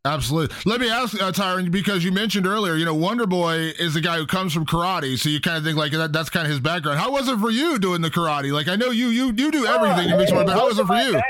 Absolutely. 0.04 0.56
Let 0.65 0.82
me 0.82 0.89
ask, 0.89 1.21
uh, 1.21 1.32
Tyron, 1.32 1.69
because 1.69 2.04
you 2.04 2.12
mentioned 2.12 2.47
earlier, 2.47 2.75
you 2.75 2.86
know, 2.86 2.95
Wonder 2.95 3.27
Boy 3.27 3.71
is 3.77 3.93
the 3.93 4.01
guy 4.01 4.17
who 4.17 4.25
comes 4.25 4.51
from 4.51 4.65
karate, 4.65 5.15
so 5.19 5.30
you 5.30 5.39
kind 5.39 5.58
of 5.58 5.63
think 5.63 5.77
like 5.77 5.91
that, 5.91 6.12
that's 6.12 6.32
kind 6.32 6.47
of 6.47 6.49
his 6.49 6.60
background. 6.60 6.97
How 6.97 7.12
was 7.12 7.27
it 7.27 7.38
for 7.38 7.51
you 7.51 7.77
doing 7.77 8.01
the 8.01 8.10
karate? 8.10 8.51
Like, 8.51 8.67
I 8.67 8.75
know 8.75 8.89
you 8.89 9.10
you 9.10 9.27
you 9.27 9.51
do 9.51 9.67
everything. 9.67 10.12
Uh, 10.12 10.17
it, 10.17 10.30
it 10.30 10.49
how 10.49 10.67
was 10.67 10.80
it 10.80 10.88
for 10.88 10.95
you? 10.95 11.13
Background 11.13 11.23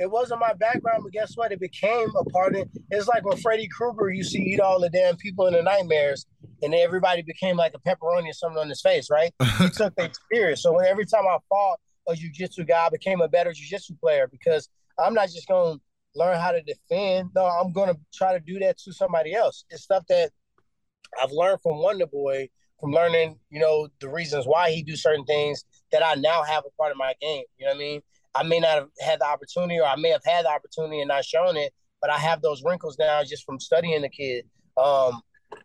it 0.00 0.10
wasn't 0.10 0.40
my 0.40 0.54
background, 0.54 1.02
but 1.02 1.12
guess 1.12 1.36
what? 1.36 1.52
It 1.52 1.60
became 1.60 2.08
a 2.18 2.24
part 2.30 2.54
of 2.54 2.62
it. 2.62 2.70
It's 2.90 3.06
like 3.06 3.24
when 3.24 3.36
Freddy 3.36 3.68
Krueger 3.68 4.08
used 4.08 4.32
to 4.32 4.40
eat 4.40 4.58
all 4.58 4.80
the 4.80 4.88
damn 4.88 5.16
people 5.16 5.46
in 5.46 5.52
the 5.52 5.62
nightmares, 5.62 6.26
and 6.62 6.74
everybody 6.74 7.20
became 7.20 7.58
like 7.58 7.74
a 7.74 7.78
pepperoni 7.78 8.30
or 8.30 8.32
something 8.32 8.58
on 8.58 8.68
his 8.70 8.80
face, 8.80 9.10
right? 9.10 9.32
he 9.58 9.68
took 9.74 9.94
the 9.96 10.04
experience. 10.04 10.62
So 10.62 10.72
when, 10.72 10.86
every 10.86 11.04
time 11.04 11.26
I 11.28 11.36
fought 11.50 11.78
a 12.08 12.14
jujitsu 12.14 12.66
guy, 12.66 12.86
I 12.86 12.88
became 12.88 13.20
a 13.20 13.28
better 13.28 13.50
jujitsu 13.50 14.00
player 14.00 14.26
because 14.26 14.70
I'm 14.98 15.12
not 15.12 15.28
just 15.28 15.46
going 15.46 15.76
to 15.76 15.80
learn 16.14 16.38
how 16.38 16.52
to 16.52 16.62
defend. 16.62 17.30
No, 17.34 17.44
I'm 17.44 17.70
going 17.72 17.92
to 17.94 18.00
try 18.14 18.32
to 18.32 18.40
do 18.40 18.58
that 18.60 18.78
to 18.78 18.94
somebody 18.94 19.34
else. 19.34 19.64
It's 19.68 19.82
stuff 19.82 20.04
that 20.08 20.30
I've 21.22 21.30
learned 21.30 21.60
from 21.62 21.76
Wonder 21.76 22.06
Boy, 22.06 22.48
from 22.80 22.92
learning, 22.92 23.38
you 23.50 23.60
know, 23.60 23.88
the 24.00 24.08
reasons 24.08 24.46
why 24.46 24.70
he 24.70 24.82
do 24.82 24.96
certain 24.96 25.26
things 25.26 25.62
that 25.92 26.02
I 26.02 26.14
now 26.14 26.42
have 26.42 26.64
a 26.66 26.70
part 26.78 26.90
of 26.90 26.96
my 26.96 27.12
game. 27.20 27.44
You 27.58 27.66
know 27.66 27.72
what 27.72 27.76
I 27.76 27.78
mean? 27.78 28.00
I 28.34 28.42
may 28.42 28.60
not 28.60 28.74
have 28.76 28.88
had 29.00 29.20
the 29.20 29.26
opportunity, 29.26 29.80
or 29.80 29.86
I 29.86 29.96
may 29.96 30.10
have 30.10 30.24
had 30.24 30.44
the 30.44 30.50
opportunity 30.50 31.00
and 31.00 31.08
not 31.08 31.24
shown 31.24 31.56
it, 31.56 31.72
but 32.00 32.10
I 32.10 32.18
have 32.18 32.42
those 32.42 32.62
wrinkles 32.64 32.96
now 32.98 33.22
just 33.24 33.44
from 33.44 33.58
studying 33.58 34.02
the 34.02 34.08
kid. 34.08 34.46
Um, 34.76 35.20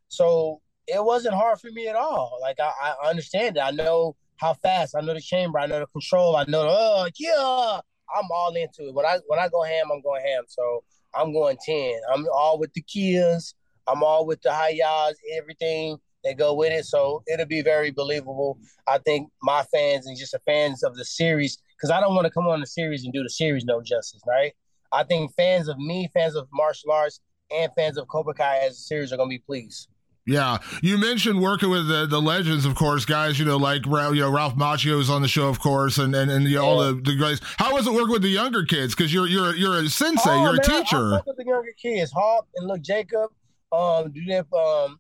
so 0.08 0.62
it 0.88 1.04
wasn't 1.04 1.36
hard 1.36 1.60
for 1.60 1.72
me 1.72 1.88
at 1.88 1.96
all. 1.96 2.38
Like 2.42 2.60
I, 2.60 2.72
I, 3.04 3.10
understand 3.10 3.58
it. 3.58 3.62
I 3.62 3.72
know 3.72 4.16
how 4.38 4.54
fast. 4.54 4.96
I 4.96 5.02
know 5.02 5.14
the 5.14 5.22
chamber. 5.22 5.60
I 5.60 5.66
know 5.68 5.80
the 5.80 5.88
control. 5.88 6.36
I 6.36 6.46
know 6.48 6.64
the 6.64 6.70
oh 6.70 7.08
yeah. 7.18 7.80
I'm 8.16 8.30
all 8.32 8.54
into 8.56 8.88
it. 8.90 8.94
When 8.94 9.06
I 9.06 9.20
when 9.28 9.40
I 9.40 9.48
go 9.50 9.64
ham, 9.64 9.88
I'm 9.92 10.02
going 10.02 10.24
ham. 10.24 10.44
So 10.48 10.84
I'm 11.14 11.34
going 11.34 11.58
ten. 11.66 12.00
I'm 12.14 12.26
all 12.34 12.60
with 12.60 12.74
the 12.74 12.84
Kias. 12.84 13.54
I'm 13.88 14.04
all 14.04 14.26
with 14.26 14.42
the 14.42 14.50
Hayas. 14.50 15.14
Everything 15.38 15.98
that 16.24 16.38
go 16.38 16.54
with 16.54 16.72
it. 16.72 16.86
So 16.86 17.24
it'll 17.32 17.46
be 17.46 17.62
very 17.62 17.92
believable. 17.92 18.60
I 18.88 18.98
think 19.00 19.30
my 19.42 19.64
fans 19.64 20.08
and 20.08 20.18
just 20.18 20.34
the 20.34 20.42
fans 20.46 20.84
of 20.84 20.96
the 20.96 21.06
series 21.06 21.60
because 21.78 21.92
I 21.92 22.00
don't 22.00 22.16
want 22.16 22.26
to 22.26 22.32
come 22.32 22.48
on 22.48 22.60
the 22.60 22.68
series 22.68 23.04
and 23.04 23.14
do 23.14 23.24
the 23.24 23.30
series 23.30 23.66
no 23.66 23.82
justice, 23.82 24.22
right? 24.28 24.54
I 24.92 25.04
think 25.04 25.34
fans 25.36 25.68
of 25.68 25.78
me, 25.78 26.10
fans 26.14 26.36
of 26.36 26.48
martial 26.54 26.92
arts, 26.92 27.20
and 27.52 27.72
fans 27.76 27.98
of 27.98 28.08
Cobra 28.08 28.34
Kai 28.34 28.60
as 28.60 28.74
a 28.74 28.82
series 28.82 29.12
are 29.12 29.18
going 29.18 29.30
to 29.30 29.34
be 29.34 29.44
pleased. 29.46 29.90
Yeah, 30.28 30.58
you 30.82 30.98
mentioned 30.98 31.40
working 31.40 31.70
with 31.70 31.88
the, 31.88 32.08
the 32.08 32.20
legends, 32.20 32.66
of 32.66 32.74
course, 32.74 33.06
guys. 33.06 33.38
You 33.38 33.46
know, 33.46 33.58
like 33.58 33.86
you 33.86 33.92
know 33.92 34.32
Ralph 34.32 34.56
Macchio 34.56 35.00
is 35.00 35.08
on 35.08 35.22
the 35.22 35.28
show, 35.28 35.50
of 35.50 35.60
course, 35.60 36.00
and 36.00 36.16
and, 36.16 36.32
and 36.32 36.46
you 36.46 36.56
know, 36.56 36.64
yeah. 36.64 36.68
all 36.68 36.80
the, 36.80 36.94
the 37.00 37.16
guys. 37.16 37.40
How 37.58 37.74
was 37.74 37.86
it 37.86 37.94
working 37.94 38.12
with 38.12 38.24
the 38.24 38.30
younger 38.30 38.64
kids? 38.64 38.96
Because 38.96 39.14
you're 39.14 39.28
you're 39.28 39.56
you're 39.56 39.78
a 39.78 39.88
sensei, 39.88 40.32
oh, 40.32 40.42
you're 40.42 40.54
man, 40.54 40.62
a 40.62 40.64
teacher. 40.64 41.14
I 41.14 41.22
with 41.28 41.38
the 41.38 41.46
younger 41.46 41.74
kids, 41.80 42.12
Hawk 42.12 42.48
and 42.56 42.68
look 42.68 42.82
Jacob. 42.82 43.30
Um, 43.72 44.12
do 44.12 44.26
that. 44.26 44.52
Um, 44.52 45.00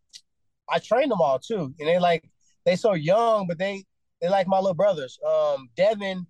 I 0.69 0.77
train 0.77 1.09
them 1.09 1.19
all 1.19 1.39
too, 1.39 1.73
and 1.79 1.89
they 1.89 1.97
like 1.97 2.23
they 2.63 2.75
so 2.75 2.93
young, 2.93 3.47
but 3.47 3.57
they 3.57 3.83
they 4.21 4.29
like 4.29 4.47
my 4.47 4.59
little 4.59 4.75
brothers. 4.75 5.17
Um, 5.27 5.69
Devin 5.75 6.27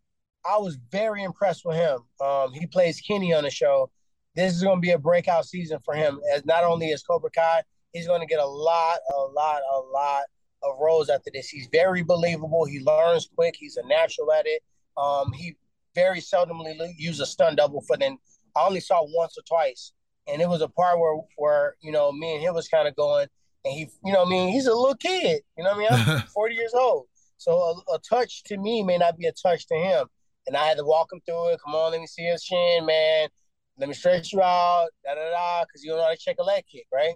I 0.48 0.58
was 0.58 0.78
very 0.92 1.24
impressed 1.24 1.66
with 1.66 1.78
him. 1.78 2.00
Um, 2.22 2.54
he 2.54 2.68
plays 2.68 3.02
Kenny 3.02 3.34
on 3.34 3.44
the 3.44 3.50
show. 3.50 3.90
This 4.36 4.54
is 4.54 4.64
going 4.64 4.78
to 4.78 4.82
be 4.82 4.92
a 4.92 5.00
breakout 5.00 5.46
season 5.46 5.80
for 5.84 5.94
him. 5.94 6.20
As 6.34 6.46
not 6.46 6.64
only 6.64 6.92
as 6.92 7.04
Cobra 7.04 7.32
Kai, 7.32 7.64
he's 7.94 8.08
going 8.08 8.22
to 8.22 8.28
get 8.28 8.40
a 8.40 8.46
lot, 8.46 8.98
a 9.14 9.22
lot, 9.22 9.62
a 9.74 9.80
lot 9.80 10.24
of 10.62 10.78
roles 10.80 11.10
after 11.10 11.32
this. 11.34 11.48
He's 11.48 11.68
very 11.72 12.04
believable. 12.04 12.66
He 12.66 12.80
learns 12.80 13.30
quick. 13.36 13.56
He's 13.58 13.78
a 13.78 13.88
natural 13.88 14.32
at 14.34 14.46
it. 14.46 14.62
Um, 14.98 15.32
he 15.32 15.56
very 15.96 16.20
seldomly 16.20 16.76
use 16.98 17.20
a 17.22 17.26
stunt 17.26 17.58
double 17.58 17.82
for 17.82 17.98
them. 17.98 18.18
I 18.56 18.66
only 18.66 18.82
saw 18.82 19.02
once 19.04 19.38
or 19.38 19.42
twice, 19.48 19.94
and 20.28 20.42
it 20.42 20.48
was 20.48 20.62
a 20.62 20.68
part 20.68 21.00
where 21.00 21.18
where 21.38 21.76
you 21.82 21.92
know 21.92 22.12
me 22.12 22.36
and 22.36 22.42
him 22.42 22.54
was 22.54 22.68
kind 22.68 22.88
of 22.88 22.96
going, 22.96 23.28
and 23.64 23.74
he, 23.74 23.88
you 24.04 24.14
know, 24.14 24.24
I 24.26 24.30
mean, 24.30 24.50
he's 24.50 24.68
a 24.68 24.74
little 24.74 24.96
kid. 24.96 25.42
You 25.58 25.64
know, 25.64 25.76
what 25.76 25.92
I 25.92 26.06
mean, 26.06 26.18
I'm 26.20 26.28
40 26.34 26.56
years 26.56 26.74
old, 26.74 27.08
so 27.38 27.54
a, 27.54 27.96
a, 27.96 28.00
touch 28.00 28.44
to 28.46 28.58
me 28.58 28.84
may 28.84 28.98
not 28.98 29.18
be 29.18 29.26
a 29.26 29.34
touch 29.34 29.68
to 29.68 29.76
him, 29.76 30.08
and 30.48 30.56
I 30.56 30.66
had 30.66 30.78
to 30.78 30.84
walk 30.84 31.12
him 31.12 31.22
through 31.26 31.50
it. 31.50 31.60
Come 31.64 31.76
on, 31.76 31.92
let 31.92 32.02
me 32.02 32.08
see 32.08 32.24
his 32.24 32.44
chin, 32.44 32.86
man. 32.86 33.30
Let 33.78 33.90
me 33.90 33.96
stretch 33.96 34.32
you 34.32 34.42
out, 34.42 34.88
da 35.04 35.16
da 35.16 35.30
da, 35.30 35.64
because 35.64 35.84
you 35.84 35.90
don't 35.90 36.00
know 36.00 36.06
how 36.06 36.12
to 36.12 36.18
check 36.18 36.38
a 36.40 36.44
leg 36.44 36.64
kick, 36.72 36.86
right? 36.94 37.14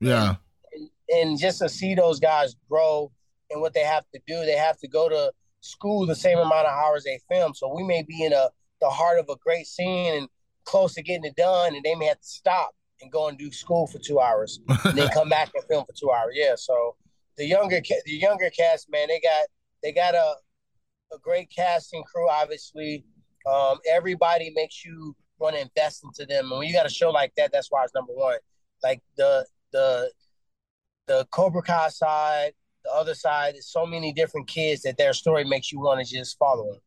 Yeah. 0.00 0.36
And, 0.72 0.90
and 1.10 1.38
just 1.38 1.58
to 1.60 1.68
see 1.68 1.94
those 1.94 2.20
guys 2.20 2.54
grow 2.70 3.10
and 3.50 3.60
what 3.60 3.74
they 3.74 3.80
have 3.80 4.04
to 4.14 4.20
do, 4.26 4.44
they 4.44 4.56
have 4.56 4.78
to 4.78 4.88
go 4.88 5.08
to 5.08 5.32
school 5.60 6.06
the 6.06 6.14
same 6.14 6.38
amount 6.38 6.66
of 6.66 6.72
hours 6.72 7.04
they 7.04 7.20
film. 7.28 7.54
So 7.54 7.74
we 7.74 7.82
may 7.82 8.02
be 8.02 8.24
in 8.24 8.32
a 8.32 8.50
the 8.80 8.90
heart 8.90 9.18
of 9.18 9.26
a 9.28 9.36
great 9.36 9.66
scene 9.66 10.14
and 10.14 10.28
close 10.64 10.94
to 10.94 11.02
getting 11.02 11.24
it 11.24 11.36
done, 11.36 11.74
and 11.74 11.82
they 11.82 11.94
may 11.94 12.06
have 12.06 12.20
to 12.20 12.26
stop 12.26 12.74
and 13.00 13.10
go 13.10 13.28
and 13.28 13.38
do 13.38 13.50
school 13.50 13.86
for 13.86 13.98
two 13.98 14.20
hours, 14.20 14.60
and 14.84 14.98
then 14.98 15.08
come 15.08 15.28
back 15.28 15.50
and 15.54 15.64
film 15.64 15.84
for 15.84 15.92
two 15.92 16.10
hours. 16.10 16.34
Yeah, 16.34 16.54
so 16.56 16.96
the 17.36 17.46
younger 17.46 17.80
the 17.80 18.12
younger 18.12 18.50
cast, 18.50 18.90
man, 18.90 19.08
they 19.08 19.20
got 19.20 19.46
they 19.82 19.92
got 19.92 20.14
a 20.14 20.34
a 21.12 21.18
great 21.18 21.50
casting 21.54 22.02
crew. 22.04 22.28
Obviously, 22.28 23.04
um, 23.46 23.78
everybody 23.90 24.52
makes 24.54 24.84
you 24.84 25.14
want 25.38 25.54
to 25.54 25.62
invest 25.62 26.02
into 26.04 26.26
them, 26.26 26.50
and 26.50 26.58
when 26.58 26.68
you 26.68 26.74
got 26.74 26.86
a 26.86 26.90
show 26.90 27.10
like 27.10 27.32
that, 27.36 27.52
that's 27.52 27.68
why 27.70 27.84
it's 27.84 27.94
number 27.94 28.12
one. 28.12 28.38
Like 28.82 29.02
the 29.16 29.46
the 29.72 30.10
the 31.06 31.26
Cobra 31.30 31.62
Kai 31.62 31.88
side, 31.88 32.52
the 32.84 32.90
other 32.90 33.14
side 33.14 33.56
is 33.56 33.68
so 33.68 33.86
many 33.86 34.12
different 34.12 34.48
kids 34.48 34.82
that 34.82 34.96
their 34.96 35.12
story 35.12 35.44
makes 35.44 35.72
you 35.72 35.80
want 35.80 36.04
to 36.04 36.14
just 36.14 36.38
follow 36.38 36.72
them. 36.72 36.80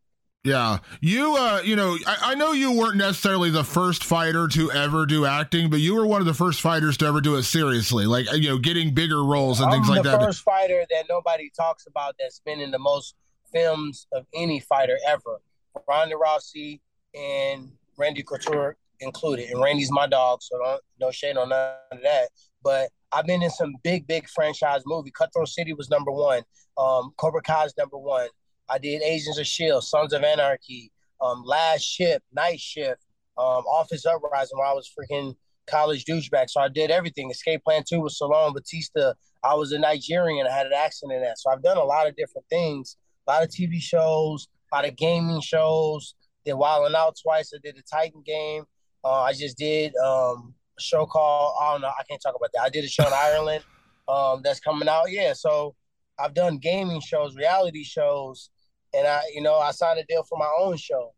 Yeah, 0.46 0.78
you, 1.02 1.36
uh, 1.36 1.62
you 1.66 1.76
know, 1.76 1.98
I, 2.08 2.32
I, 2.32 2.36
know 2.36 2.54
you 2.54 2.72
weren't 2.72 2.96
necessarily 2.96 3.50
the 3.50 3.66
first 3.66 4.06
fighter 4.06 4.48
to 4.48 4.72
ever 4.72 5.06
do 5.06 5.26
acting, 5.26 5.70
but 5.70 5.82
you 5.82 5.94
were 5.96 6.08
one 6.08 6.22
of 6.22 6.28
the 6.28 6.34
first 6.34 6.62
fighters 6.62 6.96
to 6.98 7.06
ever 7.08 7.20
do 7.20 7.36
it 7.36 7.44
seriously, 7.44 8.06
like 8.06 8.32
you 8.32 8.48
know, 8.48 8.58
getting 8.58 8.94
bigger 8.94 9.22
roles 9.22 9.60
and 9.60 9.70
I'm 9.70 9.76
things 9.82 9.90
like 9.90 10.04
that. 10.04 10.18
the 10.18 10.26
first 10.26 10.44
fighter 10.44 10.86
that 10.92 11.06
nobody 11.10 11.52
talks 11.54 11.88
about 11.88 12.16
that's 12.18 12.40
been 12.40 12.62
in 12.62 12.72
the 12.72 12.80
most 12.80 13.16
films 13.52 14.08
of 14.12 14.26
any 14.34 14.60
fighter 14.60 14.98
ever. 15.08 15.42
Ronda 15.88 16.16
Rousey 16.16 16.82
and 17.16 17.72
Randy 17.98 18.24
Couture 18.24 18.78
included, 19.00 19.50
and 19.50 19.62
Randy's 19.62 19.92
my 19.92 20.08
dog, 20.08 20.42
so 20.42 20.58
don't 20.58 20.82
no 21.00 21.12
shade 21.12 21.38
on 21.38 21.50
none 21.50 21.74
of 21.92 22.02
that. 22.04 22.30
But 22.64 22.90
I've 23.12 23.26
been 23.26 23.42
in 23.42 23.50
some 23.50 23.76
big, 23.84 24.08
big 24.08 24.28
franchise 24.30 24.82
movie. 24.86 25.12
Cutthroat 25.12 25.48
City 25.48 25.74
was 25.74 25.90
number 25.90 26.12
one. 26.12 26.44
Um, 26.78 27.14
Cobra 27.18 27.42
Kai's 27.42 27.74
number 27.78 27.98
one. 27.98 28.28
I 28.70 28.78
did 28.78 29.02
Agents 29.02 29.40
of 29.40 29.48
Shield, 29.48 29.84
Sons 29.84 30.14
of 30.14 30.24
Anarchy, 30.24 30.92
um, 31.22 31.44
Last 31.44 31.82
Ship, 31.82 32.22
Night 32.34 32.60
Shift, 32.60 33.02
um, 33.38 33.64
Office 33.66 34.06
Uprising, 34.06 34.58
where 34.58 34.68
I 34.68 34.74
was 34.74 34.90
freaking 34.90 35.36
college 35.68 36.06
douchebag. 36.06 36.50
So 36.50 36.62
I 36.62 36.68
did 36.68 36.92
everything. 36.92 37.32
Escape 37.32 37.64
Plan 37.64 37.84
Two 37.88 38.02
with 38.02 38.16
Stallone 38.20 38.54
Batista. 38.54 39.14
I 39.44 39.56
was 39.56 39.72
a 39.72 39.80
Nigerian. 39.80 40.46
I 40.46 40.52
had 40.52 40.68
an 40.68 40.74
accent 40.74 41.12
in 41.12 41.22
that. 41.22 41.40
So 41.40 41.50
I've 41.50 41.64
done 41.64 41.78
a 41.78 41.84
lot 41.84 42.08
of 42.08 42.16
different 42.16 42.46
things. 42.50 42.98
A 43.30 43.32
lot 43.32 43.44
of 43.44 43.50
TV 43.50 43.80
shows, 43.80 44.48
a 44.72 44.76
lot 44.76 44.88
of 44.88 44.96
gaming 44.96 45.40
shows. 45.40 46.16
Did 46.46 46.54
Wild 46.54 46.88
'N 46.88 46.96
Out 46.96 47.16
twice. 47.22 47.52
I 47.54 47.60
did 47.62 47.76
the 47.76 47.84
Titan 47.84 48.24
game. 48.26 48.64
Uh, 49.04 49.22
I 49.22 49.34
just 49.34 49.56
did 49.56 49.96
um, 49.98 50.56
a 50.78 50.82
show 50.82 51.06
called 51.06 51.56
I 51.62 51.74
don't 51.74 51.82
know 51.82 51.90
I 51.90 52.04
can't 52.10 52.20
talk 52.20 52.34
about 52.36 52.50
that. 52.56 52.64
I 52.64 52.70
did 52.70 52.86
a 52.86 52.88
show 52.88 53.06
in 53.06 53.14
Ireland 53.14 53.64
um, 54.08 54.42
that's 54.44 54.60
coming 54.60 54.90
out. 54.90 55.12
Yeah, 55.12 55.34
so 55.34 55.76
I've 56.18 56.34
done 56.34 56.58
gaming 56.58 57.02
shows, 57.02 57.36
reality 57.36 57.84
shows, 57.84 58.50
and 58.96 59.06
I 59.06 59.22
you 59.32 59.42
know 59.42 59.60
I 59.60 59.72
signed 59.72 60.00
a 60.00 60.06
deal 60.06 60.24
for 60.24 60.40
my 60.40 60.52
own 60.60 60.78
show. 60.78 61.14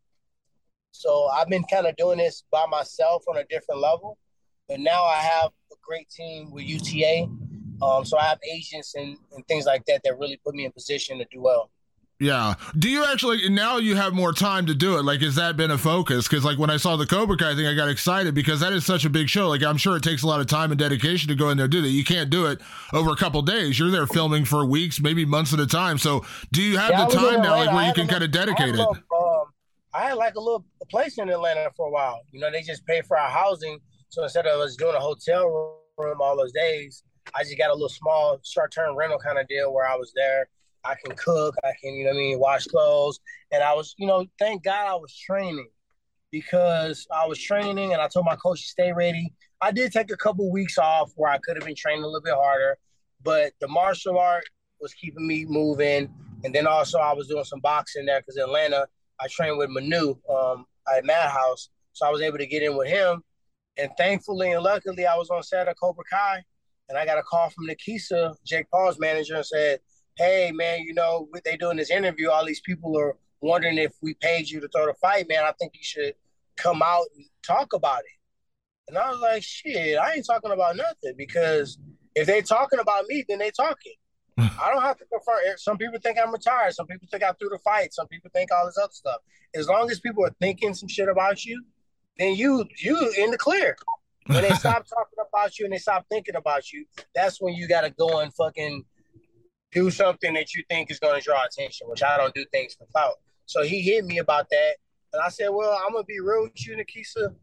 So 0.92 1.30
I've 1.30 1.48
been 1.48 1.64
kind 1.72 1.88
of 1.88 1.96
doing 1.96 2.18
this 2.18 2.44
by 2.52 2.66
myself 2.70 3.24
on 3.30 3.38
a 3.38 3.46
different 3.46 3.80
level, 3.80 4.18
but 4.68 4.82
now 4.82 5.06
I 5.06 5.20
have 5.20 5.52
a 5.72 5.76
great 5.82 6.10
team 6.10 6.52
with 6.52 6.66
UTA. 6.66 7.30
Um, 7.82 8.04
so 8.04 8.18
I 8.18 8.26
have 8.26 8.40
agents 8.54 8.96
and, 8.96 9.16
and 9.32 9.48
things 9.48 9.66
like 9.66 9.86
that 9.86 10.02
that 10.04 10.20
really 10.20 10.40
put 10.46 10.54
me 10.54 10.66
in 10.66 10.74
position 10.74 11.18
to 11.18 11.26
do 11.32 11.42
well. 11.42 11.72
Yeah. 12.22 12.54
Do 12.78 12.88
you 12.88 13.04
actually 13.04 13.50
now 13.50 13.78
you 13.78 13.96
have 13.96 14.14
more 14.14 14.32
time 14.32 14.68
to 14.68 14.76
do 14.76 15.00
it? 15.00 15.04
Like, 15.04 15.22
has 15.22 15.34
that 15.38 15.58
been 15.58 15.72
a 15.72 15.78
focus? 15.78 16.28
Because 16.28 16.46
like 16.46 16.60
when 16.60 16.70
I 16.70 16.78
saw 16.78 16.96
the 16.96 17.08
Cobra 17.08 17.36
Kai 17.36 17.56
thing, 17.56 17.66
I 17.66 17.74
got 17.74 17.90
excited 17.90 18.36
because 18.36 18.60
that 18.60 18.74
is 18.74 18.86
such 18.86 19.06
a 19.06 19.10
big 19.10 19.28
show. 19.28 19.50
Like, 19.50 19.64
I'm 19.64 19.76
sure 19.76 19.98
it 19.98 20.04
takes 20.04 20.22
a 20.22 20.28
lot 20.28 20.40
of 20.40 20.46
time 20.46 20.72
and 20.72 20.78
dedication 20.78 21.30
to 21.30 21.36
go 21.36 21.50
in 21.50 21.58
there 21.58 21.68
do 21.68 21.82
that. 21.82 21.90
You 21.90 22.04
can't 22.04 22.30
do 22.30 22.46
it 22.46 22.62
over 22.94 23.10
a 23.10 23.16
couple 23.16 23.42
days. 23.42 23.80
You're 23.80 23.90
there 23.90 24.06
filming 24.06 24.46
for 24.46 24.64
weeks, 24.64 25.02
maybe 25.02 25.26
months 25.26 25.52
at 25.52 25.60
a 25.60 25.66
time. 25.66 25.98
So, 25.98 26.24
do 26.52 26.62
you 26.62 26.78
have 26.78 26.92
yeah, 26.92 27.06
the 27.06 27.12
time 27.12 27.42
now, 27.42 27.58
like 27.58 27.74
where 27.74 27.88
you 27.88 27.94
can 27.94 28.08
kind 28.08 28.24
of 28.24 28.30
dedicate 28.30 28.76
it? 28.76 28.80
um, 28.80 28.98
I 29.92 30.04
had 30.04 30.14
like 30.14 30.36
a 30.36 30.40
little 30.40 30.64
place 30.92 31.18
in 31.18 31.28
Atlanta 31.28 31.72
for 31.76 31.88
a 31.88 31.92
while. 31.92 32.22
You 32.32 32.40
know, 32.40 32.52
they 32.52 32.62
just 32.62 32.86
pay 32.86 33.02
for 33.02 33.18
our 33.18 33.32
housing. 33.32 33.80
So 34.10 34.22
instead 34.22 34.46
of 34.46 34.60
us 34.62 34.76
doing 34.76 34.96
a 34.96 35.00
hotel 35.00 35.80
room 35.98 36.18
all 36.22 36.38
those 36.38 36.52
days, 36.52 37.02
I 37.36 37.42
just 37.42 37.58
got 37.58 37.72
a 37.72 37.74
little 37.74 37.90
small 37.90 38.40
short 38.44 38.72
term 38.72 38.96
rental 38.96 39.18
kind 39.18 39.40
of 39.40 39.48
deal 39.48 39.74
where 39.74 39.88
I 39.88 39.96
was 39.96 40.14
there 40.16 40.48
I 40.84 40.96
can 41.04 41.16
cook, 41.16 41.56
I 41.64 41.72
can, 41.82 41.94
you 41.94 42.06
know 42.06 42.12
I 42.12 42.14
mean, 42.14 42.40
wash 42.40 42.66
clothes. 42.66 43.20
And 43.52 43.64
I 43.64 43.74
was, 43.74 43.94
you 43.98 44.08
know, 44.08 44.26
thank 44.40 44.64
God 44.64 44.88
I 44.88 44.96
was 44.96 45.16
training 45.16 45.68
because 46.32 47.08
I 47.14 47.28
was 47.28 47.40
training 47.40 47.94
and 47.94 48.02
I 48.02 48.08
told 48.08 48.26
my 48.26 48.36
coach 48.36 48.62
to 48.62 48.68
stay 48.68 48.92
ready. 48.92 49.34
I 49.62 49.72
did 49.72 49.92
take 49.92 50.12
a 50.12 50.18
couple 50.18 50.50
weeks 50.52 50.78
off 50.78 51.12
where 51.16 51.32
I 51.32 51.38
could 51.38 51.56
have 51.56 51.66
been 51.66 51.76
training 51.76 52.04
a 52.04 52.08
little 52.08 52.22
bit 52.22 52.34
harder, 52.34 52.78
but 53.24 53.54
the 53.60 53.68
martial 53.68 54.18
art 54.18 54.46
was 54.80 54.94
keeping 54.94 55.28
me 55.28 55.46
moving. 55.46 56.10
And 56.44 56.56
then 56.56 56.66
also 56.66 56.98
I 56.98 57.14
was 57.14 57.28
doing 57.28 57.44
some 57.44 57.60
boxing 57.60 58.06
there 58.06 58.20
because 58.20 58.38
Atlanta, 58.38 58.88
I 59.20 59.28
trained 59.28 59.58
with 59.60 59.70
Manu 59.70 60.16
um, 60.30 60.66
at 60.96 61.06
Madhouse. 61.06 61.70
So 61.94 62.08
I 62.08 62.10
was 62.10 62.22
able 62.22 62.40
to 62.40 62.48
get 62.48 62.64
in 62.64 62.76
with 62.76 62.88
him. 62.88 63.24
And 63.78 63.92
thankfully 63.98 64.52
and 64.52 64.64
luckily, 64.64 65.06
I 65.06 65.16
was 65.16 65.30
on 65.30 65.44
set 65.44 65.68
of 65.68 65.76
Cobra 65.80 66.04
Kai. 66.12 66.42
And 66.90 66.98
I 66.98 67.06
got 67.06 67.18
a 67.18 67.24
call 67.24 67.50
from 67.50 67.68
Nakisa, 67.68 68.36
Jake 68.46 68.70
Paul's 68.70 69.00
manager, 69.00 69.36
and 69.36 69.46
said, 69.46 69.80
hey 70.18 70.52
man, 70.54 70.82
you 70.82 70.94
know, 70.94 71.28
they 71.44 71.58
doing 71.58 71.78
this 71.78 71.92
interview, 71.92 72.30
all 72.30 72.46
these 72.46 72.62
people 72.62 72.98
are 72.98 73.18
wondering 73.42 73.78
if 73.78 73.94
we 74.02 74.14
paid 74.16 74.50
you 74.50 74.60
to 74.60 74.68
throw 74.68 74.86
the 74.86 74.94
fight, 74.94 75.28
man. 75.28 75.44
I 75.44 75.54
think 75.60 75.74
you 75.76 75.84
should 75.84 76.14
come 76.58 76.82
out 76.82 77.06
and 77.16 77.26
talk 77.44 77.74
about 77.74 78.00
it. 78.00 78.18
And 78.88 78.98
I 78.98 79.10
was 79.10 79.20
like, 79.20 79.44
shit, 79.44 79.98
I 79.98 80.14
ain't 80.14 80.26
talking 80.26 80.52
about 80.52 80.76
nothing 80.76 81.14
because 81.18 81.78
if 82.16 82.28
they 82.28 82.42
talking 82.42 82.80
about 82.80 83.06
me, 83.08 83.24
then 83.28 83.40
they 83.40 83.52
talking. 83.52 83.94
I 84.38 84.72
don't 84.74 84.82
have 84.82 84.98
to 84.98 85.06
confirm. 85.06 85.40
Some 85.58 85.78
people 85.78 86.00
think 86.02 86.18
I'm 86.22 86.32
retired. 86.32 86.74
Some 86.74 86.88
people 86.88 87.08
think 87.10 87.24
I 87.24 87.32
threw 87.34 87.50
the 87.50 87.60
fight. 87.60 87.94
Some 87.94 88.08
people 88.08 88.30
think 88.34 88.52
all 88.52 88.66
this 88.66 88.78
other 88.78 88.92
stuff. 88.92 89.18
As 89.54 89.68
long 89.68 89.90
as 89.92 90.00
people 90.00 90.26
are 90.26 90.36
thinking 90.40 90.74
some 90.74 90.88
shit 90.88 91.10
about 91.10 91.46
you, 91.46 91.64
then 92.18 92.36
you 92.36 92.66
you 92.78 93.14
in 93.18 93.32
the 93.32 93.38
clear. 93.38 93.76
When 94.28 94.42
they 94.42 94.50
stop 94.56 94.86
talking 94.88 95.26
about 95.28 95.60
you 95.60 95.66
and 95.66 95.74
they 95.74 95.78
stop 95.78 96.06
thinking 96.10 96.36
about 96.36 96.72
you, 96.72 96.86
that's 97.14 97.42
when 97.42 97.54
you 97.54 97.68
got 97.68 97.82
to 97.82 97.90
go 97.90 98.20
and 98.20 98.34
fucking 98.34 98.86
do 99.72 99.90
something 99.90 100.34
that 100.34 100.54
you 100.54 100.64
think 100.70 100.92
is 100.92 101.00
going 101.00 101.20
to 101.20 101.26
draw 101.26 101.44
attention, 101.46 101.88
which 101.90 102.04
I 102.04 102.18
don't 102.18 102.34
do 102.34 102.46
things 102.52 102.76
for 102.76 102.86
clout. 102.86 103.16
So 103.46 103.64
he 103.64 103.82
hit 103.82 104.06
me 104.06 104.20
about 104.20 104.50
that. 104.50 104.76
And 105.14 105.22
I 105.22 105.30
said, 105.30 105.50
well, 105.50 105.78
I'm 105.86 105.92
going 105.92 106.04
to 106.04 106.08
be 106.08 106.20
real 106.20 106.44
with 106.44 106.68
you, 106.68 106.76
Nakisa. 106.76 107.34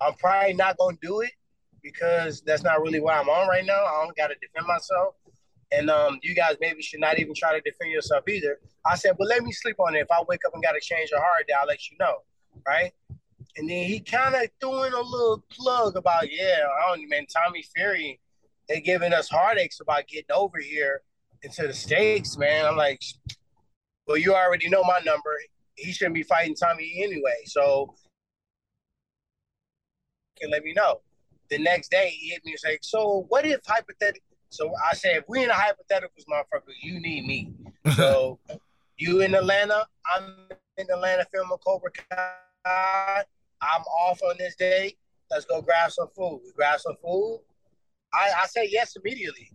I'm 0.00 0.14
probably 0.14 0.54
not 0.54 0.76
going 0.78 0.96
to 0.96 1.06
do 1.06 1.20
it 1.20 1.32
because 1.82 2.42
that's 2.42 2.62
not 2.62 2.80
really 2.80 3.00
what 3.00 3.14
I'm 3.14 3.28
on 3.28 3.48
right 3.48 3.64
now. 3.64 3.84
I 3.84 4.04
don't 4.04 4.16
got 4.16 4.28
to 4.28 4.34
defend 4.40 4.66
myself. 4.66 5.14
And 5.70 5.90
um, 5.90 6.18
you 6.22 6.34
guys 6.34 6.56
maybe 6.60 6.82
should 6.82 7.00
not 7.00 7.18
even 7.18 7.34
try 7.34 7.52
to 7.52 7.60
defend 7.60 7.90
yourself 7.90 8.26
either. 8.28 8.58
I 8.86 8.96
said, 8.96 9.16
Well, 9.18 9.28
let 9.28 9.42
me 9.42 9.52
sleep 9.52 9.76
on 9.80 9.94
it. 9.94 10.00
If 10.00 10.10
I 10.10 10.22
wake 10.26 10.40
up 10.46 10.54
and 10.54 10.62
got 10.62 10.72
to 10.72 10.80
change 10.80 11.10
your 11.10 11.20
heart, 11.20 11.44
then 11.46 11.56
I'll 11.60 11.66
let 11.66 11.90
you 11.90 11.96
know. 12.00 12.18
Right. 12.66 12.92
And 13.56 13.68
then 13.68 13.84
he 13.84 14.00
kind 14.00 14.34
of 14.34 14.48
doing 14.60 14.92
a 14.92 15.00
little 15.00 15.44
plug 15.50 15.96
about, 15.96 16.32
yeah, 16.32 16.60
I 16.64 16.96
don't 16.96 17.08
man, 17.08 17.26
Tommy 17.26 17.62
Fury, 17.74 18.20
they're 18.68 18.80
giving 18.80 19.12
us 19.12 19.28
heartaches 19.28 19.80
about 19.80 20.06
getting 20.06 20.32
over 20.32 20.58
here 20.58 21.02
into 21.42 21.66
the 21.66 21.74
stakes, 21.74 22.36
man. 22.36 22.66
I'm 22.66 22.76
like, 22.76 23.02
well, 24.06 24.16
you 24.16 24.34
already 24.34 24.68
know 24.68 24.82
my 24.82 25.00
number. 25.04 25.30
He 25.74 25.92
shouldn't 25.92 26.14
be 26.14 26.22
fighting 26.22 26.54
Tommy 26.54 27.02
anyway. 27.02 27.42
So 27.44 27.94
can 30.40 30.50
let 30.50 30.64
me 30.64 30.72
know. 30.72 31.00
The 31.50 31.58
next 31.58 31.90
day 31.90 32.10
he 32.10 32.30
hit 32.30 32.44
me 32.44 32.52
and 32.52 32.60
said, 32.60 32.78
So 32.82 33.26
what 33.28 33.46
if 33.46 33.60
hypothetical? 33.66 34.22
so 34.50 34.72
I 34.90 34.94
said, 34.94 35.16
if 35.16 35.24
we 35.28 35.42
in 35.44 35.50
a 35.50 35.52
hypotheticals, 35.52 36.24
motherfucker, 36.30 36.72
you 36.82 37.00
need 37.00 37.26
me. 37.26 37.52
So 37.94 38.38
you 38.98 39.20
in 39.20 39.34
Atlanta, 39.34 39.86
I'm 40.14 40.34
in 40.76 40.86
Atlanta 40.90 41.26
filming 41.32 41.56
Cobra 41.58 41.90
Kai. 41.90 43.24
I'm 43.60 43.82
off 43.82 44.20
on 44.22 44.36
this 44.38 44.56
day. 44.56 44.94
Let's 45.30 45.44
go 45.46 45.62
grab 45.62 45.90
some 45.90 46.08
food. 46.14 46.42
We 46.44 46.52
grab 46.52 46.80
some 46.80 46.96
food. 47.02 47.40
I, 48.12 48.30
I 48.42 48.46
say 48.46 48.68
yes 48.70 48.96
immediately 48.96 49.50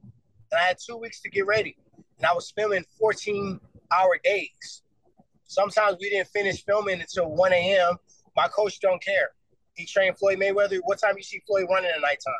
and 0.53 0.61
I 0.61 0.67
had 0.67 0.77
two 0.77 0.97
weeks 0.97 1.19
to 1.21 1.29
get 1.29 1.45
ready. 1.47 1.75
And 2.17 2.25
I 2.25 2.33
was 2.33 2.51
filming 2.51 2.85
14 2.99 3.59
hour 3.91 4.19
days. 4.23 4.83
Sometimes 5.45 5.97
we 5.99 6.09
didn't 6.09 6.29
finish 6.29 6.63
filming 6.63 7.01
until 7.01 7.29
1 7.31 7.53
a.m. 7.53 7.95
My 8.35 8.47
coach 8.47 8.79
don't 8.79 9.03
care. 9.03 9.31
He 9.75 9.85
trained 9.85 10.17
Floyd 10.17 10.39
Mayweather. 10.39 10.79
What 10.83 10.99
time 10.99 11.15
you 11.17 11.23
see 11.23 11.41
Floyd 11.47 11.65
running 11.69 11.89
at 11.89 12.01
nighttime? 12.01 12.33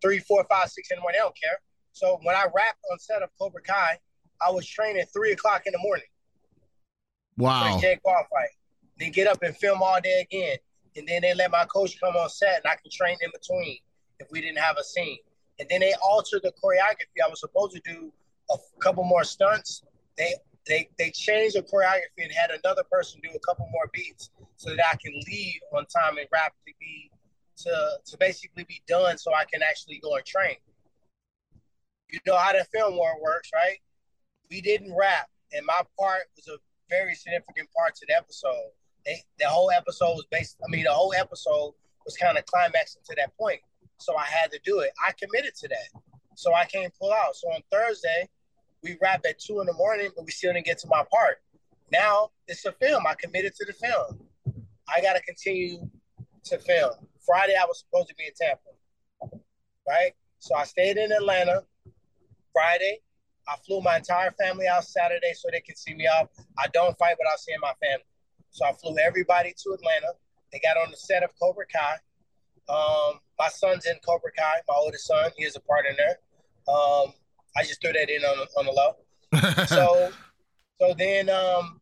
Three, 0.00 0.20
four, 0.20 0.44
five, 0.48 0.70
six 0.70 0.90
in 0.90 0.96
the 0.96 1.02
morning. 1.02 1.18
They 1.18 1.24
don't 1.24 1.36
care. 1.40 1.58
So 1.92 2.18
when 2.22 2.36
I 2.36 2.44
rapped 2.54 2.78
on 2.90 2.98
set 2.98 3.22
of 3.22 3.30
Cobra 3.38 3.60
Kai, 3.62 3.98
I 4.40 4.50
was 4.50 4.66
training 4.66 5.04
three 5.12 5.32
o'clock 5.32 5.62
in 5.66 5.72
the 5.72 5.78
morning. 5.78 6.06
Wow. 7.36 7.74
For 7.74 7.80
Jake 7.80 8.02
Paul 8.02 8.24
fight. 8.30 8.50
Then 8.98 9.10
get 9.10 9.26
up 9.26 9.42
and 9.42 9.56
film 9.56 9.82
all 9.82 10.00
day 10.00 10.26
again. 10.30 10.56
And 10.96 11.06
then 11.06 11.22
they 11.22 11.34
let 11.34 11.50
my 11.50 11.64
coach 11.64 11.98
come 12.00 12.14
on 12.16 12.28
set 12.28 12.62
and 12.64 12.66
I 12.66 12.76
can 12.76 12.90
train 12.90 13.16
in 13.20 13.30
between 13.32 13.78
if 14.18 14.28
we 14.30 14.40
didn't 14.40 14.58
have 14.58 14.76
a 14.78 14.84
scene. 14.84 15.18
And 15.60 15.68
then 15.68 15.80
they 15.80 15.92
altered 16.02 16.40
the 16.42 16.52
choreography. 16.52 17.22
I 17.24 17.28
was 17.28 17.40
supposed 17.40 17.76
to 17.76 17.82
do 17.84 18.10
a 18.50 18.56
couple 18.80 19.04
more 19.04 19.24
stunts. 19.24 19.82
They 20.16 20.34
they 20.66 20.88
they 20.98 21.10
changed 21.10 21.56
the 21.56 21.62
choreography 21.62 22.24
and 22.24 22.32
had 22.32 22.50
another 22.50 22.82
person 22.90 23.20
do 23.22 23.30
a 23.34 23.38
couple 23.40 23.68
more 23.70 23.88
beats 23.92 24.30
so 24.56 24.74
that 24.74 24.84
I 24.90 24.96
can 24.96 25.12
leave 25.28 25.60
on 25.72 25.84
time 25.86 26.16
and 26.16 26.26
rapidly 26.32 26.74
be 26.80 27.10
to 27.58 27.98
to 28.06 28.16
basically 28.18 28.64
be 28.64 28.82
done 28.88 29.18
so 29.18 29.34
I 29.34 29.44
can 29.44 29.62
actually 29.62 30.00
go 30.02 30.16
and 30.16 30.24
train. 30.24 30.56
You 32.10 32.18
know 32.26 32.36
how 32.36 32.52
the 32.52 32.64
film 32.72 32.98
world 32.98 33.18
works, 33.22 33.50
right? 33.54 33.78
We 34.50 34.60
didn't 34.62 34.96
rap, 34.96 35.28
and 35.52 35.64
my 35.66 35.82
part 35.98 36.22
was 36.36 36.48
a 36.48 36.56
very 36.88 37.14
significant 37.14 37.68
part 37.76 37.94
to 37.96 38.06
the 38.08 38.16
episode. 38.16 38.70
They, 39.06 39.22
the 39.38 39.46
whole 39.46 39.70
episode 39.70 40.14
was 40.14 40.26
based. 40.30 40.56
I 40.66 40.70
mean, 40.70 40.84
the 40.84 40.92
whole 40.92 41.14
episode 41.14 41.74
was 42.04 42.16
kind 42.16 42.36
of 42.36 42.44
climaxing 42.46 43.02
to 43.04 43.14
that 43.16 43.36
point. 43.36 43.60
So 44.00 44.16
I 44.16 44.24
had 44.24 44.50
to 44.52 44.60
do 44.64 44.80
it. 44.80 44.90
I 45.06 45.12
committed 45.12 45.54
to 45.56 45.68
that. 45.68 46.02
So 46.34 46.54
I 46.54 46.64
can't 46.64 46.92
pull 46.98 47.12
out. 47.12 47.36
So 47.36 47.48
on 47.48 47.60
Thursday, 47.70 48.28
we 48.82 48.96
wrap 49.00 49.24
at 49.28 49.38
two 49.38 49.60
in 49.60 49.66
the 49.66 49.74
morning, 49.74 50.10
but 50.16 50.24
we 50.24 50.30
still 50.30 50.52
didn't 50.52 50.66
get 50.66 50.78
to 50.78 50.88
my 50.88 51.04
part. 51.12 51.42
Now 51.92 52.30
it's 52.48 52.64
a 52.64 52.72
film. 52.72 53.06
I 53.06 53.14
committed 53.14 53.54
to 53.56 53.66
the 53.66 53.72
film. 53.72 54.20
I 54.88 55.00
got 55.00 55.14
to 55.14 55.22
continue 55.22 55.88
to 56.44 56.58
film. 56.58 56.92
Friday, 57.24 57.54
I 57.60 57.64
was 57.66 57.80
supposed 57.80 58.08
to 58.08 58.14
be 58.14 58.24
in 58.24 58.32
Tampa, 58.34 59.38
right? 59.86 60.12
So 60.38 60.54
I 60.54 60.64
stayed 60.64 60.96
in 60.96 61.12
Atlanta. 61.12 61.64
Friday, 62.52 63.00
I 63.46 63.56
flew 63.66 63.80
my 63.82 63.98
entire 63.98 64.32
family 64.32 64.66
out 64.66 64.84
Saturday 64.84 65.32
so 65.34 65.48
they 65.52 65.60
can 65.60 65.76
see 65.76 65.94
me 65.94 66.06
off. 66.06 66.28
I 66.58 66.66
don't 66.68 66.96
fight 66.98 67.16
without 67.18 67.38
seeing 67.38 67.58
my 67.60 67.72
family. 67.82 68.04
So 68.50 68.64
I 68.64 68.72
flew 68.72 68.96
everybody 68.98 69.54
to 69.62 69.72
Atlanta. 69.72 70.14
They 70.52 70.60
got 70.60 70.76
on 70.76 70.90
the 70.90 70.96
set 70.96 71.22
of 71.22 71.30
Cobra 71.40 71.66
Kai. 71.66 71.96
Um, 72.68 73.20
my 73.40 73.48
son's 73.48 73.86
in 73.86 73.96
Cobra 74.04 74.30
Kai, 74.36 74.60
my 74.68 74.74
oldest 74.76 75.06
son. 75.06 75.30
He 75.34 75.44
is 75.44 75.56
a 75.56 75.60
part 75.60 75.86
in 75.88 75.96
there. 75.96 76.18
Um, 76.68 77.14
I 77.56 77.62
just 77.62 77.80
threw 77.80 77.92
that 77.92 78.10
in 78.10 78.22
on, 78.22 78.46
on 78.58 78.66
the 78.66 78.72
low. 78.72 78.96
so, 79.66 80.12
so 80.78 80.94
then 80.98 81.30
um, 81.30 81.80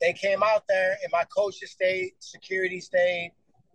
they 0.00 0.14
came 0.14 0.42
out 0.42 0.64
there, 0.66 0.96
and 1.02 1.12
my 1.12 1.24
coaches 1.24 1.72
stayed, 1.72 2.12
security 2.20 2.80
stayed, 2.80 3.32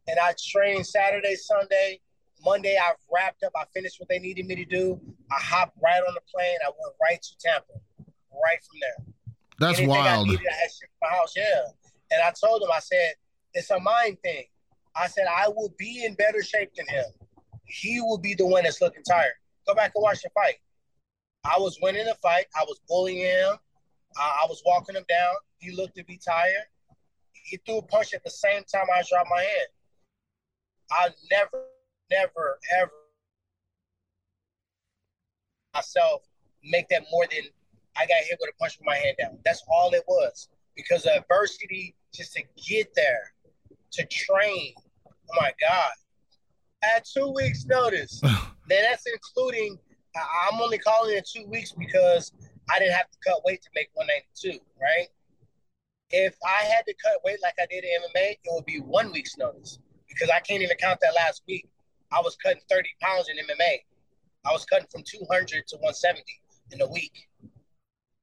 and 0.07 0.17
I 0.19 0.33
trained 0.43 0.87
Saturday, 0.87 1.35
Sunday. 1.35 2.01
Monday, 2.43 2.77
I 2.81 2.93
wrapped 3.13 3.43
up. 3.43 3.51
I 3.55 3.65
finished 3.75 3.99
what 3.99 4.09
they 4.09 4.17
needed 4.17 4.47
me 4.47 4.55
to 4.55 4.65
do. 4.65 4.99
I 5.31 5.35
hopped 5.39 5.77
right 5.83 6.01
on 6.07 6.13
the 6.15 6.21
plane. 6.33 6.57
I 6.65 6.69
went 6.69 6.95
right 7.01 7.21
to 7.21 7.37
Tampa, 7.37 7.73
right 8.33 8.59
from 8.63 8.79
there. 8.81 9.05
That's 9.59 9.77
Anything 9.77 9.89
wild. 9.89 10.27
I 10.27 10.31
needed, 10.31 10.47
I 10.49 10.55
had 10.55 10.69
my 10.99 11.09
house. 11.09 11.33
Yeah, 11.37 11.61
and 12.11 12.21
I 12.23 12.33
told 12.43 12.63
him, 12.63 12.69
I 12.75 12.79
said, 12.79 13.13
it's 13.53 13.69
a 13.69 13.79
mind 13.79 14.17
thing. 14.23 14.45
I 14.95 15.07
said, 15.07 15.25
I 15.27 15.47
will 15.49 15.73
be 15.77 16.03
in 16.05 16.15
better 16.15 16.41
shape 16.41 16.73
than 16.75 16.87
him. 16.87 17.05
He 17.69 18.01
will 18.01 18.17
be 18.17 18.33
the 18.33 18.45
one 18.45 18.63
that's 18.63 18.81
looking 18.81 19.03
tired. 19.03 19.33
Go 19.67 19.75
back 19.75 19.91
and 19.95 20.01
watch 20.01 20.21
the 20.23 20.29
fight. 20.33 20.55
I 21.45 21.59
was 21.59 21.77
winning 21.81 22.05
the 22.05 22.15
fight. 22.21 22.45
I 22.59 22.63
was 22.67 22.81
bullying 22.87 23.19
him. 23.19 23.55
I, 24.17 24.41
I 24.43 24.45
was 24.47 24.61
walking 24.65 24.95
him 24.95 25.05
down. 25.07 25.35
He 25.59 25.71
looked 25.71 25.95
to 25.95 26.03
be 26.03 26.17
tired. 26.17 26.65
He 27.33 27.57
threw 27.65 27.77
a 27.77 27.81
punch 27.81 28.13
at 28.13 28.23
the 28.23 28.29
same 28.29 28.63
time 28.63 28.85
I 28.93 29.03
dropped 29.07 29.29
my 29.29 29.41
hand. 29.41 29.67
I 30.91 31.09
never, 31.31 31.65
never, 32.11 32.59
ever 32.77 32.91
myself 35.73 36.23
make 36.63 36.87
that 36.89 37.03
more 37.11 37.25
than 37.29 37.43
I 37.95 38.05
got 38.05 38.23
hit 38.27 38.37
with 38.41 38.49
a 38.49 38.57
punch 38.57 38.77
with 38.79 38.85
my 38.85 38.95
hand 38.95 39.17
down. 39.19 39.37
That's 39.45 39.63
all 39.71 39.93
it 39.93 40.03
was. 40.07 40.49
Because 40.75 41.05
adversity, 41.05 41.95
just 42.13 42.33
to 42.33 42.43
get 42.67 42.93
there, 42.95 43.33
to 43.91 44.05
train. 44.05 44.73
Oh 45.07 45.35
my 45.39 45.51
God. 45.61 45.91
At 46.83 47.05
two 47.05 47.31
weeks' 47.31 47.65
notice. 47.65 48.19
then 48.69 48.83
that's 48.83 49.05
including 49.11 49.77
I'm 50.15 50.61
only 50.61 50.77
calling 50.79 51.15
it 51.15 51.27
two 51.27 51.45
weeks 51.47 51.71
because 51.71 52.31
I 52.73 52.79
didn't 52.79 52.93
have 52.93 53.09
to 53.09 53.17
cut 53.25 53.43
weight 53.45 53.61
to 53.63 53.69
make 53.75 53.89
192, 53.93 54.59
right? 54.81 55.07
If 56.11 56.35
I 56.43 56.63
had 56.65 56.85
to 56.87 56.93
cut 57.03 57.23
weight 57.23 57.39
like 57.43 57.53
I 57.61 57.67
did 57.69 57.83
in 57.83 57.89
MMA, 58.01 58.31
it 58.31 58.39
would 58.47 58.65
be 58.65 58.79
one 58.79 59.11
week's 59.11 59.37
notice 59.37 59.79
because 60.07 60.29
I 60.29 60.39
can't 60.39 60.61
even 60.61 60.77
count 60.77 60.99
that 61.01 61.13
last 61.15 61.43
week. 61.47 61.67
I 62.11 62.19
was 62.21 62.35
cutting 62.37 62.61
30 62.69 62.89
pounds 63.01 63.27
in 63.29 63.37
MMA. 63.37 63.79
I 64.45 64.51
was 64.51 64.65
cutting 64.65 64.87
from 64.91 65.03
200 65.03 65.67
to 65.67 65.75
170 65.77 66.23
in 66.71 66.81
a 66.81 66.87
week. 66.87 67.27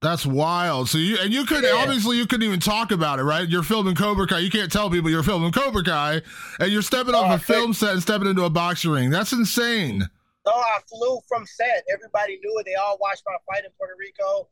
That's 0.02 0.26
wild. 0.26 0.88
So 0.88 0.98
you 0.98 1.16
and 1.20 1.32
you 1.32 1.46
could 1.46 1.64
yeah. 1.64 1.72
obviously 1.74 2.18
you 2.18 2.26
couldn't 2.26 2.46
even 2.46 2.60
talk 2.60 2.92
about 2.92 3.18
it, 3.18 3.22
right? 3.22 3.48
You're 3.48 3.62
filming 3.62 3.94
Cobra 3.94 4.26
Kai. 4.26 4.40
You 4.40 4.50
can't 4.50 4.70
tell 4.70 4.90
people 4.90 5.10
you're 5.10 5.22
filming 5.22 5.52
Cobra 5.52 5.82
Kai, 5.82 6.20
and 6.60 6.70
you're 6.70 6.82
stepping 6.82 7.14
off 7.14 7.30
oh, 7.30 7.34
a 7.34 7.38
film 7.38 7.72
set 7.72 7.92
and 7.92 8.02
stepping 8.02 8.28
into 8.28 8.44
a 8.44 8.50
boxing 8.50 8.90
ring. 8.90 9.10
That's 9.10 9.32
insane. 9.32 10.00
No, 10.46 10.52
I 10.52 10.78
flew 10.88 11.18
from 11.26 11.46
set. 11.46 11.84
Everybody 11.92 12.38
knew 12.44 12.58
it. 12.58 12.66
They 12.66 12.74
all 12.74 12.98
watched 13.00 13.22
my 13.26 13.36
fight 13.50 13.64
in 13.64 13.70
Puerto 13.78 13.94
Rico. 13.98 14.48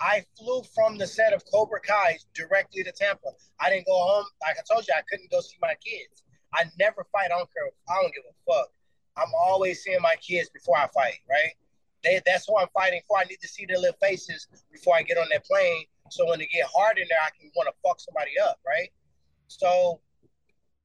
I 0.00 0.24
flew 0.38 0.62
from 0.74 0.98
the 0.98 1.06
set 1.06 1.32
of 1.32 1.44
Cobra 1.52 1.80
Kai 1.80 2.18
directly 2.34 2.82
to 2.82 2.92
Tampa. 2.92 3.28
I 3.60 3.70
didn't 3.70 3.86
go 3.86 3.96
home. 3.96 4.26
Like 4.42 4.56
I 4.58 4.62
told 4.72 4.86
you, 4.88 4.94
I 4.96 5.02
couldn't 5.08 5.30
go 5.30 5.40
see 5.40 5.56
my 5.60 5.74
kids. 5.84 6.24
I 6.54 6.64
never 6.78 7.06
fight. 7.12 7.26
I 7.26 7.38
don't 7.38 7.48
care. 7.52 7.70
I 7.88 8.02
don't 8.02 8.14
give 8.14 8.24
a 8.28 8.52
fuck. 8.52 8.68
I'm 9.16 9.32
always 9.38 9.82
seeing 9.82 10.00
my 10.02 10.14
kids 10.20 10.50
before 10.50 10.76
I 10.76 10.86
fight, 10.88 11.20
right? 11.28 11.52
They, 12.04 12.20
that's 12.24 12.46
who 12.46 12.56
I'm 12.58 12.68
fighting 12.74 13.00
for. 13.08 13.18
I 13.18 13.24
need 13.24 13.40
to 13.40 13.48
see 13.48 13.66
their 13.66 13.78
little 13.78 13.96
faces 14.00 14.46
before 14.70 14.96
I 14.96 15.02
get 15.02 15.18
on 15.18 15.26
that 15.32 15.44
plane. 15.44 15.84
So 16.10 16.28
when 16.28 16.38
they 16.38 16.46
get 16.46 16.66
hard 16.72 16.98
in 16.98 17.06
there, 17.08 17.18
I 17.20 17.30
can 17.38 17.50
want 17.56 17.68
to 17.68 17.74
fuck 17.82 18.00
somebody 18.00 18.32
up, 18.38 18.60
right? 18.66 18.90
So 19.48 20.00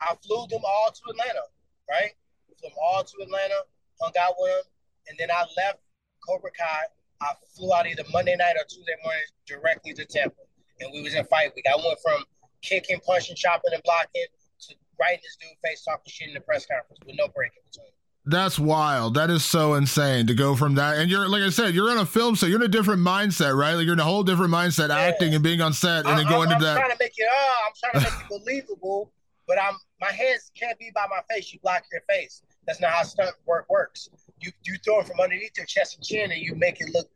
I 0.01 0.15
flew 0.25 0.47
them 0.49 0.61
all 0.65 0.89
to 0.91 1.01
Atlanta, 1.11 1.45
right? 1.89 2.11
Flew 2.47 2.69
them 2.69 2.77
all 2.81 3.03
to 3.03 3.15
Atlanta, 3.21 3.61
hung 4.01 4.13
out 4.19 4.33
with 4.39 4.51
them, 4.51 4.63
and 5.09 5.17
then 5.19 5.29
I 5.29 5.45
left 5.57 5.79
Cobra 6.27 6.51
Kai. 6.51 6.83
I 7.21 7.33
flew 7.55 7.73
out 7.73 7.85
either 7.85 8.03
Monday 8.11 8.35
night 8.35 8.55
or 8.57 8.65
Tuesday 8.67 8.97
morning 9.03 9.21
directly 9.45 9.93
to 9.93 10.05
Tampa, 10.05 10.41
and 10.79 10.89
we 10.91 11.01
was 11.03 11.13
in 11.13 11.25
fight 11.25 11.53
week. 11.55 11.65
I 11.69 11.75
went 11.75 11.99
from 12.01 12.23
kicking, 12.61 12.99
punching, 13.05 13.35
chopping, 13.35 13.73
and 13.73 13.83
blocking 13.83 14.25
to 14.61 14.75
writing 14.99 15.19
this 15.21 15.37
dude 15.37 15.57
face 15.63 15.83
talking 15.83 16.09
shit 16.09 16.29
in 16.29 16.33
the 16.33 16.41
press 16.41 16.65
conference 16.65 16.99
with 17.05 17.15
no 17.17 17.27
break 17.29 17.51
in 17.57 17.61
between. 17.69 17.93
That's 18.31 18.57
wild. 18.57 19.15
That 19.15 19.29
is 19.29 19.43
so 19.43 19.73
insane 19.73 20.27
to 20.27 20.33
go 20.33 20.55
from 20.55 20.75
that. 20.75 20.97
And 20.97 21.11
you're 21.11 21.27
like 21.27 21.43
I 21.43 21.49
said, 21.49 21.75
you're 21.75 21.91
in 21.91 21.97
a 21.97 22.05
film 22.05 22.35
set. 22.35 22.49
You're 22.49 22.59
in 22.59 22.65
a 22.65 22.67
different 22.67 23.01
mindset, 23.01 23.55
right? 23.57 23.73
Like 23.73 23.85
you're 23.85 23.93
in 23.93 23.99
a 23.99 24.05
whole 24.05 24.23
different 24.23 24.53
mindset, 24.53 24.89
yeah. 24.89 24.97
acting 24.97 25.33
and 25.35 25.43
being 25.43 25.61
on 25.61 25.73
set, 25.73 26.05
and 26.05 26.09
I, 26.09 26.15
then 26.15 26.27
going 26.27 26.49
I'm, 26.49 26.55
into 26.55 26.67
I'm 26.67 26.75
that. 26.75 26.79
Trying 26.79 26.91
to 26.91 26.97
make 26.99 27.13
it, 27.17 27.27
uh, 27.27 27.53
I'm 27.67 27.73
trying 27.79 28.05
to 28.05 28.11
make 28.11 28.21
it 28.31 28.45
believable, 28.45 29.11
but 29.47 29.57
I'm 29.61 29.75
my 29.99 30.11
hands 30.11 30.51
can't 30.57 30.77
be 30.79 30.91
by 30.95 31.05
my 31.09 31.19
face. 31.29 31.53
You 31.53 31.59
block 31.59 31.83
your 31.91 32.01
face. 32.09 32.41
That's 32.65 32.79
not 32.79 32.91
how 32.91 33.03
stunt 33.03 33.35
work 33.45 33.65
works. 33.69 34.09
You 34.39 34.51
you 34.63 34.75
throw 34.83 35.01
it 35.01 35.07
from 35.07 35.19
underneath 35.19 35.57
your 35.57 35.65
chest 35.65 35.95
and 35.95 36.03
chin, 36.03 36.31
and 36.31 36.41
you 36.41 36.55
make 36.55 36.81
it 36.81 36.89
look 36.93 37.09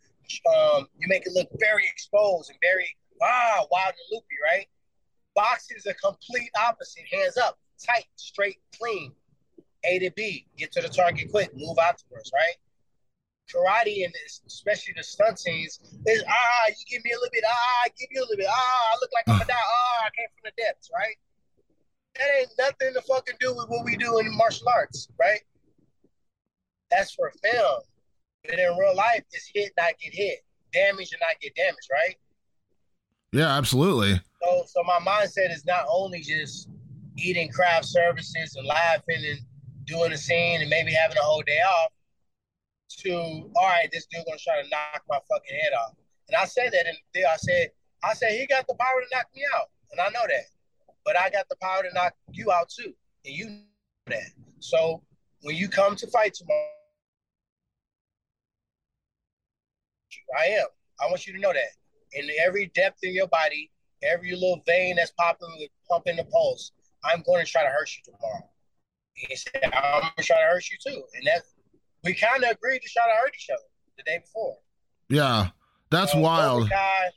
um 0.76 0.88
you 0.97 1.07
make 1.07 1.26
it 1.26 1.34
look 1.34 1.47
very 1.59 1.86
exposed 1.88 2.49
and 2.49 2.59
very 2.61 2.95
ah 3.22 3.66
wild 3.72 3.93
and 3.93 4.07
loopy, 4.11 4.36
right? 4.43 4.68
Boxing 5.36 5.78
is 5.78 5.86
a 5.86 5.93
complete 5.95 6.49
opposite. 6.59 7.03
Hands 7.11 7.38
up, 7.38 7.57
tight, 7.86 8.05
straight, 8.16 8.57
clean. 8.78 9.11
A 9.90 10.00
to 10.00 10.12
B, 10.12 10.46
get 10.58 10.72
to 10.74 10.82
the 10.82 10.90
target 10.90 11.32
quick, 11.32 11.56
move 11.56 11.78
afterwards, 11.80 12.32
right? 12.34 12.56
Karate 13.52 14.06
and 14.06 14.14
especially 14.48 14.94
the 14.98 15.04
stunt 15.04 15.38
scenes 15.38 15.80
is 16.08 16.24
ah, 16.28 16.68
you 16.68 16.86
give 16.90 17.04
me 17.04 17.12
a 17.12 17.16
little 17.16 17.30
bit, 17.32 17.44
ah, 17.48 17.82
I 17.86 17.90
give 17.98 18.10
you 18.12 18.22
a 18.22 18.26
little 18.26 18.38
bit, 18.38 18.48
ah, 18.50 18.92
I 18.92 18.96
look 19.02 19.12
like 19.14 19.24
I'm 19.28 19.36
gonna 19.36 19.46
die, 19.46 19.54
ah, 19.56 20.06
I 20.06 20.10
came 20.18 20.28
from 20.34 20.52
the 20.56 20.64
depths, 20.64 20.90
right? 20.94 21.16
That 22.16 22.28
ain't 22.40 22.50
nothing 22.58 22.94
to 22.94 23.02
fucking 23.02 23.36
do 23.40 23.56
with 23.56 23.68
what 23.68 23.86
we 23.86 23.98
do 23.98 24.20
in 24.20 24.36
martial 24.36 24.68
arts, 24.70 25.10
right? 25.20 25.42
That's 26.90 27.14
for 27.14 27.32
film. 27.44 27.82
But 28.46 28.60
in 28.60 28.78
real 28.78 28.96
life, 28.96 29.24
it's 29.32 29.50
hit, 29.54 29.74
not 29.78 29.94
get 30.02 30.14
hit, 30.14 30.40
damage, 30.72 31.12
and 31.12 31.22
not 31.22 31.40
get 31.42 31.56
damaged, 31.56 31.90
right? 31.92 32.16
Yeah, 33.32 33.58
absolutely. 33.58 34.22
So, 34.42 34.64
so 34.68 34.84
my 34.84 35.00
mindset 35.00 35.52
is 35.52 35.66
not 35.66 35.86
only 35.90 36.22
just 36.22 36.70
eating 37.18 37.50
craft 37.50 37.86
services 37.86 38.56
and 38.56 38.66
laughing 38.66 39.24
and 39.26 39.40
doing 39.86 40.12
a 40.12 40.18
scene 40.18 40.62
and 40.62 40.70
maybe 40.70 40.92
having 40.92 41.18
a 41.18 41.22
whole 41.22 41.44
day 41.44 41.60
off 41.60 41.92
to 42.90 43.14
all 43.56 43.68
right, 43.68 43.90
this 43.92 44.06
dude 44.08 44.26
gonna 44.26 44.38
try 44.38 44.62
to 44.62 44.70
knock 44.70 45.04
my 45.10 45.20
fucking 45.30 45.58
head 45.62 45.74
off. 45.74 45.96
And 46.28 46.36
I 46.36 46.46
said 46.46 46.72
that 46.72 46.88
in 46.88 46.96
there. 47.14 47.28
I 47.28 47.38
said, 47.38 47.70
I 48.04 48.14
said 48.14 48.32
he 48.32 48.48
got 48.48 48.68
the 48.68 48.76
power 48.76 49.02
to 49.02 49.16
knock 49.16 49.28
me 49.36 49.44
out, 49.56 49.70
and 49.92 50.02
I 50.02 50.10
know 50.10 50.26
that. 50.28 50.46
But 51.04 51.18
I 51.18 51.30
got 51.30 51.48
the 51.50 51.56
power 51.62 51.84
to 51.84 51.94
knock 51.94 52.14
you 52.32 52.52
out 52.52 52.70
too, 52.70 52.94
and 53.26 53.34
you 53.36 53.50
know 53.50 53.62
that. 54.08 54.32
So 54.60 55.02
when 55.42 55.56
you 55.56 55.70
come 55.70 55.96
to 55.96 56.08
fight 56.08 56.34
tomorrow, 56.34 56.70
I 60.38 60.46
am. 60.46 60.68
I 61.00 61.06
want 61.08 61.28
you 61.28 61.34
to 61.34 61.40
know 61.40 61.54
that. 61.54 61.70
In 62.14 62.30
every 62.44 62.72
depth 62.74 63.00
in 63.04 63.14
your 63.14 63.28
body, 63.28 63.70
every 64.04 64.32
little 64.32 64.62
vein 64.66 64.96
that's 64.96 65.12
popping, 65.12 65.68
pumping 65.90 66.16
the 66.16 66.24
pulse, 66.24 66.72
I'm 67.04 67.22
going 67.24 67.46
to 67.46 67.52
try 67.52 67.64
to 67.64 67.70
hurt 67.70 67.90
you 67.96 68.14
tomorrow. 68.14 68.50
He 69.16 69.36
said, 69.36 69.63
I'm 69.63 70.01
gonna 70.01 70.11
try 70.20 70.38
to 70.38 70.47
hurt 70.51 70.70
you 70.70 70.78
too. 70.86 71.03
And 71.16 71.26
that 71.28 71.41
we 72.03 72.13
kind 72.13 72.43
of 72.43 72.51
agreed 72.51 72.82
to 72.82 72.89
try 72.89 73.05
to 73.05 73.22
hurt 73.22 73.34
each 73.36 73.49
other 73.51 73.63
the 73.97 74.03
day 74.03 74.20
before. 74.20 74.57
Yeah. 75.09 75.49
That's 75.91 76.16
uh, 76.16 76.20
wild. 76.20 76.70
Kai, 76.70 77.09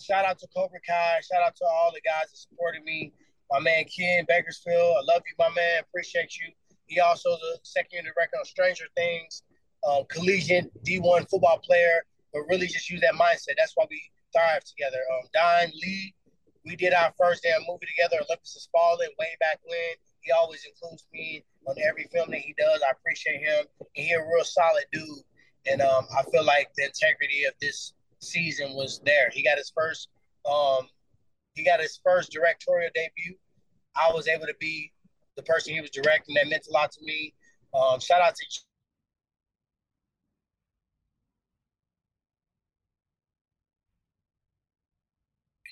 shout 0.00 0.24
out 0.24 0.38
to 0.40 0.48
Cobra 0.54 0.80
Kai. 0.86 1.20
Shout 1.30 1.42
out 1.42 1.56
to 1.56 1.64
all 1.64 1.92
the 1.94 2.00
guys 2.00 2.30
that 2.30 2.36
supported 2.36 2.82
me. 2.84 3.12
My 3.50 3.60
man 3.60 3.84
Ken 3.84 4.24
Barefield. 4.26 4.96
I 4.98 5.12
love 5.12 5.22
you, 5.26 5.34
my 5.38 5.48
man. 5.54 5.80
Appreciate 5.88 6.36
you. 6.36 6.52
He 6.86 7.00
also 7.00 7.30
is 7.30 7.40
a 7.54 7.58
second 7.62 7.90
year 7.92 8.02
director 8.02 8.38
on 8.38 8.44
Stranger 8.44 8.86
Things, 8.96 9.42
um, 9.86 10.04
collegiate 10.08 10.72
D1 10.84 11.28
football 11.28 11.58
player, 11.58 12.02
but 12.32 12.42
really 12.48 12.66
just 12.66 12.90
use 12.90 13.00
that 13.02 13.14
mindset. 13.14 13.56
That's 13.56 13.72
why 13.74 13.86
we 13.90 14.00
thrive 14.34 14.64
together. 14.64 14.98
Um, 15.12 15.28
Don 15.34 15.72
Lee, 15.82 16.14
we 16.64 16.76
did 16.76 16.94
our 16.94 17.12
first 17.18 17.42
damn 17.42 17.60
movie 17.68 17.86
together, 17.86 18.16
Olympus 18.24 18.54
Has 18.54 18.68
Fallen, 18.72 19.08
way 19.18 19.36
back 19.40 19.60
when. 19.64 19.96
He 20.20 20.32
always 20.32 20.64
includes 20.64 21.06
me 21.12 21.44
on 21.66 21.76
every 21.88 22.04
film 22.12 22.30
that 22.30 22.40
he 22.40 22.54
does. 22.58 22.82
I 22.82 22.90
appreciate 22.92 23.40
him. 23.40 23.64
And 23.80 23.88
he's 24.06 24.16
a 24.16 24.20
real 24.20 24.44
solid 24.44 24.84
dude. 24.92 25.24
And 25.70 25.80
um, 25.82 26.06
I 26.16 26.22
feel 26.30 26.44
like 26.44 26.70
the 26.76 26.84
integrity 26.84 27.44
of 27.44 27.54
this 27.60 27.92
season 28.20 28.74
was 28.74 29.00
there. 29.04 29.30
He 29.32 29.42
got 29.42 29.58
his 29.58 29.72
first 29.74 30.08
um, 30.50 30.88
he 31.54 31.64
got 31.64 31.80
his 31.80 32.00
first 32.02 32.32
directorial 32.32 32.90
debut. 32.94 33.36
I 33.96 34.12
was 34.12 34.28
able 34.28 34.46
to 34.46 34.54
be 34.60 34.92
the 35.36 35.42
person 35.42 35.74
he 35.74 35.80
was 35.80 35.90
directing. 35.90 36.34
That 36.36 36.48
meant 36.48 36.66
a 36.68 36.72
lot 36.72 36.92
to 36.92 37.04
me. 37.04 37.34
Um, 37.74 38.00
shout 38.00 38.22
out 38.22 38.34
to 38.34 38.44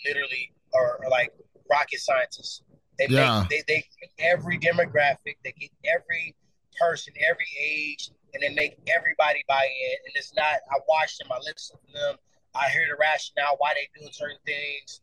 literally 0.07 0.53
are 0.75 1.01
like 1.11 1.33
rocket 1.71 2.01
scientists. 2.01 2.63
They 2.99 3.07
yeah. 3.09 3.45
make 3.51 3.67
they, 3.67 3.75
they 3.75 4.25
every 4.25 4.59
demographic, 4.59 5.37
they 5.45 5.53
get 5.59 5.71
every 5.85 6.35
person, 6.81 7.13
every 7.29 7.47
age, 7.61 8.11
and 8.35 8.43
they 8.43 8.55
make 8.55 8.79
everybody 8.95 9.45
buy 9.49 9.65
in. 9.65 9.97
And 10.07 10.13
it's 10.15 10.35
not 10.35 10.45
I 10.71 10.79
watch 10.89 11.19
them, 11.19 11.29
I 11.31 11.39
listen 11.39 11.77
to 11.87 11.93
them, 11.93 12.17
I 12.55 12.69
hear 12.69 12.87
the 12.89 12.97
rationale 12.99 13.57
why 13.59 13.75
they 13.75 14.01
doing 14.01 14.13
certain 14.13 14.39
things, 14.47 15.01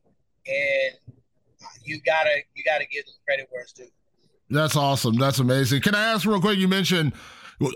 and 0.48 1.16
you 1.84 2.00
gotta 2.06 2.42
you 2.56 2.64
gotta 2.64 2.86
give 2.86 3.06
them 3.06 3.16
credit 3.26 3.48
where 3.52 3.62
it's 3.62 3.74
due. 3.74 3.88
That's 4.50 4.76
awesome. 4.76 5.16
That's 5.16 5.40
amazing. 5.40 5.82
Can 5.82 5.96
I 5.96 6.14
ask 6.14 6.26
real 6.26 6.42
quick? 6.42 6.60
You 6.60 6.68
mentioned 6.68 7.14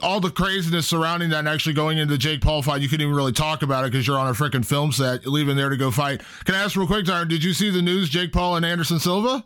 all 0.01 0.20
the 0.20 0.32
craziness 0.32 0.88
surrounding 0.88 1.30
that 1.30 1.39
and 1.39 1.47
actually 1.47 1.74
going 1.74 1.97
into 1.97 2.13
the 2.13 2.18
Jake 2.18 2.41
Paul 2.41 2.61
fight, 2.61 2.82
you 2.82 2.89
couldn't 2.89 3.03
even 3.05 3.15
really 3.15 3.32
talk 3.32 3.61
about 3.61 3.86
it 3.86 3.91
because 3.91 4.05
you're 4.05 4.18
on 4.18 4.28
a 4.28 4.34
freaking 4.34 4.65
film 4.65 4.91
set, 4.91 5.26
leaving 5.26 5.55
there 5.55 5.70
to 5.70 5.78
go 5.78 5.91
fight. 5.91 6.22
Can 6.45 6.55
I 6.55 6.63
ask 6.63 6.76
real 6.76 6.88
quick, 6.88 7.05
Tyron, 7.05 7.30
did 7.30 7.43
you 7.43 7.53
see 7.53 7.70
the 7.70 7.82
news, 7.82 8.09
Jake 8.09 8.32
Paul 8.34 8.55
and 8.55 8.65
Anderson 8.65 8.99
Silva? 8.99 9.45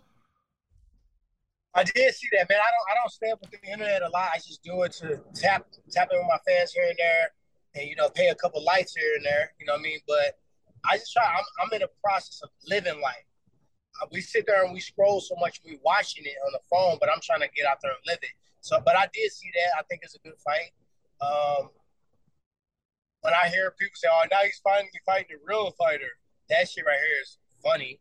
I 1.74 1.84
did 1.84 2.14
see 2.14 2.28
that, 2.34 2.50
man. 2.50 2.60
I 2.60 2.70
don't 2.72 2.92
I 2.92 2.94
don't 2.96 3.12
stay 3.12 3.32
up 3.32 3.40
with 3.42 3.52
the 3.52 3.72
internet 3.72 4.02
a 4.02 4.10
lot. 4.10 4.30
I 4.34 4.38
just 4.38 4.62
do 4.64 4.84
it 4.84 4.92
to 4.94 5.22
tap 5.34 5.66
tap 5.90 6.10
in 6.12 6.20
with 6.20 6.28
my 6.28 6.40
fans 6.46 6.74
here 6.74 6.88
and 6.88 6.98
there 6.98 7.32
and 7.76 7.88
you 7.88 7.96
know, 7.96 8.10
pay 8.10 8.28
a 8.28 8.36
couple 8.36 8.64
lights 8.64 8.96
here 8.96 9.14
and 9.16 9.26
there, 9.26 9.54
you 9.60 9.66
know 9.66 9.74
what 9.74 9.80
I 9.80 9.84
mean? 9.84 10.00
But 10.08 10.38
I 10.90 10.98
just 10.98 11.14
try 11.14 11.24
I'm 11.24 11.44
I'm 11.62 11.74
in 11.74 11.82
the 11.82 11.90
process 12.04 12.42
of 12.44 12.50
living 12.68 13.00
life. 13.02 13.26
Uh, 14.02 14.08
we 14.12 14.22
sit 14.22 14.46
there 14.48 14.64
and 14.64 14.74
we 14.74 14.80
scroll 14.80 15.22
so 15.22 15.36
much, 15.40 15.62
we 15.66 15.80
watching 15.84 16.26
it 16.26 16.36
on 16.46 16.52
the 16.54 16.60
phone, 16.70 16.98
but 17.00 17.10
I'm 17.10 17.22
trying 17.22 17.42
to 17.42 17.50
get 17.56 17.66
out 17.66 17.78
there 17.82 17.92
and 17.92 18.00
live 18.08 18.20
it. 18.22 18.36
So, 18.62 18.80
but 18.84 18.96
I 18.96 19.08
did 19.14 19.32
see 19.32 19.50
that. 19.56 19.80
I 19.80 19.84
think 19.90 20.02
it's 20.04 20.16
a 20.16 20.20
good 20.20 20.38
fight. 20.44 20.72
Um, 21.22 21.70
when 23.22 23.34
I 23.34 23.48
hear 23.50 23.72
people 23.80 23.96
say, 23.96 24.08
"Oh, 24.12 24.24
now 24.32 24.40
he's 24.44 24.60
finally 24.64 24.90
fighting 25.06 25.36
a 25.36 25.40
real 25.46 25.72
fighter," 25.72 26.10
that 26.50 26.70
shit 26.70 26.86
right 26.86 26.98
here 26.98 27.22
is 27.22 27.38
funny. 27.64 28.00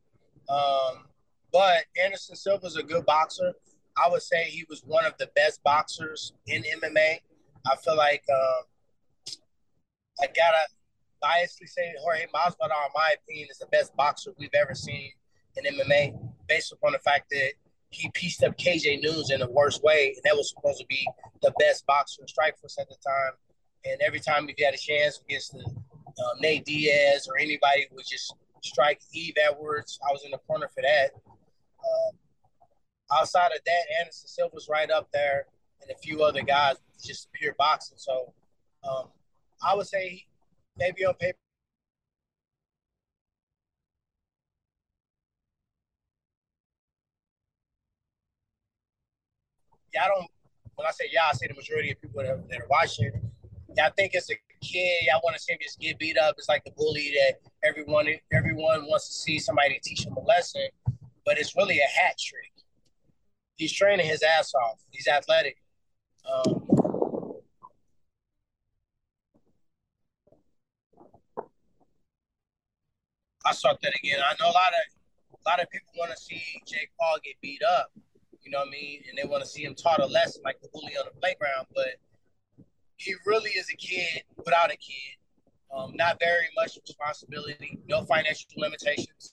Um, 0.49 1.07
but 1.53 1.85
Anderson 2.03 2.37
Silva 2.37 2.71
Silva's 2.71 2.77
a 2.77 2.83
good 2.83 3.07
boxer. 3.07 3.53
I 3.97 4.09
would 4.09 4.23
say 4.23 4.45
he 4.45 4.65
was 4.69 4.83
one 4.83 5.05
of 5.05 5.15
the 5.19 5.29
best 5.35 5.63
boxers 5.63 6.33
in 6.47 6.63
MMA. 6.63 7.19
I 7.67 7.77
feel 7.85 7.97
like 7.97 8.25
um, 8.33 9.35
I 10.21 10.27
gotta 10.27 10.67
biasly 11.23 11.69
say 11.69 11.93
Jorge 12.03 12.27
Masvidal, 12.35 12.63
in 12.63 12.93
my 12.95 13.15
opinion, 13.23 13.49
is 13.51 13.59
the 13.59 13.67
best 13.67 13.95
boxer 13.97 14.33
we've 14.39 14.55
ever 14.55 14.75
seen 14.75 15.11
in 15.57 15.75
MMA, 15.75 16.19
based 16.49 16.73
upon 16.73 16.93
the 16.93 16.99
fact 16.99 17.29
that 17.31 17.53
he 17.91 18.09
pieced 18.15 18.43
up 18.45 18.57
KJ 18.57 19.03
Noons 19.03 19.31
in 19.31 19.41
the 19.41 19.51
worst 19.51 19.83
way, 19.83 20.13
and 20.15 20.23
that 20.25 20.37
was 20.37 20.51
supposed 20.51 20.81
to 20.81 20.87
be 20.87 21.07
the 21.43 21.53
best 21.59 21.85
boxer 21.87 22.23
in 22.23 22.27
Strikeforce 22.27 22.81
at 22.81 22.89
the 22.89 22.97
time. 23.05 23.33
And 23.85 24.01
every 24.03 24.21
time 24.21 24.47
he 24.47 24.65
had 24.65 24.75
a 24.75 24.79
chance 24.79 25.21
against 25.27 25.53
the, 25.53 25.65
um, 25.65 26.41
Nate 26.41 26.65
Diaz 26.65 27.27
or 27.29 27.39
anybody 27.39 27.87
would 27.93 28.05
just 28.07 28.35
strike 28.63 29.01
Yves 29.13 29.39
Edwards, 29.43 29.99
I 30.09 30.13
was 30.13 30.23
in 30.25 30.31
the 30.31 30.39
corner 30.39 30.69
for 30.73 30.83
that. 30.83 31.11
Um, 31.91 33.19
outside 33.19 33.53
of 33.53 33.61
that, 33.65 33.83
Anderson 34.01 34.29
Silva's 34.29 34.69
right 34.71 34.91
up 34.91 35.09
there, 35.13 35.47
and 35.83 35.91
a 35.91 35.99
few 35.99 36.23
other 36.23 36.43
guys, 36.43 36.77
just 37.03 37.33
pure 37.33 37.55
boxing. 37.59 37.99
So 37.99 38.33
um, 38.89 39.09
I 39.67 39.75
would 39.75 39.87
say 39.87 40.25
maybe 40.77 41.05
on 41.05 41.15
paper 41.15 41.39
yeah, 49.93 50.05
I 50.05 50.09
don't. 50.09 50.27
When 50.75 50.87
I 50.87 50.91
say 50.93 51.07
yeah, 51.13 51.23
I 51.31 51.33
say 51.35 51.47
the 51.49 51.55
majority 51.55 51.91
of 51.91 52.01
people 52.01 52.23
that 52.23 52.31
are, 52.31 52.43
that 52.49 52.61
are 52.61 52.67
watching. 52.69 53.13
Yeah, 53.77 53.87
I 53.87 53.91
think 53.91 54.13
it's 54.15 54.31
a 54.31 54.35
kid. 54.61 55.09
I 55.13 55.19
want 55.23 55.37
to 55.37 55.43
see 55.43 55.53
him 55.53 55.59
just 55.63 55.79
get 55.79 55.99
beat 55.99 56.19
up. 56.19 56.35
It's 56.39 56.49
like 56.49 56.65
the 56.65 56.71
bully 56.73 57.13
that 57.15 57.41
everyone 57.69 58.07
everyone 58.33 58.87
wants 58.87 59.09
to 59.09 59.15
see 59.15 59.39
somebody 59.39 59.79
teach 59.83 60.07
him 60.07 60.15
a 60.15 60.21
lesson, 60.21 60.69
but 61.31 61.39
it's 61.39 61.55
really 61.57 61.79
a 61.79 62.01
hat 62.01 62.19
trick. 62.19 62.51
He's 63.55 63.73
training 63.73 64.05
his 64.05 64.21
ass 64.21 64.53
off. 64.53 64.81
He's 64.91 65.07
athletic. 65.07 65.59
Um, 66.29 66.67
I 73.47 73.53
saw 73.53 73.75
that 73.81 73.93
again. 73.95 74.19
I 74.19 74.35
know 74.41 74.47
a 74.47 74.57
lot 74.59 74.73
of 74.73 75.39
a 75.39 75.49
lot 75.49 75.63
of 75.63 75.71
people 75.71 75.93
want 75.97 76.11
to 76.11 76.17
see 76.17 76.43
Jake 76.67 76.91
Paul 76.99 77.19
get 77.25 77.37
beat 77.41 77.63
up. 77.79 77.93
You 78.43 78.51
know 78.51 78.59
what 78.59 78.67
I 78.67 78.71
mean? 78.73 79.05
And 79.09 79.17
they 79.17 79.23
want 79.23 79.45
to 79.45 79.49
see 79.49 79.63
him 79.63 79.77
taught 79.77 80.01
a 80.01 80.07
lesson 80.07 80.43
like 80.45 80.61
the 80.61 80.69
bully 80.73 80.97
on 80.99 81.05
the 81.05 81.21
playground. 81.21 81.69
But 81.73 81.95
he 82.97 83.15
really 83.25 83.51
is 83.51 83.69
a 83.73 83.77
kid 83.77 84.25
without 84.37 84.73
a 84.73 84.77
kid. 84.77 85.15
Um, 85.73 85.93
not 85.95 86.19
very 86.19 86.49
much 86.57 86.77
responsibility, 86.77 87.79
no 87.87 88.05
financial 88.05 88.51
limitations, 88.57 89.33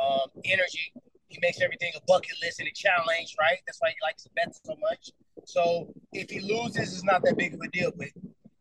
um, 0.00 0.28
energy. 0.44 0.92
He 1.28 1.38
makes 1.42 1.60
everything 1.60 1.92
a 1.96 2.00
bucket 2.06 2.36
list 2.42 2.58
and 2.58 2.68
a 2.68 2.72
challenge, 2.72 3.36
right? 3.38 3.58
That's 3.66 3.78
why 3.80 3.90
he 3.90 3.96
likes 4.02 4.22
to 4.24 4.30
bet 4.34 4.54
so 4.64 4.74
much. 4.80 5.10
So 5.44 5.92
if 6.12 6.30
he 6.30 6.40
loses, 6.40 6.92
it's 6.94 7.04
not 7.04 7.22
that 7.24 7.36
big 7.36 7.54
of 7.54 7.60
a 7.60 7.68
deal. 7.68 7.92
But 7.96 8.08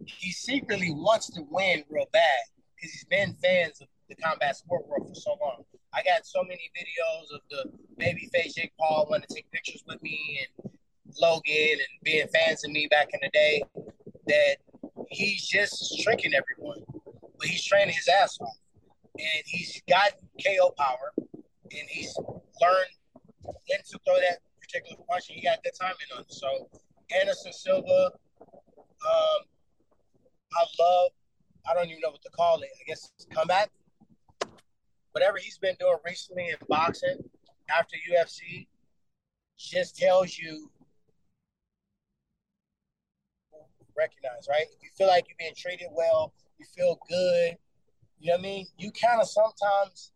he 0.06 0.32
secretly 0.32 0.92
wants 0.92 1.28
to 1.32 1.42
win 1.50 1.84
real 1.90 2.08
bad 2.12 2.40
because 2.76 2.92
he's 2.92 3.06
been 3.06 3.36
fans 3.42 3.82
of 3.82 3.88
the 4.10 4.16
combat 4.16 4.56
sport 4.58 4.88
world 4.88 5.08
for 5.08 5.16
so 5.16 5.38
long. 5.42 5.64
I 5.94 6.04
got 6.04 6.26
so 6.26 6.44
many 6.44 6.70
videos 6.78 7.36
of 7.36 7.42
the 7.50 7.72
babyface 8.04 8.56
Jake 8.56 8.74
Paul 8.80 9.08
wanting 9.10 9.28
to 9.28 9.36
take 9.36 9.50
pictures 9.52 9.84
with 9.88 10.02
me 10.04 10.40
and 10.42 10.72
Logan 11.22 11.44
and 11.72 12.04
being 12.04 12.28
fans 12.28 12.64
of 12.66 12.72
me 12.72 12.88
back 12.92 13.10
in 13.14 13.20
the 13.22 13.30
day 13.34 13.64
that 14.28 14.58
he's 15.10 15.48
just 15.48 16.02
tricking 16.04 16.34
everyone. 16.34 16.84
But 17.40 17.48
he's 17.48 17.64
training 17.64 17.96
his 17.96 18.08
ass 18.08 18.38
off. 18.42 18.58
And 19.18 19.44
he's 19.46 19.82
got 19.90 20.12
KO 20.46 20.72
power 20.78 21.14
and 21.72 21.90
he's 21.90 22.16
learned 22.62 22.94
when 23.42 23.80
to 23.86 24.00
throw 24.06 24.16
that 24.16 24.40
particular 24.60 25.02
punch 25.10 25.30
and 25.30 25.38
he 25.38 25.44
got 25.44 25.64
good 25.64 25.74
timing 25.80 25.96
on 26.16 26.22
it. 26.22 26.32
So 26.32 26.70
Anderson 27.20 27.54
Silva, 27.54 28.12
um, 28.42 29.42
I 30.54 30.66
love 30.80 31.12
I 31.70 31.74
don't 31.74 31.90
even 31.90 32.00
know 32.02 32.12
what 32.12 32.22
to 32.22 32.30
call 32.30 32.62
it. 32.62 32.70
I 32.80 32.84
guess 32.88 33.12
comeback 33.34 33.70
whatever 35.12 35.38
he's 35.40 35.58
been 35.58 35.76
doing 35.80 35.98
recently 36.06 36.50
in 36.50 36.56
boxing 36.70 37.18
after 37.76 37.96
UFC 38.12 38.68
just 39.58 39.98
tells 39.98 40.38
you 40.38 40.70
recognize, 43.98 44.48
right? 44.48 44.68
If 44.76 44.84
you 44.84 44.90
feel 44.96 45.08
like 45.08 45.26
you're 45.28 45.38
being 45.40 45.56
treated 45.58 45.88
well, 45.92 46.34
you 46.60 46.66
feel 46.76 47.00
good, 47.10 47.58
you 48.20 48.28
know 48.28 48.34
what 48.34 48.40
I 48.40 48.44
mean? 48.44 48.68
You 48.78 48.92
kind 48.92 49.20
of 49.20 49.28
sometimes 49.28 50.12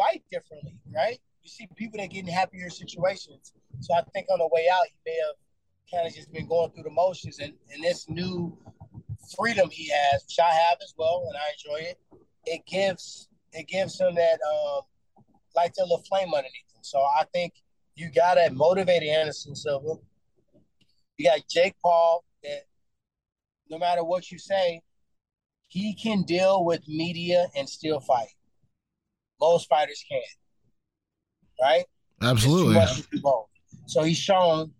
fight 0.00 0.22
differently, 0.30 0.74
right? 0.94 1.18
You 1.42 1.50
see 1.50 1.68
people 1.76 2.00
that 2.00 2.10
get 2.10 2.26
in 2.26 2.32
happier 2.32 2.70
situations. 2.70 3.52
So 3.80 3.94
I 3.94 4.02
think 4.14 4.26
on 4.32 4.38
the 4.38 4.48
way 4.52 4.66
out, 4.72 4.86
he 4.86 4.94
may 5.04 5.16
have 5.26 5.36
kind 5.92 6.08
of 6.08 6.14
just 6.14 6.32
been 6.32 6.48
going 6.48 6.70
through 6.70 6.84
the 6.84 6.90
motions 6.90 7.38
and, 7.38 7.52
and 7.72 7.82
this 7.82 8.08
new 8.08 8.56
freedom 9.36 9.68
he 9.70 9.90
has, 9.90 10.24
which 10.24 10.38
I 10.38 10.52
have 10.52 10.78
as 10.82 10.94
well, 10.96 11.24
and 11.28 11.36
I 11.36 11.52
enjoy 11.52 11.90
it. 11.90 11.98
It 12.46 12.62
gives 12.66 13.28
it 13.52 13.66
gives 13.66 14.00
him 14.00 14.14
that 14.14 14.38
um, 14.48 14.82
like 15.56 15.72
a 15.78 15.82
little 15.82 16.02
flame 16.08 16.28
underneath 16.28 16.72
him. 16.74 16.82
So 16.82 17.00
I 17.00 17.24
think 17.32 17.54
you 17.96 18.10
got 18.10 18.34
to 18.34 18.50
motivate 18.50 19.02
Anderson 19.02 19.54
Silva. 19.54 19.94
You 21.18 21.26
got 21.30 21.40
Jake 21.50 21.74
Paul 21.82 22.24
that 22.42 22.62
no 23.68 23.78
matter 23.78 24.04
what 24.04 24.30
you 24.30 24.38
say, 24.38 24.80
he 25.68 25.94
can 25.94 26.22
deal 26.22 26.64
with 26.64 26.86
media 26.88 27.46
and 27.56 27.68
still 27.68 28.00
fight. 28.00 28.28
Most 29.40 29.68
fighters 29.68 30.04
can't. 30.10 30.24
Right? 31.60 31.84
Absolutely. 32.22 32.74
So 33.86 34.02
he's 34.02 34.18
shown 34.18 34.72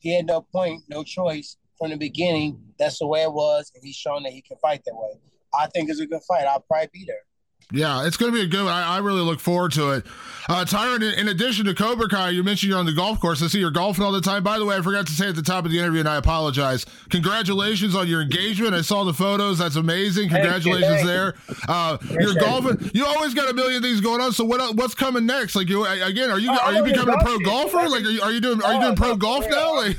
he 0.00 0.14
had 0.14 0.26
no 0.26 0.40
point, 0.40 0.82
no 0.88 1.02
choice 1.02 1.56
from 1.78 1.90
the 1.90 1.96
beginning. 1.96 2.60
That's 2.78 2.98
the 2.98 3.06
way 3.06 3.22
it 3.22 3.32
was, 3.32 3.72
and 3.74 3.82
he's 3.84 3.96
shown 3.96 4.22
that 4.22 4.32
he 4.32 4.42
can 4.42 4.56
fight 4.58 4.82
that 4.86 4.94
way. 4.94 5.18
I 5.58 5.66
think 5.68 5.90
it's 5.90 6.00
a 6.00 6.06
good 6.06 6.22
fight. 6.28 6.44
I'll 6.44 6.60
probably 6.60 6.88
be 6.92 7.04
there. 7.06 7.24
Yeah, 7.72 8.06
it's 8.06 8.16
going 8.16 8.32
to 8.32 8.38
be 8.38 8.44
a 8.44 8.48
good. 8.48 8.68
I, 8.68 8.96
I 8.96 8.98
really 8.98 9.22
look 9.22 9.40
forward 9.40 9.72
to 9.72 9.90
it. 9.90 10.06
Uh, 10.48 10.64
Tyron, 10.64 11.02
in, 11.02 11.18
in, 11.18 11.28
addition 11.28 11.66
to 11.66 11.74
Cobra 11.74 12.08
Kai, 12.08 12.30
you 12.30 12.44
mentioned 12.44 12.70
you're 12.70 12.78
on 12.78 12.86
the 12.86 12.92
golf 12.92 13.18
course. 13.18 13.42
I 13.42 13.48
see 13.48 13.58
you're 13.58 13.72
golfing 13.72 14.04
all 14.04 14.12
the 14.12 14.20
time. 14.20 14.44
By 14.44 14.60
the 14.60 14.64
way, 14.64 14.76
I 14.76 14.82
forgot 14.82 15.04
to 15.08 15.12
say 15.12 15.28
at 15.28 15.34
the 15.34 15.42
top 15.42 15.64
of 15.64 15.72
the 15.72 15.78
interview, 15.80 15.98
and 15.98 16.08
I 16.08 16.14
apologize. 16.14 16.86
Congratulations 17.10 17.96
on 17.96 18.06
your 18.06 18.22
engagement. 18.22 18.72
I 18.72 18.82
saw 18.82 19.02
the 19.02 19.12
photos. 19.12 19.58
That's 19.58 19.74
amazing. 19.74 20.28
Congratulations 20.28 21.04
there. 21.04 21.34
Uh, 21.66 21.98
you're 22.20 22.34
golfing. 22.34 22.88
You 22.94 23.04
always 23.04 23.34
got 23.34 23.50
a 23.50 23.52
million 23.52 23.82
things 23.82 24.00
going 24.00 24.20
on. 24.20 24.32
So 24.32 24.44
what? 24.44 24.76
What's 24.76 24.94
coming 24.94 25.26
next? 25.26 25.56
Like 25.56 25.68
you 25.68 25.84
again? 25.84 26.30
Are 26.30 26.38
you 26.38 26.52
are 26.52 26.72
you 26.72 26.84
becoming 26.84 27.16
a 27.16 27.24
pro 27.24 27.40
golfer? 27.40 27.88
Like 27.88 28.04
are 28.04 28.10
you, 28.10 28.22
are 28.22 28.30
you 28.30 28.40
doing 28.40 28.62
are 28.62 28.74
you 28.74 28.80
doing 28.80 28.94
pro 28.94 29.16
golf 29.16 29.44
now? 29.50 29.74
Like 29.74 29.98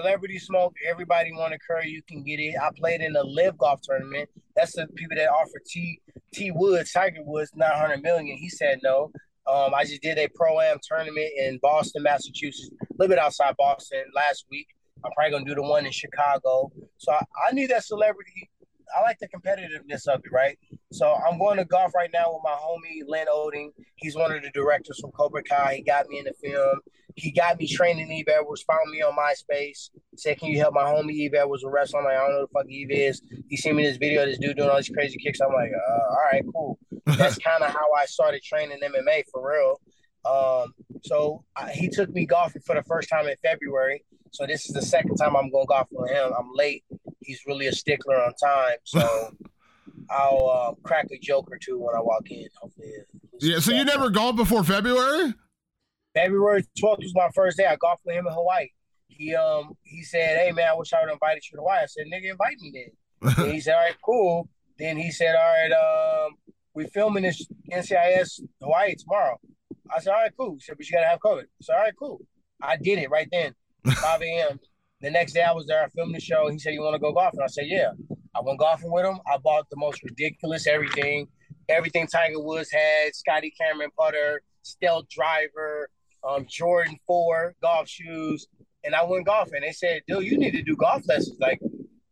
Celebrity 0.00 0.38
Smoke, 0.38 0.76
everybody 0.88 1.32
want 1.32 1.52
to 1.52 1.58
curry, 1.58 1.90
you 1.90 2.02
can 2.02 2.22
get 2.22 2.38
it. 2.38 2.54
I 2.60 2.70
played 2.76 3.00
in 3.00 3.16
a 3.16 3.22
LIV 3.22 3.58
golf 3.58 3.80
tournament. 3.82 4.28
That's 4.54 4.72
the 4.76 4.86
people 4.94 5.16
that 5.16 5.28
offer 5.28 5.60
T 5.66 6.00
T 6.32 6.52
Woods, 6.52 6.92
Tiger 6.92 7.22
Woods, 7.24 7.50
nine 7.56 7.76
hundred 7.76 8.02
million. 8.02 8.36
He 8.36 8.48
said 8.48 8.78
no. 8.84 9.10
Um, 9.48 9.74
I 9.74 9.84
just 9.84 10.02
did 10.02 10.18
a 10.18 10.28
pro 10.28 10.60
am 10.60 10.78
tournament 10.86 11.30
in 11.36 11.58
Boston, 11.60 12.04
Massachusetts, 12.04 12.70
a 12.80 12.86
little 12.96 13.08
bit 13.08 13.18
outside 13.18 13.56
Boston 13.56 14.04
last 14.14 14.44
week. 14.52 14.68
I'm 15.04 15.10
probably 15.16 15.32
gonna 15.32 15.44
do 15.44 15.56
the 15.56 15.62
one 15.62 15.84
in 15.84 15.90
Chicago. 15.90 16.70
So 16.98 17.12
I, 17.12 17.24
I 17.48 17.52
need 17.52 17.70
that 17.70 17.84
celebrity. 17.84 18.50
I 18.96 19.02
like 19.02 19.18
the 19.18 19.28
competitiveness 19.28 20.06
of 20.06 20.20
it, 20.24 20.32
right? 20.32 20.56
So 20.92 21.12
I'm 21.14 21.38
going 21.38 21.58
to 21.58 21.64
golf 21.64 21.92
right 21.94 22.10
now 22.12 22.32
with 22.32 22.42
my 22.44 22.52
homie 22.52 23.02
Lin 23.06 23.26
Oeding. 23.30 23.70
He's 23.96 24.16
one 24.16 24.32
of 24.32 24.42
the 24.42 24.50
directors 24.50 24.98
from 25.00 25.10
Cobra 25.10 25.42
Kai. 25.42 25.74
He 25.76 25.82
got 25.82 26.08
me 26.08 26.20
in 26.20 26.24
the 26.24 26.32
film. 26.42 26.80
He 27.18 27.32
got 27.32 27.58
me 27.58 27.66
training 27.66 28.10
Yves 28.10 28.28
Edwards, 28.28 28.62
found 28.62 28.90
me 28.90 29.02
on 29.02 29.14
MySpace, 29.16 29.90
said, 30.16 30.38
Can 30.38 30.50
you 30.50 30.58
help 30.58 30.74
my 30.74 30.84
homie 30.84 31.26
Yves 31.26 31.34
Edwards 31.34 31.64
with 31.64 31.72
wrestling? 31.72 32.04
I'm 32.06 32.12
like, 32.12 32.16
I 32.16 32.20
don't 32.20 32.30
know 32.30 32.40
who 32.40 32.46
the 32.46 32.52
fuck 32.52 32.66
Yves 32.68 33.20
is. 33.20 33.22
He 33.48 33.56
seen 33.56 33.76
me 33.76 33.84
this 33.84 33.96
video, 33.96 34.24
this 34.24 34.38
dude 34.38 34.56
doing 34.56 34.70
all 34.70 34.76
these 34.76 34.88
crazy 34.88 35.18
kicks. 35.18 35.40
I'm 35.40 35.52
like, 35.52 35.70
uh, 35.72 35.92
all 36.10 36.28
right, 36.32 36.44
cool. 36.52 36.78
That's 37.06 37.38
kind 37.38 37.62
of 37.62 37.72
how 37.72 37.92
I 37.92 38.06
started 38.06 38.42
training 38.42 38.78
MMA 38.82 39.24
for 39.32 39.48
real. 39.48 39.80
Um, 40.28 40.74
so 41.02 41.44
I, 41.56 41.72
he 41.72 41.88
took 41.88 42.10
me 42.10 42.26
golfing 42.26 42.62
for 42.62 42.74
the 42.74 42.82
first 42.82 43.08
time 43.08 43.26
in 43.26 43.36
February. 43.42 44.04
So 44.30 44.46
this 44.46 44.66
is 44.66 44.74
the 44.74 44.82
second 44.82 45.16
time 45.16 45.36
I'm 45.36 45.50
going 45.50 45.66
golfing 45.68 45.98
with 45.98 46.10
him. 46.10 46.30
I'm 46.38 46.52
late. 46.52 46.84
He's 47.20 47.40
really 47.46 47.66
a 47.66 47.72
stickler 47.72 48.16
on 48.16 48.34
time. 48.34 48.76
So 48.84 49.34
I'll 50.10 50.50
uh, 50.50 50.74
crack 50.82 51.08
a 51.12 51.18
joke 51.18 51.48
or 51.50 51.58
two 51.58 51.78
when 51.78 51.94
I 51.94 52.00
walk 52.00 52.30
in. 52.30 52.46
Hopefully. 52.60 52.92
Yeah. 53.40 53.58
So 53.58 53.72
you 53.72 53.84
never 53.84 54.10
golfed 54.10 54.36
before 54.36 54.64
February? 54.64 55.34
February 56.18 56.62
12th 56.80 56.98
was 56.98 57.14
my 57.14 57.28
first 57.34 57.56
day. 57.56 57.66
I 57.66 57.76
golfed 57.76 58.02
with 58.04 58.16
him 58.16 58.26
in 58.26 58.32
Hawaii. 58.32 58.68
He 59.08 59.34
um 59.34 59.76
he 59.82 60.02
said, 60.02 60.38
"Hey 60.38 60.52
man, 60.52 60.68
I 60.68 60.74
wish 60.74 60.92
I 60.92 61.00
would 61.00 61.08
have 61.08 61.14
invited 61.14 61.42
you 61.50 61.56
to 61.56 61.62
Hawaii." 61.62 61.80
I 61.82 61.86
said, 61.86 62.06
"Nigga, 62.12 62.30
invite 62.30 62.56
me 62.60 62.72
then." 62.72 63.34
and 63.44 63.52
he 63.52 63.60
said, 63.60 63.74
"All 63.74 63.80
right, 63.80 63.96
cool." 64.04 64.48
Then 64.78 64.96
he 64.96 65.10
said, 65.10 65.34
"All 65.34 65.42
right, 65.42 65.72
um, 65.72 66.34
we 66.74 66.86
filming 66.86 67.24
this 67.24 67.46
NCIS 67.72 68.40
Hawaii 68.62 68.94
tomorrow." 68.94 69.38
I 69.94 70.00
said, 70.00 70.10
"All 70.10 70.20
right, 70.20 70.32
cool." 70.38 70.54
He 70.54 70.60
said, 70.60 70.76
"But 70.76 70.88
you 70.88 70.96
gotta 70.96 71.08
have 71.08 71.20
COVID." 71.20 71.42
I 71.42 71.62
said, 71.62 71.74
"All 71.74 71.82
right, 71.82 71.94
cool." 71.98 72.20
I 72.60 72.76
did 72.76 72.98
it 72.98 73.10
right 73.10 73.28
then, 73.30 73.54
5 73.86 74.22
a.m. 74.22 74.60
The 75.00 75.10
next 75.10 75.32
day 75.32 75.42
I 75.42 75.52
was 75.52 75.66
there, 75.66 75.84
I 75.84 75.88
filmed 75.88 76.14
the 76.14 76.20
show. 76.20 76.48
He 76.48 76.58
said, 76.58 76.74
You 76.74 76.82
want 76.82 76.94
to 76.94 76.98
go 76.98 77.12
golfing? 77.12 77.40
I 77.40 77.46
said, 77.46 77.66
Yeah. 77.68 77.92
I 78.34 78.40
went 78.42 78.58
golfing 78.58 78.90
with 78.90 79.04
him. 79.04 79.18
I 79.32 79.38
bought 79.38 79.70
the 79.70 79.76
most 79.76 80.02
ridiculous 80.02 80.66
everything. 80.66 81.28
Everything 81.68 82.06
Tiger 82.06 82.40
Woods 82.40 82.70
had, 82.72 83.14
Scotty 83.14 83.52
Cameron 83.60 83.90
putter, 83.96 84.42
stealth 84.62 85.08
driver, 85.08 85.88
um, 86.24 86.46
Jordan 86.48 86.98
4 87.06 87.54
golf 87.62 87.88
shoes. 87.88 88.48
And 88.84 88.94
I 88.94 89.04
went 89.04 89.26
golfing. 89.26 89.60
They 89.60 89.72
said, 89.72 90.02
dude, 90.06 90.24
you 90.24 90.38
need 90.38 90.52
to 90.52 90.62
do 90.62 90.76
golf 90.76 91.02
lessons. 91.08 91.38
Like, 91.40 91.60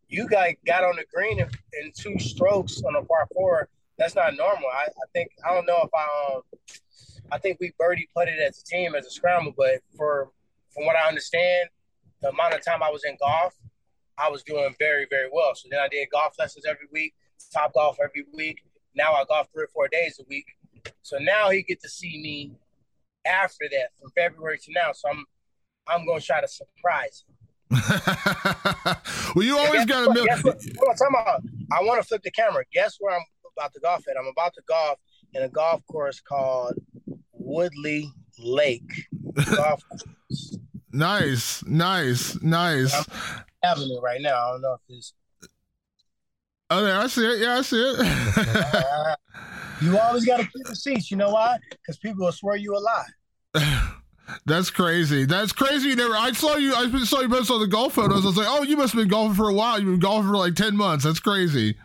you 0.09 0.28
guys 0.28 0.54
got 0.66 0.84
on 0.84 0.96
the 0.96 1.04
green 1.12 1.38
in, 1.40 1.48
in 1.80 1.92
two 1.96 2.18
strokes 2.18 2.82
on 2.82 2.96
a 2.96 3.04
par 3.04 3.26
four. 3.32 3.68
That's 3.98 4.14
not 4.14 4.36
normal. 4.36 4.68
I, 4.72 4.84
I 4.84 5.07
think, 5.14 5.30
I 5.44 5.54
don't 5.54 5.66
know 5.66 5.80
if 5.82 5.90
I, 5.94 6.34
um, 6.34 6.42
I 7.32 7.38
think 7.38 7.59
we 7.61 7.72
birdie 7.78 8.09
putted 8.14 8.38
as 8.38 8.61
a 8.61 8.64
team 8.64 8.94
as 8.94 9.07
a 9.07 9.11
scramble, 9.11 9.54
but 9.57 9.80
for 9.96 10.30
from 10.74 10.86
what 10.86 10.96
I 10.96 11.09
understand, 11.09 11.70
the 12.20 12.28
amount 12.28 12.54
of 12.54 12.64
time 12.64 12.82
I 12.82 12.90
was 12.90 13.04
in 13.04 13.16
golf, 13.18 13.54
I 14.18 14.28
was 14.28 14.42
doing 14.42 14.74
very, 14.78 15.07
very 15.09 15.28
well. 15.32 15.54
So 15.54 15.68
then 15.70 15.80
I 15.80 15.88
did 15.88 16.09
golf 16.11 16.34
lessons 16.38 16.66
every 16.66 16.86
week, 16.92 17.14
top 17.52 17.74
golf 17.74 17.96
every 18.02 18.24
week. 18.34 18.62
Now 18.94 19.14
I 19.14 19.24
golf 19.24 19.48
three 19.52 19.64
or 19.64 19.68
four 19.68 19.88
days 19.88 20.20
a 20.20 20.24
week. 20.28 20.46
So 21.02 21.18
now 21.18 21.50
he 21.50 21.62
get 21.62 21.80
to 21.82 21.88
see 21.88 22.20
me 22.22 22.52
after 23.27 23.66
that 23.70 23.89
from 24.01 24.11
February 24.12 24.59
to 24.59 24.72
now. 24.72 24.93
So 24.93 25.09
I'm 25.09 25.24
I'm 25.89 26.07
gonna 26.07 26.20
try 26.20 26.41
to 26.41 26.49
surprise 26.49 27.24
him. 27.29 27.37
well, 29.35 29.45
you 29.45 29.59
always 29.59 29.85
got 29.87 30.07
to 30.07 30.14
know. 30.14 30.27
I 31.72 31.83
want 31.83 32.01
to 32.01 32.07
flip 32.07 32.22
the 32.22 32.31
camera. 32.31 32.64
Guess 32.72 32.97
where 33.01 33.14
I'm 33.16 33.24
about 33.57 33.72
to 33.74 33.81
golf 33.81 34.05
at? 34.09 34.16
I'm 34.16 34.27
about 34.27 34.55
to 34.55 34.62
golf 34.68 34.99
in 35.35 35.43
a 35.43 35.49
golf 35.49 35.85
course 35.87 36.20
called 36.20 36.74
Woodley 37.33 38.11
Lake 38.39 39.07
Golf 39.57 39.83
Course. 39.89 40.59
Nice, 40.93 41.64
nice, 41.66 42.41
nice. 42.43 42.95
It 42.95 44.03
right 44.03 44.20
now. 44.20 44.49
I 44.49 44.53
don't 44.53 44.62
know 44.62 44.74
if 44.74 44.81
it's. 44.89 45.12
Oh, 46.69 46.83
there, 46.83 46.99
I 46.99 47.07
see 47.07 47.25
it. 47.25 47.41
Yeah, 47.41 47.59
I 47.59 47.62
see 47.62 47.81
it. 47.81 49.17
you 49.83 49.99
always 49.99 50.25
got 50.25 50.39
to 50.39 50.45
keep 50.45 50.67
the 50.67 50.75
seats. 50.75 51.11
You 51.11 51.17
know 51.17 51.31
why? 51.31 51.59
Because 51.71 51.97
people 51.99 52.25
will 52.25 52.33
swear 52.33 52.57
you 52.57 52.77
a 52.77 52.81
lie. 52.81 53.93
That's 54.47 54.71
crazy. 54.71 55.25
That's 55.25 55.53
crazy. 55.53 55.91
You 55.91 55.97
never. 55.97 56.14
I 56.14 56.33
saw 56.33 56.57
you. 56.57 56.75
I 56.75 56.91
saw 57.05 57.21
you 57.21 57.29
post 57.29 57.51
on 57.51 57.61
the 57.61 57.69
golf 57.69 57.95
photos. 57.95 58.25
I 58.25 58.27
was 58.27 58.37
like, 58.37 58.49
oh, 58.49 58.62
you 58.64 58.77
must 58.77 58.93
have 58.93 59.01
been 59.01 59.09
golfing 59.09 59.37
for 59.37 59.49
a 59.49 59.55
while. 59.55 59.79
You've 59.79 59.89
been 59.89 60.01
golfing 60.01 60.29
for 60.29 60.37
like 60.37 60.55
ten 60.55 60.77
months. 60.77 61.05
That's 61.05 61.21
crazy. 61.21 61.77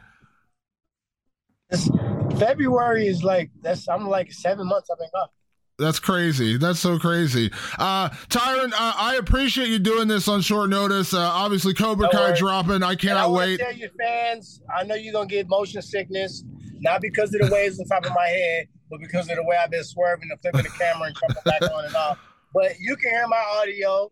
February 2.39 3.07
is 3.07 3.23
like 3.23 3.51
that's. 3.61 3.87
I'm 3.87 4.07
like 4.07 4.31
seven 4.31 4.67
months. 4.67 4.89
I've 4.91 4.97
been 4.97 5.09
golfing. 5.13 5.35
That's 5.81 5.99
crazy. 5.99 6.57
That's 6.57 6.79
so 6.79 6.99
crazy. 6.99 7.51
Uh, 7.79 8.09
Tyron, 8.29 8.71
uh, 8.71 8.93
I 8.95 9.15
appreciate 9.19 9.67
you 9.69 9.79
doing 9.79 10.07
this 10.07 10.27
on 10.27 10.41
short 10.41 10.69
notice. 10.69 11.11
Uh, 11.11 11.19
obviously, 11.19 11.73
Cobra 11.73 12.07
Kai 12.11 12.33
dropping. 12.33 12.83
I 12.83 12.93
cannot 12.93 13.29
I 13.29 13.31
wait. 13.31 13.59
Tell 13.59 13.73
your 13.73 13.89
fans, 13.99 14.61
I 14.73 14.83
know 14.83 14.93
you're 14.93 15.11
gonna 15.11 15.25
get 15.25 15.49
motion 15.49 15.81
sickness, 15.81 16.43
not 16.81 17.01
because 17.01 17.33
of 17.33 17.41
the 17.41 17.51
waves 17.51 17.79
on 17.79 17.87
top 17.87 18.05
of 18.05 18.13
my 18.13 18.27
head, 18.27 18.67
but 18.91 18.99
because 18.99 19.27
of 19.27 19.37
the 19.37 19.43
way 19.43 19.57
I've 19.57 19.71
been 19.71 19.83
swerving 19.83 20.29
and 20.29 20.39
flipping 20.39 20.61
the 20.61 20.69
camera 20.77 21.07
and 21.07 21.17
jumping 21.19 21.41
back 21.45 21.63
on 21.63 21.85
and 21.85 21.95
off. 21.95 22.19
But 22.53 22.79
you 22.79 22.95
can 22.95 23.09
hear 23.09 23.27
my 23.27 23.43
audio. 23.55 24.11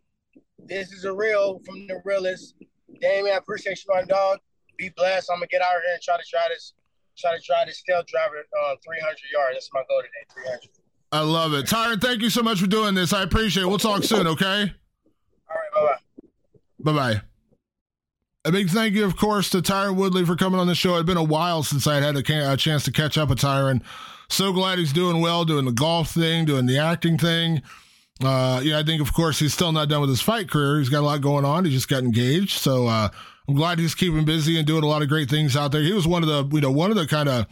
This 0.66 0.92
is 0.92 1.06
a 1.06 1.14
real 1.14 1.60
from 1.66 1.86
the 1.86 2.02
realest. 2.04 2.56
Damon, 3.00 3.32
I 3.32 3.36
appreciate 3.36 3.78
you, 3.86 3.94
my 3.94 4.04
dog. 4.06 4.40
Be 4.76 4.90
blessed. 4.90 5.30
I'm 5.32 5.38
gonna 5.38 5.48
get 5.48 5.62
out 5.62 5.74
here 5.86 5.94
and 5.94 6.02
try 6.02 6.18
to 6.18 6.24
try 6.28 6.48
this, 6.50 6.74
try 7.16 7.36
to 7.36 7.42
try 7.44 7.64
this 7.66 7.78
stealth 7.78 8.08
driver 8.08 8.38
uh, 8.40 8.76
300 8.84 9.18
yards. 9.32 9.56
That's 9.56 9.70
my 9.72 9.84
goal 9.88 10.02
today, 10.02 10.26
300. 10.34 10.79
I 11.12 11.22
love 11.22 11.53
it. 11.53 11.66
Tyron, 11.66 11.99
thank 11.99 12.22
you 12.22 12.30
so 12.30 12.43
much 12.43 12.60
for 12.60 12.68
doing 12.68 12.93
this. 12.93 13.14
I 13.14 13.24
appreciate 13.24 13.64
it. 13.64 13.68
We'll 13.68 13.80
talk 13.80 14.03
soon, 14.03 14.28
okay? 14.28 14.72
All 15.49 15.55
right, 15.55 15.74
bye 15.74 15.82
bye. 15.82 16.91
Bye 16.91 16.93
bye. 16.93 17.22
A 18.45 18.51
big 18.51 18.70
thank 18.70 18.93
you, 18.93 19.05
of 19.05 19.18
course, 19.18 19.49
to 19.49 19.57
Tyron 19.57 19.95
Woodley 19.95 20.26
for 20.26 20.36
coming 20.36 20.60
on 20.60 20.68
the 20.68 20.76
show. 20.76 20.95
It's 20.95 21.05
been 21.05 21.18
a 21.18 21.24
while 21.24 21.62
since 21.64 21.88
I 21.88 21.99
had 21.99 22.16
a, 22.16 22.51
a 22.53 22.55
chance 22.55 22.86
to 22.86 22.91
catch 22.91 23.18
up 23.18 23.30
with 23.30 23.39
Tyron. 23.39 23.82
So 24.30 24.53
glad 24.53 24.80
he's 24.80 24.93
doing 24.93 25.20
well, 25.20 25.43
doing 25.43 25.66
the 25.66 25.72
golf 25.72 26.12
thing, 26.12 26.45
doing 26.45 26.66
the 26.66 26.78
acting 26.78 27.18
thing. 27.18 27.64
Uh, 28.24 28.62
yeah, 28.64 28.80
I 28.80 28.84
think, 28.84 29.01
of 29.01 29.14
course, 29.14 29.39
he's 29.39 29.53
still 29.53 29.72
not 29.72 29.89
done 29.89 30.01
with 30.01 30.10
his 30.10 30.22
fight 30.22 30.49
career. 30.49 30.78
He's 30.80 30.89
got 30.89 30.99
a 30.99 31.05
lot 31.05 31.22
going 31.22 31.45
on. 31.45 31.66
He 31.66 31.72
just 31.72 31.89
got 31.89 32.03
engaged. 32.03 32.60
So 32.60 32.88
uh, 32.88 33.10
I'm 33.47 33.55
glad 33.55 33.80
he's 33.80 33.95
keeping 33.95 34.26
busy 34.26 34.57
and 34.57 34.68
doing 34.68 34.84
a 34.84 34.88
lot 34.88 35.01
of 35.01 35.10
great 35.10 35.30
things 35.30 35.57
out 35.57 35.72
there. 35.72 35.82
He 35.82 35.93
was 35.93 36.07
one 36.07 36.24
of 36.24 36.30
the, 36.30 36.55
you 36.55 36.62
know, 36.62 36.72
one 36.72 36.91
of 36.91 36.97
the 36.97 37.07
kind 37.07 37.28
of 37.28 37.47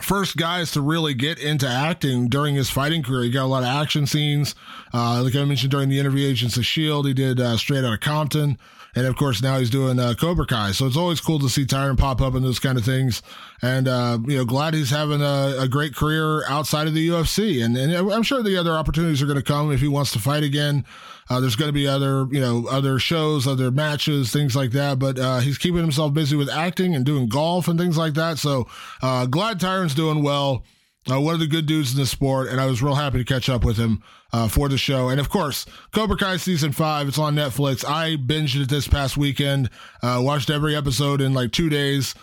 first 0.00 0.36
guys 0.36 0.72
to 0.72 0.80
really 0.80 1.14
get 1.14 1.38
into 1.38 1.68
acting 1.68 2.28
during 2.28 2.54
his 2.54 2.70
fighting 2.70 3.02
career. 3.02 3.22
He 3.24 3.30
got 3.30 3.44
a 3.44 3.46
lot 3.46 3.62
of 3.62 3.68
action 3.68 4.06
scenes. 4.06 4.54
Uh, 4.92 5.22
like 5.22 5.34
I 5.36 5.44
mentioned 5.44 5.70
during 5.70 5.88
the 5.88 5.98
interview, 5.98 6.28
Agents 6.28 6.56
of 6.56 6.62
S.H.I.E.L.D., 6.62 7.10
he 7.10 7.14
did 7.14 7.40
uh, 7.40 7.56
Straight 7.56 7.84
Outta 7.84 7.98
Compton. 7.98 8.58
And 8.96 9.06
of 9.06 9.16
course, 9.16 9.42
now 9.42 9.58
he's 9.58 9.70
doing 9.70 9.98
uh, 9.98 10.14
Cobra 10.14 10.46
Kai. 10.46 10.72
So 10.72 10.86
it's 10.86 10.96
always 10.96 11.20
cool 11.20 11.38
to 11.40 11.48
see 11.48 11.64
Tyron 11.64 11.98
pop 11.98 12.20
up 12.20 12.34
in 12.34 12.42
those 12.42 12.58
kind 12.58 12.78
of 12.78 12.84
things. 12.84 13.22
And, 13.60 13.88
uh, 13.88 14.18
you 14.26 14.36
know, 14.36 14.44
glad 14.44 14.74
he's 14.74 14.90
having 14.90 15.20
a, 15.20 15.56
a, 15.58 15.68
great 15.68 15.94
career 15.94 16.46
outside 16.46 16.86
of 16.86 16.94
the 16.94 17.08
UFC. 17.08 17.64
And, 17.64 17.76
and 17.76 17.92
I'm 18.12 18.22
sure 18.22 18.42
the 18.42 18.56
other 18.56 18.72
opportunities 18.72 19.22
are 19.22 19.26
going 19.26 19.38
to 19.38 19.42
come 19.42 19.72
if 19.72 19.80
he 19.80 19.88
wants 19.88 20.12
to 20.12 20.18
fight 20.18 20.42
again. 20.42 20.84
Uh, 21.28 21.40
there's 21.40 21.56
going 21.56 21.70
to 21.70 21.72
be 21.72 21.88
other, 21.88 22.26
you 22.30 22.40
know, 22.40 22.66
other 22.68 22.98
shows, 22.98 23.46
other 23.46 23.70
matches, 23.70 24.30
things 24.32 24.54
like 24.54 24.72
that. 24.72 24.98
But 24.98 25.18
uh, 25.18 25.38
he's 25.38 25.58
keeping 25.58 25.80
himself 25.80 26.12
busy 26.12 26.36
with 26.36 26.50
acting 26.50 26.94
and 26.94 27.04
doing 27.04 27.28
golf 27.28 27.66
and 27.66 27.78
things 27.78 27.96
like 27.96 28.14
that. 28.14 28.38
So 28.38 28.68
uh, 29.02 29.26
glad 29.26 29.58
Tyron's 29.58 29.94
doing 29.94 30.22
well. 30.22 30.64
Uh, 31.10 31.20
one 31.20 31.34
of 31.34 31.40
the 31.40 31.46
good 31.46 31.66
dudes 31.66 31.92
in 31.92 32.00
the 32.00 32.06
sport, 32.06 32.48
and 32.48 32.58
I 32.58 32.64
was 32.64 32.82
real 32.82 32.94
happy 32.94 33.18
to 33.18 33.24
catch 33.24 33.50
up 33.50 33.62
with 33.62 33.76
him 33.76 34.02
uh, 34.34 34.48
for 34.48 34.68
the 34.68 34.76
show. 34.76 35.10
And 35.10 35.20
of 35.20 35.28
course, 35.28 35.64
Cobra 35.92 36.16
Kai 36.16 36.38
season 36.38 36.72
five, 36.72 37.06
it's 37.06 37.18
on 37.18 37.36
Netflix. 37.36 37.84
I 37.84 38.16
binged 38.16 38.60
it 38.60 38.68
this 38.68 38.88
past 38.88 39.16
weekend, 39.16 39.70
uh, 40.02 40.20
watched 40.24 40.50
every 40.50 40.74
episode 40.74 41.20
in 41.20 41.34
like 41.34 41.52
two 41.52 41.68
days. 41.68 42.14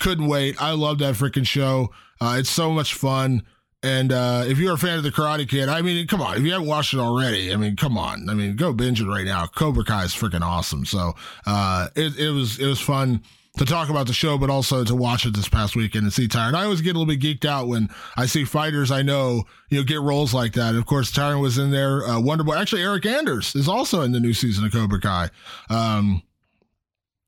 couldn't 0.00 0.26
wait. 0.26 0.60
I 0.60 0.72
love 0.72 0.98
that 0.98 1.14
freaking 1.14 1.46
show. 1.46 1.90
it's 2.20 2.50
so 2.50 2.72
much 2.72 2.94
fun 2.94 3.44
And 3.82 4.12
uh, 4.12 4.44
if 4.46 4.58
you're 4.58 4.74
a 4.74 4.78
fan 4.78 4.98
of 4.98 5.04
the 5.04 5.10
Karate 5.10 5.48
Kid, 5.48 5.68
I 5.68 5.80
mean, 5.80 6.06
come 6.06 6.20
on. 6.20 6.36
If 6.36 6.42
you 6.42 6.52
haven't 6.52 6.66
watched 6.68 6.92
it 6.92 6.98
already, 6.98 7.52
I 7.52 7.56
mean, 7.56 7.76
come 7.76 7.96
on. 7.96 8.28
I 8.28 8.34
mean, 8.34 8.56
go 8.56 8.72
binge 8.72 9.00
it 9.00 9.06
right 9.06 9.24
now. 9.24 9.46
Cobra 9.46 9.84
Kai 9.84 10.04
is 10.04 10.12
freaking 10.14 10.42
awesome. 10.42 10.84
So 10.84 11.14
uh, 11.46 11.88
it, 11.96 12.18
it 12.18 12.30
was 12.30 12.58
it 12.58 12.66
was 12.66 12.80
fun 12.80 13.22
to 13.60 13.66
talk 13.66 13.90
about 13.90 14.06
the 14.06 14.14
show, 14.14 14.38
but 14.38 14.48
also 14.48 14.84
to 14.84 14.94
watch 14.94 15.26
it 15.26 15.36
this 15.36 15.46
past 15.46 15.76
weekend 15.76 16.04
and 16.04 16.12
see 16.12 16.26
Tyron. 16.26 16.54
I 16.54 16.64
always 16.64 16.80
get 16.80 16.96
a 16.96 16.98
little 16.98 17.04
bit 17.04 17.20
geeked 17.20 17.44
out 17.44 17.68
when 17.68 17.90
I 18.16 18.24
see 18.24 18.44
fighters 18.44 18.90
I 18.90 19.02
know, 19.02 19.44
you 19.68 19.76
know, 19.76 19.84
get 19.84 20.00
roles 20.00 20.32
like 20.32 20.54
that. 20.54 20.70
And 20.70 20.78
of 20.78 20.86
course, 20.86 21.12
Tyron 21.12 21.42
was 21.42 21.58
in 21.58 21.70
there. 21.70 22.02
Uh, 22.06 22.18
Wonder 22.20 22.42
Boy, 22.42 22.54
actually, 22.54 22.80
Eryk 22.80 23.04
Anders 23.04 23.54
is 23.54 23.68
also 23.68 24.00
in 24.00 24.12
the 24.12 24.20
new 24.20 24.32
season 24.32 24.64
of 24.64 24.72
Cobra 24.72 24.98
Kai. 24.98 25.28
Um, 25.68 26.22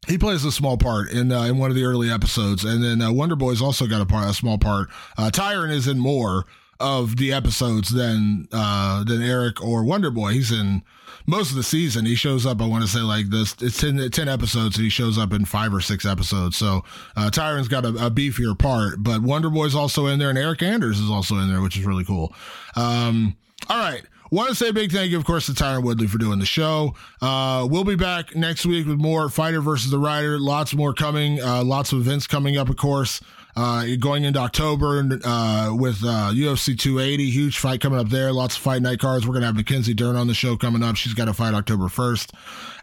he 0.08 0.16
plays 0.16 0.42
a 0.46 0.50
small 0.50 0.78
part 0.78 1.10
in 1.10 1.30
uh, 1.30 1.42
in 1.42 1.58
one 1.58 1.68
of 1.68 1.76
the 1.76 1.84
early 1.84 2.10
episodes, 2.10 2.64
and 2.64 2.82
then 2.82 3.02
uh, 3.02 3.12
Wonder 3.12 3.36
Boy's 3.36 3.60
also 3.60 3.86
got 3.86 4.00
a 4.00 4.06
part, 4.06 4.30
a 4.30 4.32
small 4.32 4.56
part. 4.56 4.88
Uh, 5.18 5.30
Tyron 5.30 5.70
is 5.70 5.86
in 5.86 5.98
more 5.98 6.46
of 6.82 7.16
the 7.16 7.32
episodes 7.32 7.90
than 7.90 8.48
uh, 8.52 9.04
than 9.04 9.20
Eryk 9.20 9.62
or 9.62 9.84
Wonder 9.84 10.10
Boy. 10.10 10.32
He's 10.32 10.52
in 10.52 10.82
most 11.26 11.50
of 11.50 11.56
the 11.56 11.62
season. 11.62 12.04
He 12.04 12.14
shows 12.14 12.44
up. 12.46 12.60
I 12.60 12.66
want 12.66 12.82
to 12.82 12.88
say 12.88 13.00
like 13.00 13.30
this. 13.30 13.54
It's 13.60 13.80
10, 13.80 14.10
10 14.10 14.28
episodes, 14.28 14.76
and 14.76 14.84
he 14.84 14.90
shows 14.90 15.18
up 15.18 15.32
in 15.32 15.44
five 15.44 15.72
or 15.72 15.80
six 15.80 16.04
episodes. 16.04 16.56
So 16.56 16.84
uh, 17.16 17.30
Tyron's 17.30 17.68
got 17.68 17.84
a, 17.84 17.88
a, 17.88 18.10
beefier 18.10 18.58
part, 18.58 19.02
but 19.02 19.22
Wonder 19.22 19.50
Boy's 19.50 19.74
also 19.74 20.06
in 20.06 20.18
there, 20.18 20.30
and 20.30 20.38
Eryk 20.38 20.62
Anders 20.62 20.98
is 20.98 21.10
also 21.10 21.36
in 21.36 21.48
there, 21.48 21.60
which 21.60 21.76
is 21.76 21.84
really 21.84 22.04
cool. 22.04 22.34
Um, 22.76 23.36
all 23.68 23.78
right. 23.78 24.02
Want 24.30 24.48
to 24.48 24.54
say 24.54 24.70
a 24.70 24.72
big 24.72 24.90
thank 24.90 25.10
you, 25.10 25.18
of 25.18 25.26
course, 25.26 25.44
to 25.44 25.52
Tyron 25.52 25.84
Woodley 25.84 26.06
for 26.06 26.16
doing 26.16 26.38
the 26.38 26.46
show. 26.46 26.94
Uh, 27.20 27.68
we'll 27.70 27.84
be 27.84 27.96
back 27.96 28.34
next 28.34 28.64
week 28.64 28.86
with 28.86 28.98
more 28.98 29.28
Fighter 29.28 29.60
versus 29.60 29.90
the 29.90 29.98
Writer. 29.98 30.38
Lots 30.38 30.72
more 30.72 30.94
coming. 30.94 31.38
Uh, 31.38 31.62
lots 31.62 31.92
of 31.92 32.00
events 32.00 32.26
coming 32.26 32.56
up, 32.56 32.70
of 32.70 32.78
course. 32.78 33.20
Uh, 33.54 33.84
going 34.00 34.24
into 34.24 34.38
October 34.38 34.98
uh, 35.24 35.74
with 35.74 36.02
uh, 36.04 36.30
UFC 36.32 36.78
280, 36.78 37.30
huge 37.30 37.58
fight 37.58 37.80
coming 37.80 37.98
up 37.98 38.08
there. 38.08 38.32
Lots 38.32 38.56
of 38.56 38.62
fight 38.62 38.80
night 38.80 38.98
cards. 38.98 39.26
We're 39.26 39.34
going 39.34 39.42
to 39.42 39.46
have 39.46 39.56
Mackenzie 39.56 39.92
Dern 39.92 40.16
on 40.16 40.26
the 40.26 40.34
show 40.34 40.56
coming 40.56 40.82
up. 40.82 40.96
She's 40.96 41.12
got 41.12 41.28
a 41.28 41.34
fight 41.34 41.52
October 41.52 41.84
1st. 41.84 42.30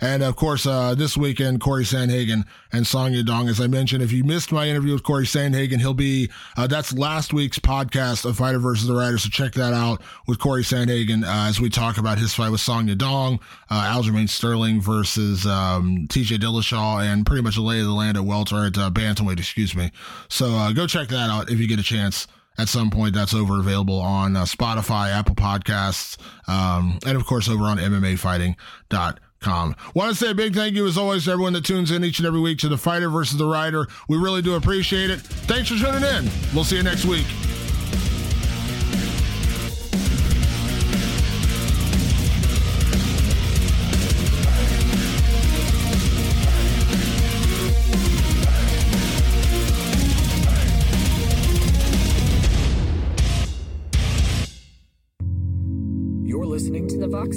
And 0.01 0.21
of 0.21 0.35
course, 0.35 0.67
uh, 0.67 0.93
this 0.95 1.17
weekend, 1.17 1.59
Corey 1.59 1.83
Sandhagen 1.83 2.45
and 2.71 2.85
Song 2.85 3.13
Yadong. 3.13 3.49
As 3.49 3.59
I 3.59 3.67
mentioned, 3.67 4.03
if 4.03 4.11
you 4.11 4.23
missed 4.23 4.51
my 4.51 4.67
interview 4.67 4.93
with 4.93 5.03
Corey 5.03 5.25
Sandhagen, 5.25 5.79
he'll 5.79 5.95
be, 5.95 6.29
uh, 6.55 6.67
that's 6.67 6.93
last 6.93 7.33
week's 7.33 7.59
podcast 7.59 8.23
of 8.25 8.37
Fighter 8.37 8.59
versus 8.59 8.87
the 8.87 8.93
Writer. 8.93 9.17
So 9.17 9.29
check 9.29 9.53
that 9.53 9.73
out 9.73 10.01
with 10.27 10.37
Corey 10.39 10.61
Sandhagen 10.63 11.23
uh, 11.23 11.49
as 11.49 11.59
we 11.59 11.69
talk 11.69 11.97
about 11.97 12.19
his 12.19 12.33
fight 12.33 12.51
with 12.51 12.61
Song 12.61 12.87
Yadong, 12.87 13.39
Aljamain 13.71 14.29
Sterling 14.29 14.81
versus 14.81 15.47
um, 15.47 16.05
TJ 16.09 16.37
Dillashaw, 16.37 17.03
and 17.03 17.25
pretty 17.25 17.41
much 17.41 17.57
a 17.57 17.61
lay 17.61 17.79
of 17.79 17.87
the 17.87 17.93
land 17.93 18.17
at 18.17 18.23
welterweight, 18.23 18.77
uh, 18.77 18.91
bantamweight, 18.91 19.39
excuse 19.39 19.75
me. 19.75 19.91
So 20.29 20.58
uh, 20.59 20.71
go 20.73 20.87
check 20.87 21.07
that 21.09 21.29
out 21.29 21.49
if 21.51 21.59
you 21.59 21.67
get 21.67 21.79
a 21.79 21.83
chance. 21.83 22.27
At 22.57 22.67
some 22.67 22.89
point, 22.89 23.13
that's 23.15 23.33
over 23.33 23.59
available 23.59 23.99
on 23.99 24.35
uh, 24.35 24.43
Spotify, 24.43 25.11
Apple 25.13 25.35
Podcasts, 25.35 26.17
um, 26.49 26.99
and 27.05 27.15
of 27.15 27.25
course 27.25 27.47
over 27.47 27.63
on 27.63 27.77
MMAfighting.com. 27.77 29.75
Want 29.95 30.09
to 30.11 30.15
say 30.15 30.31
a 30.31 30.35
big 30.35 30.53
thank 30.53 30.75
you 30.75 30.85
as 30.85 30.97
always 30.97 31.23
to 31.23 31.31
everyone 31.31 31.53
that 31.53 31.63
tunes 31.63 31.91
in 31.91 32.03
each 32.03 32.19
and 32.19 32.27
every 32.27 32.41
week 32.41 32.59
to 32.59 32.67
the 32.67 32.77
Fighter 32.77 33.09
versus 33.09 33.37
the 33.37 33.45
Writer. 33.45 33.87
We 34.09 34.17
really 34.17 34.41
do 34.41 34.55
appreciate 34.55 35.09
it. 35.09 35.21
Thanks 35.21 35.69
for 35.69 35.77
tuning 35.77 36.03
in. 36.03 36.29
We'll 36.53 36.65
see 36.65 36.75
you 36.75 36.83
next 36.83 37.05
week. 37.05 37.27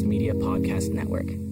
Media 0.01 0.33
Podcast 0.33 0.89
Network. 0.95 1.52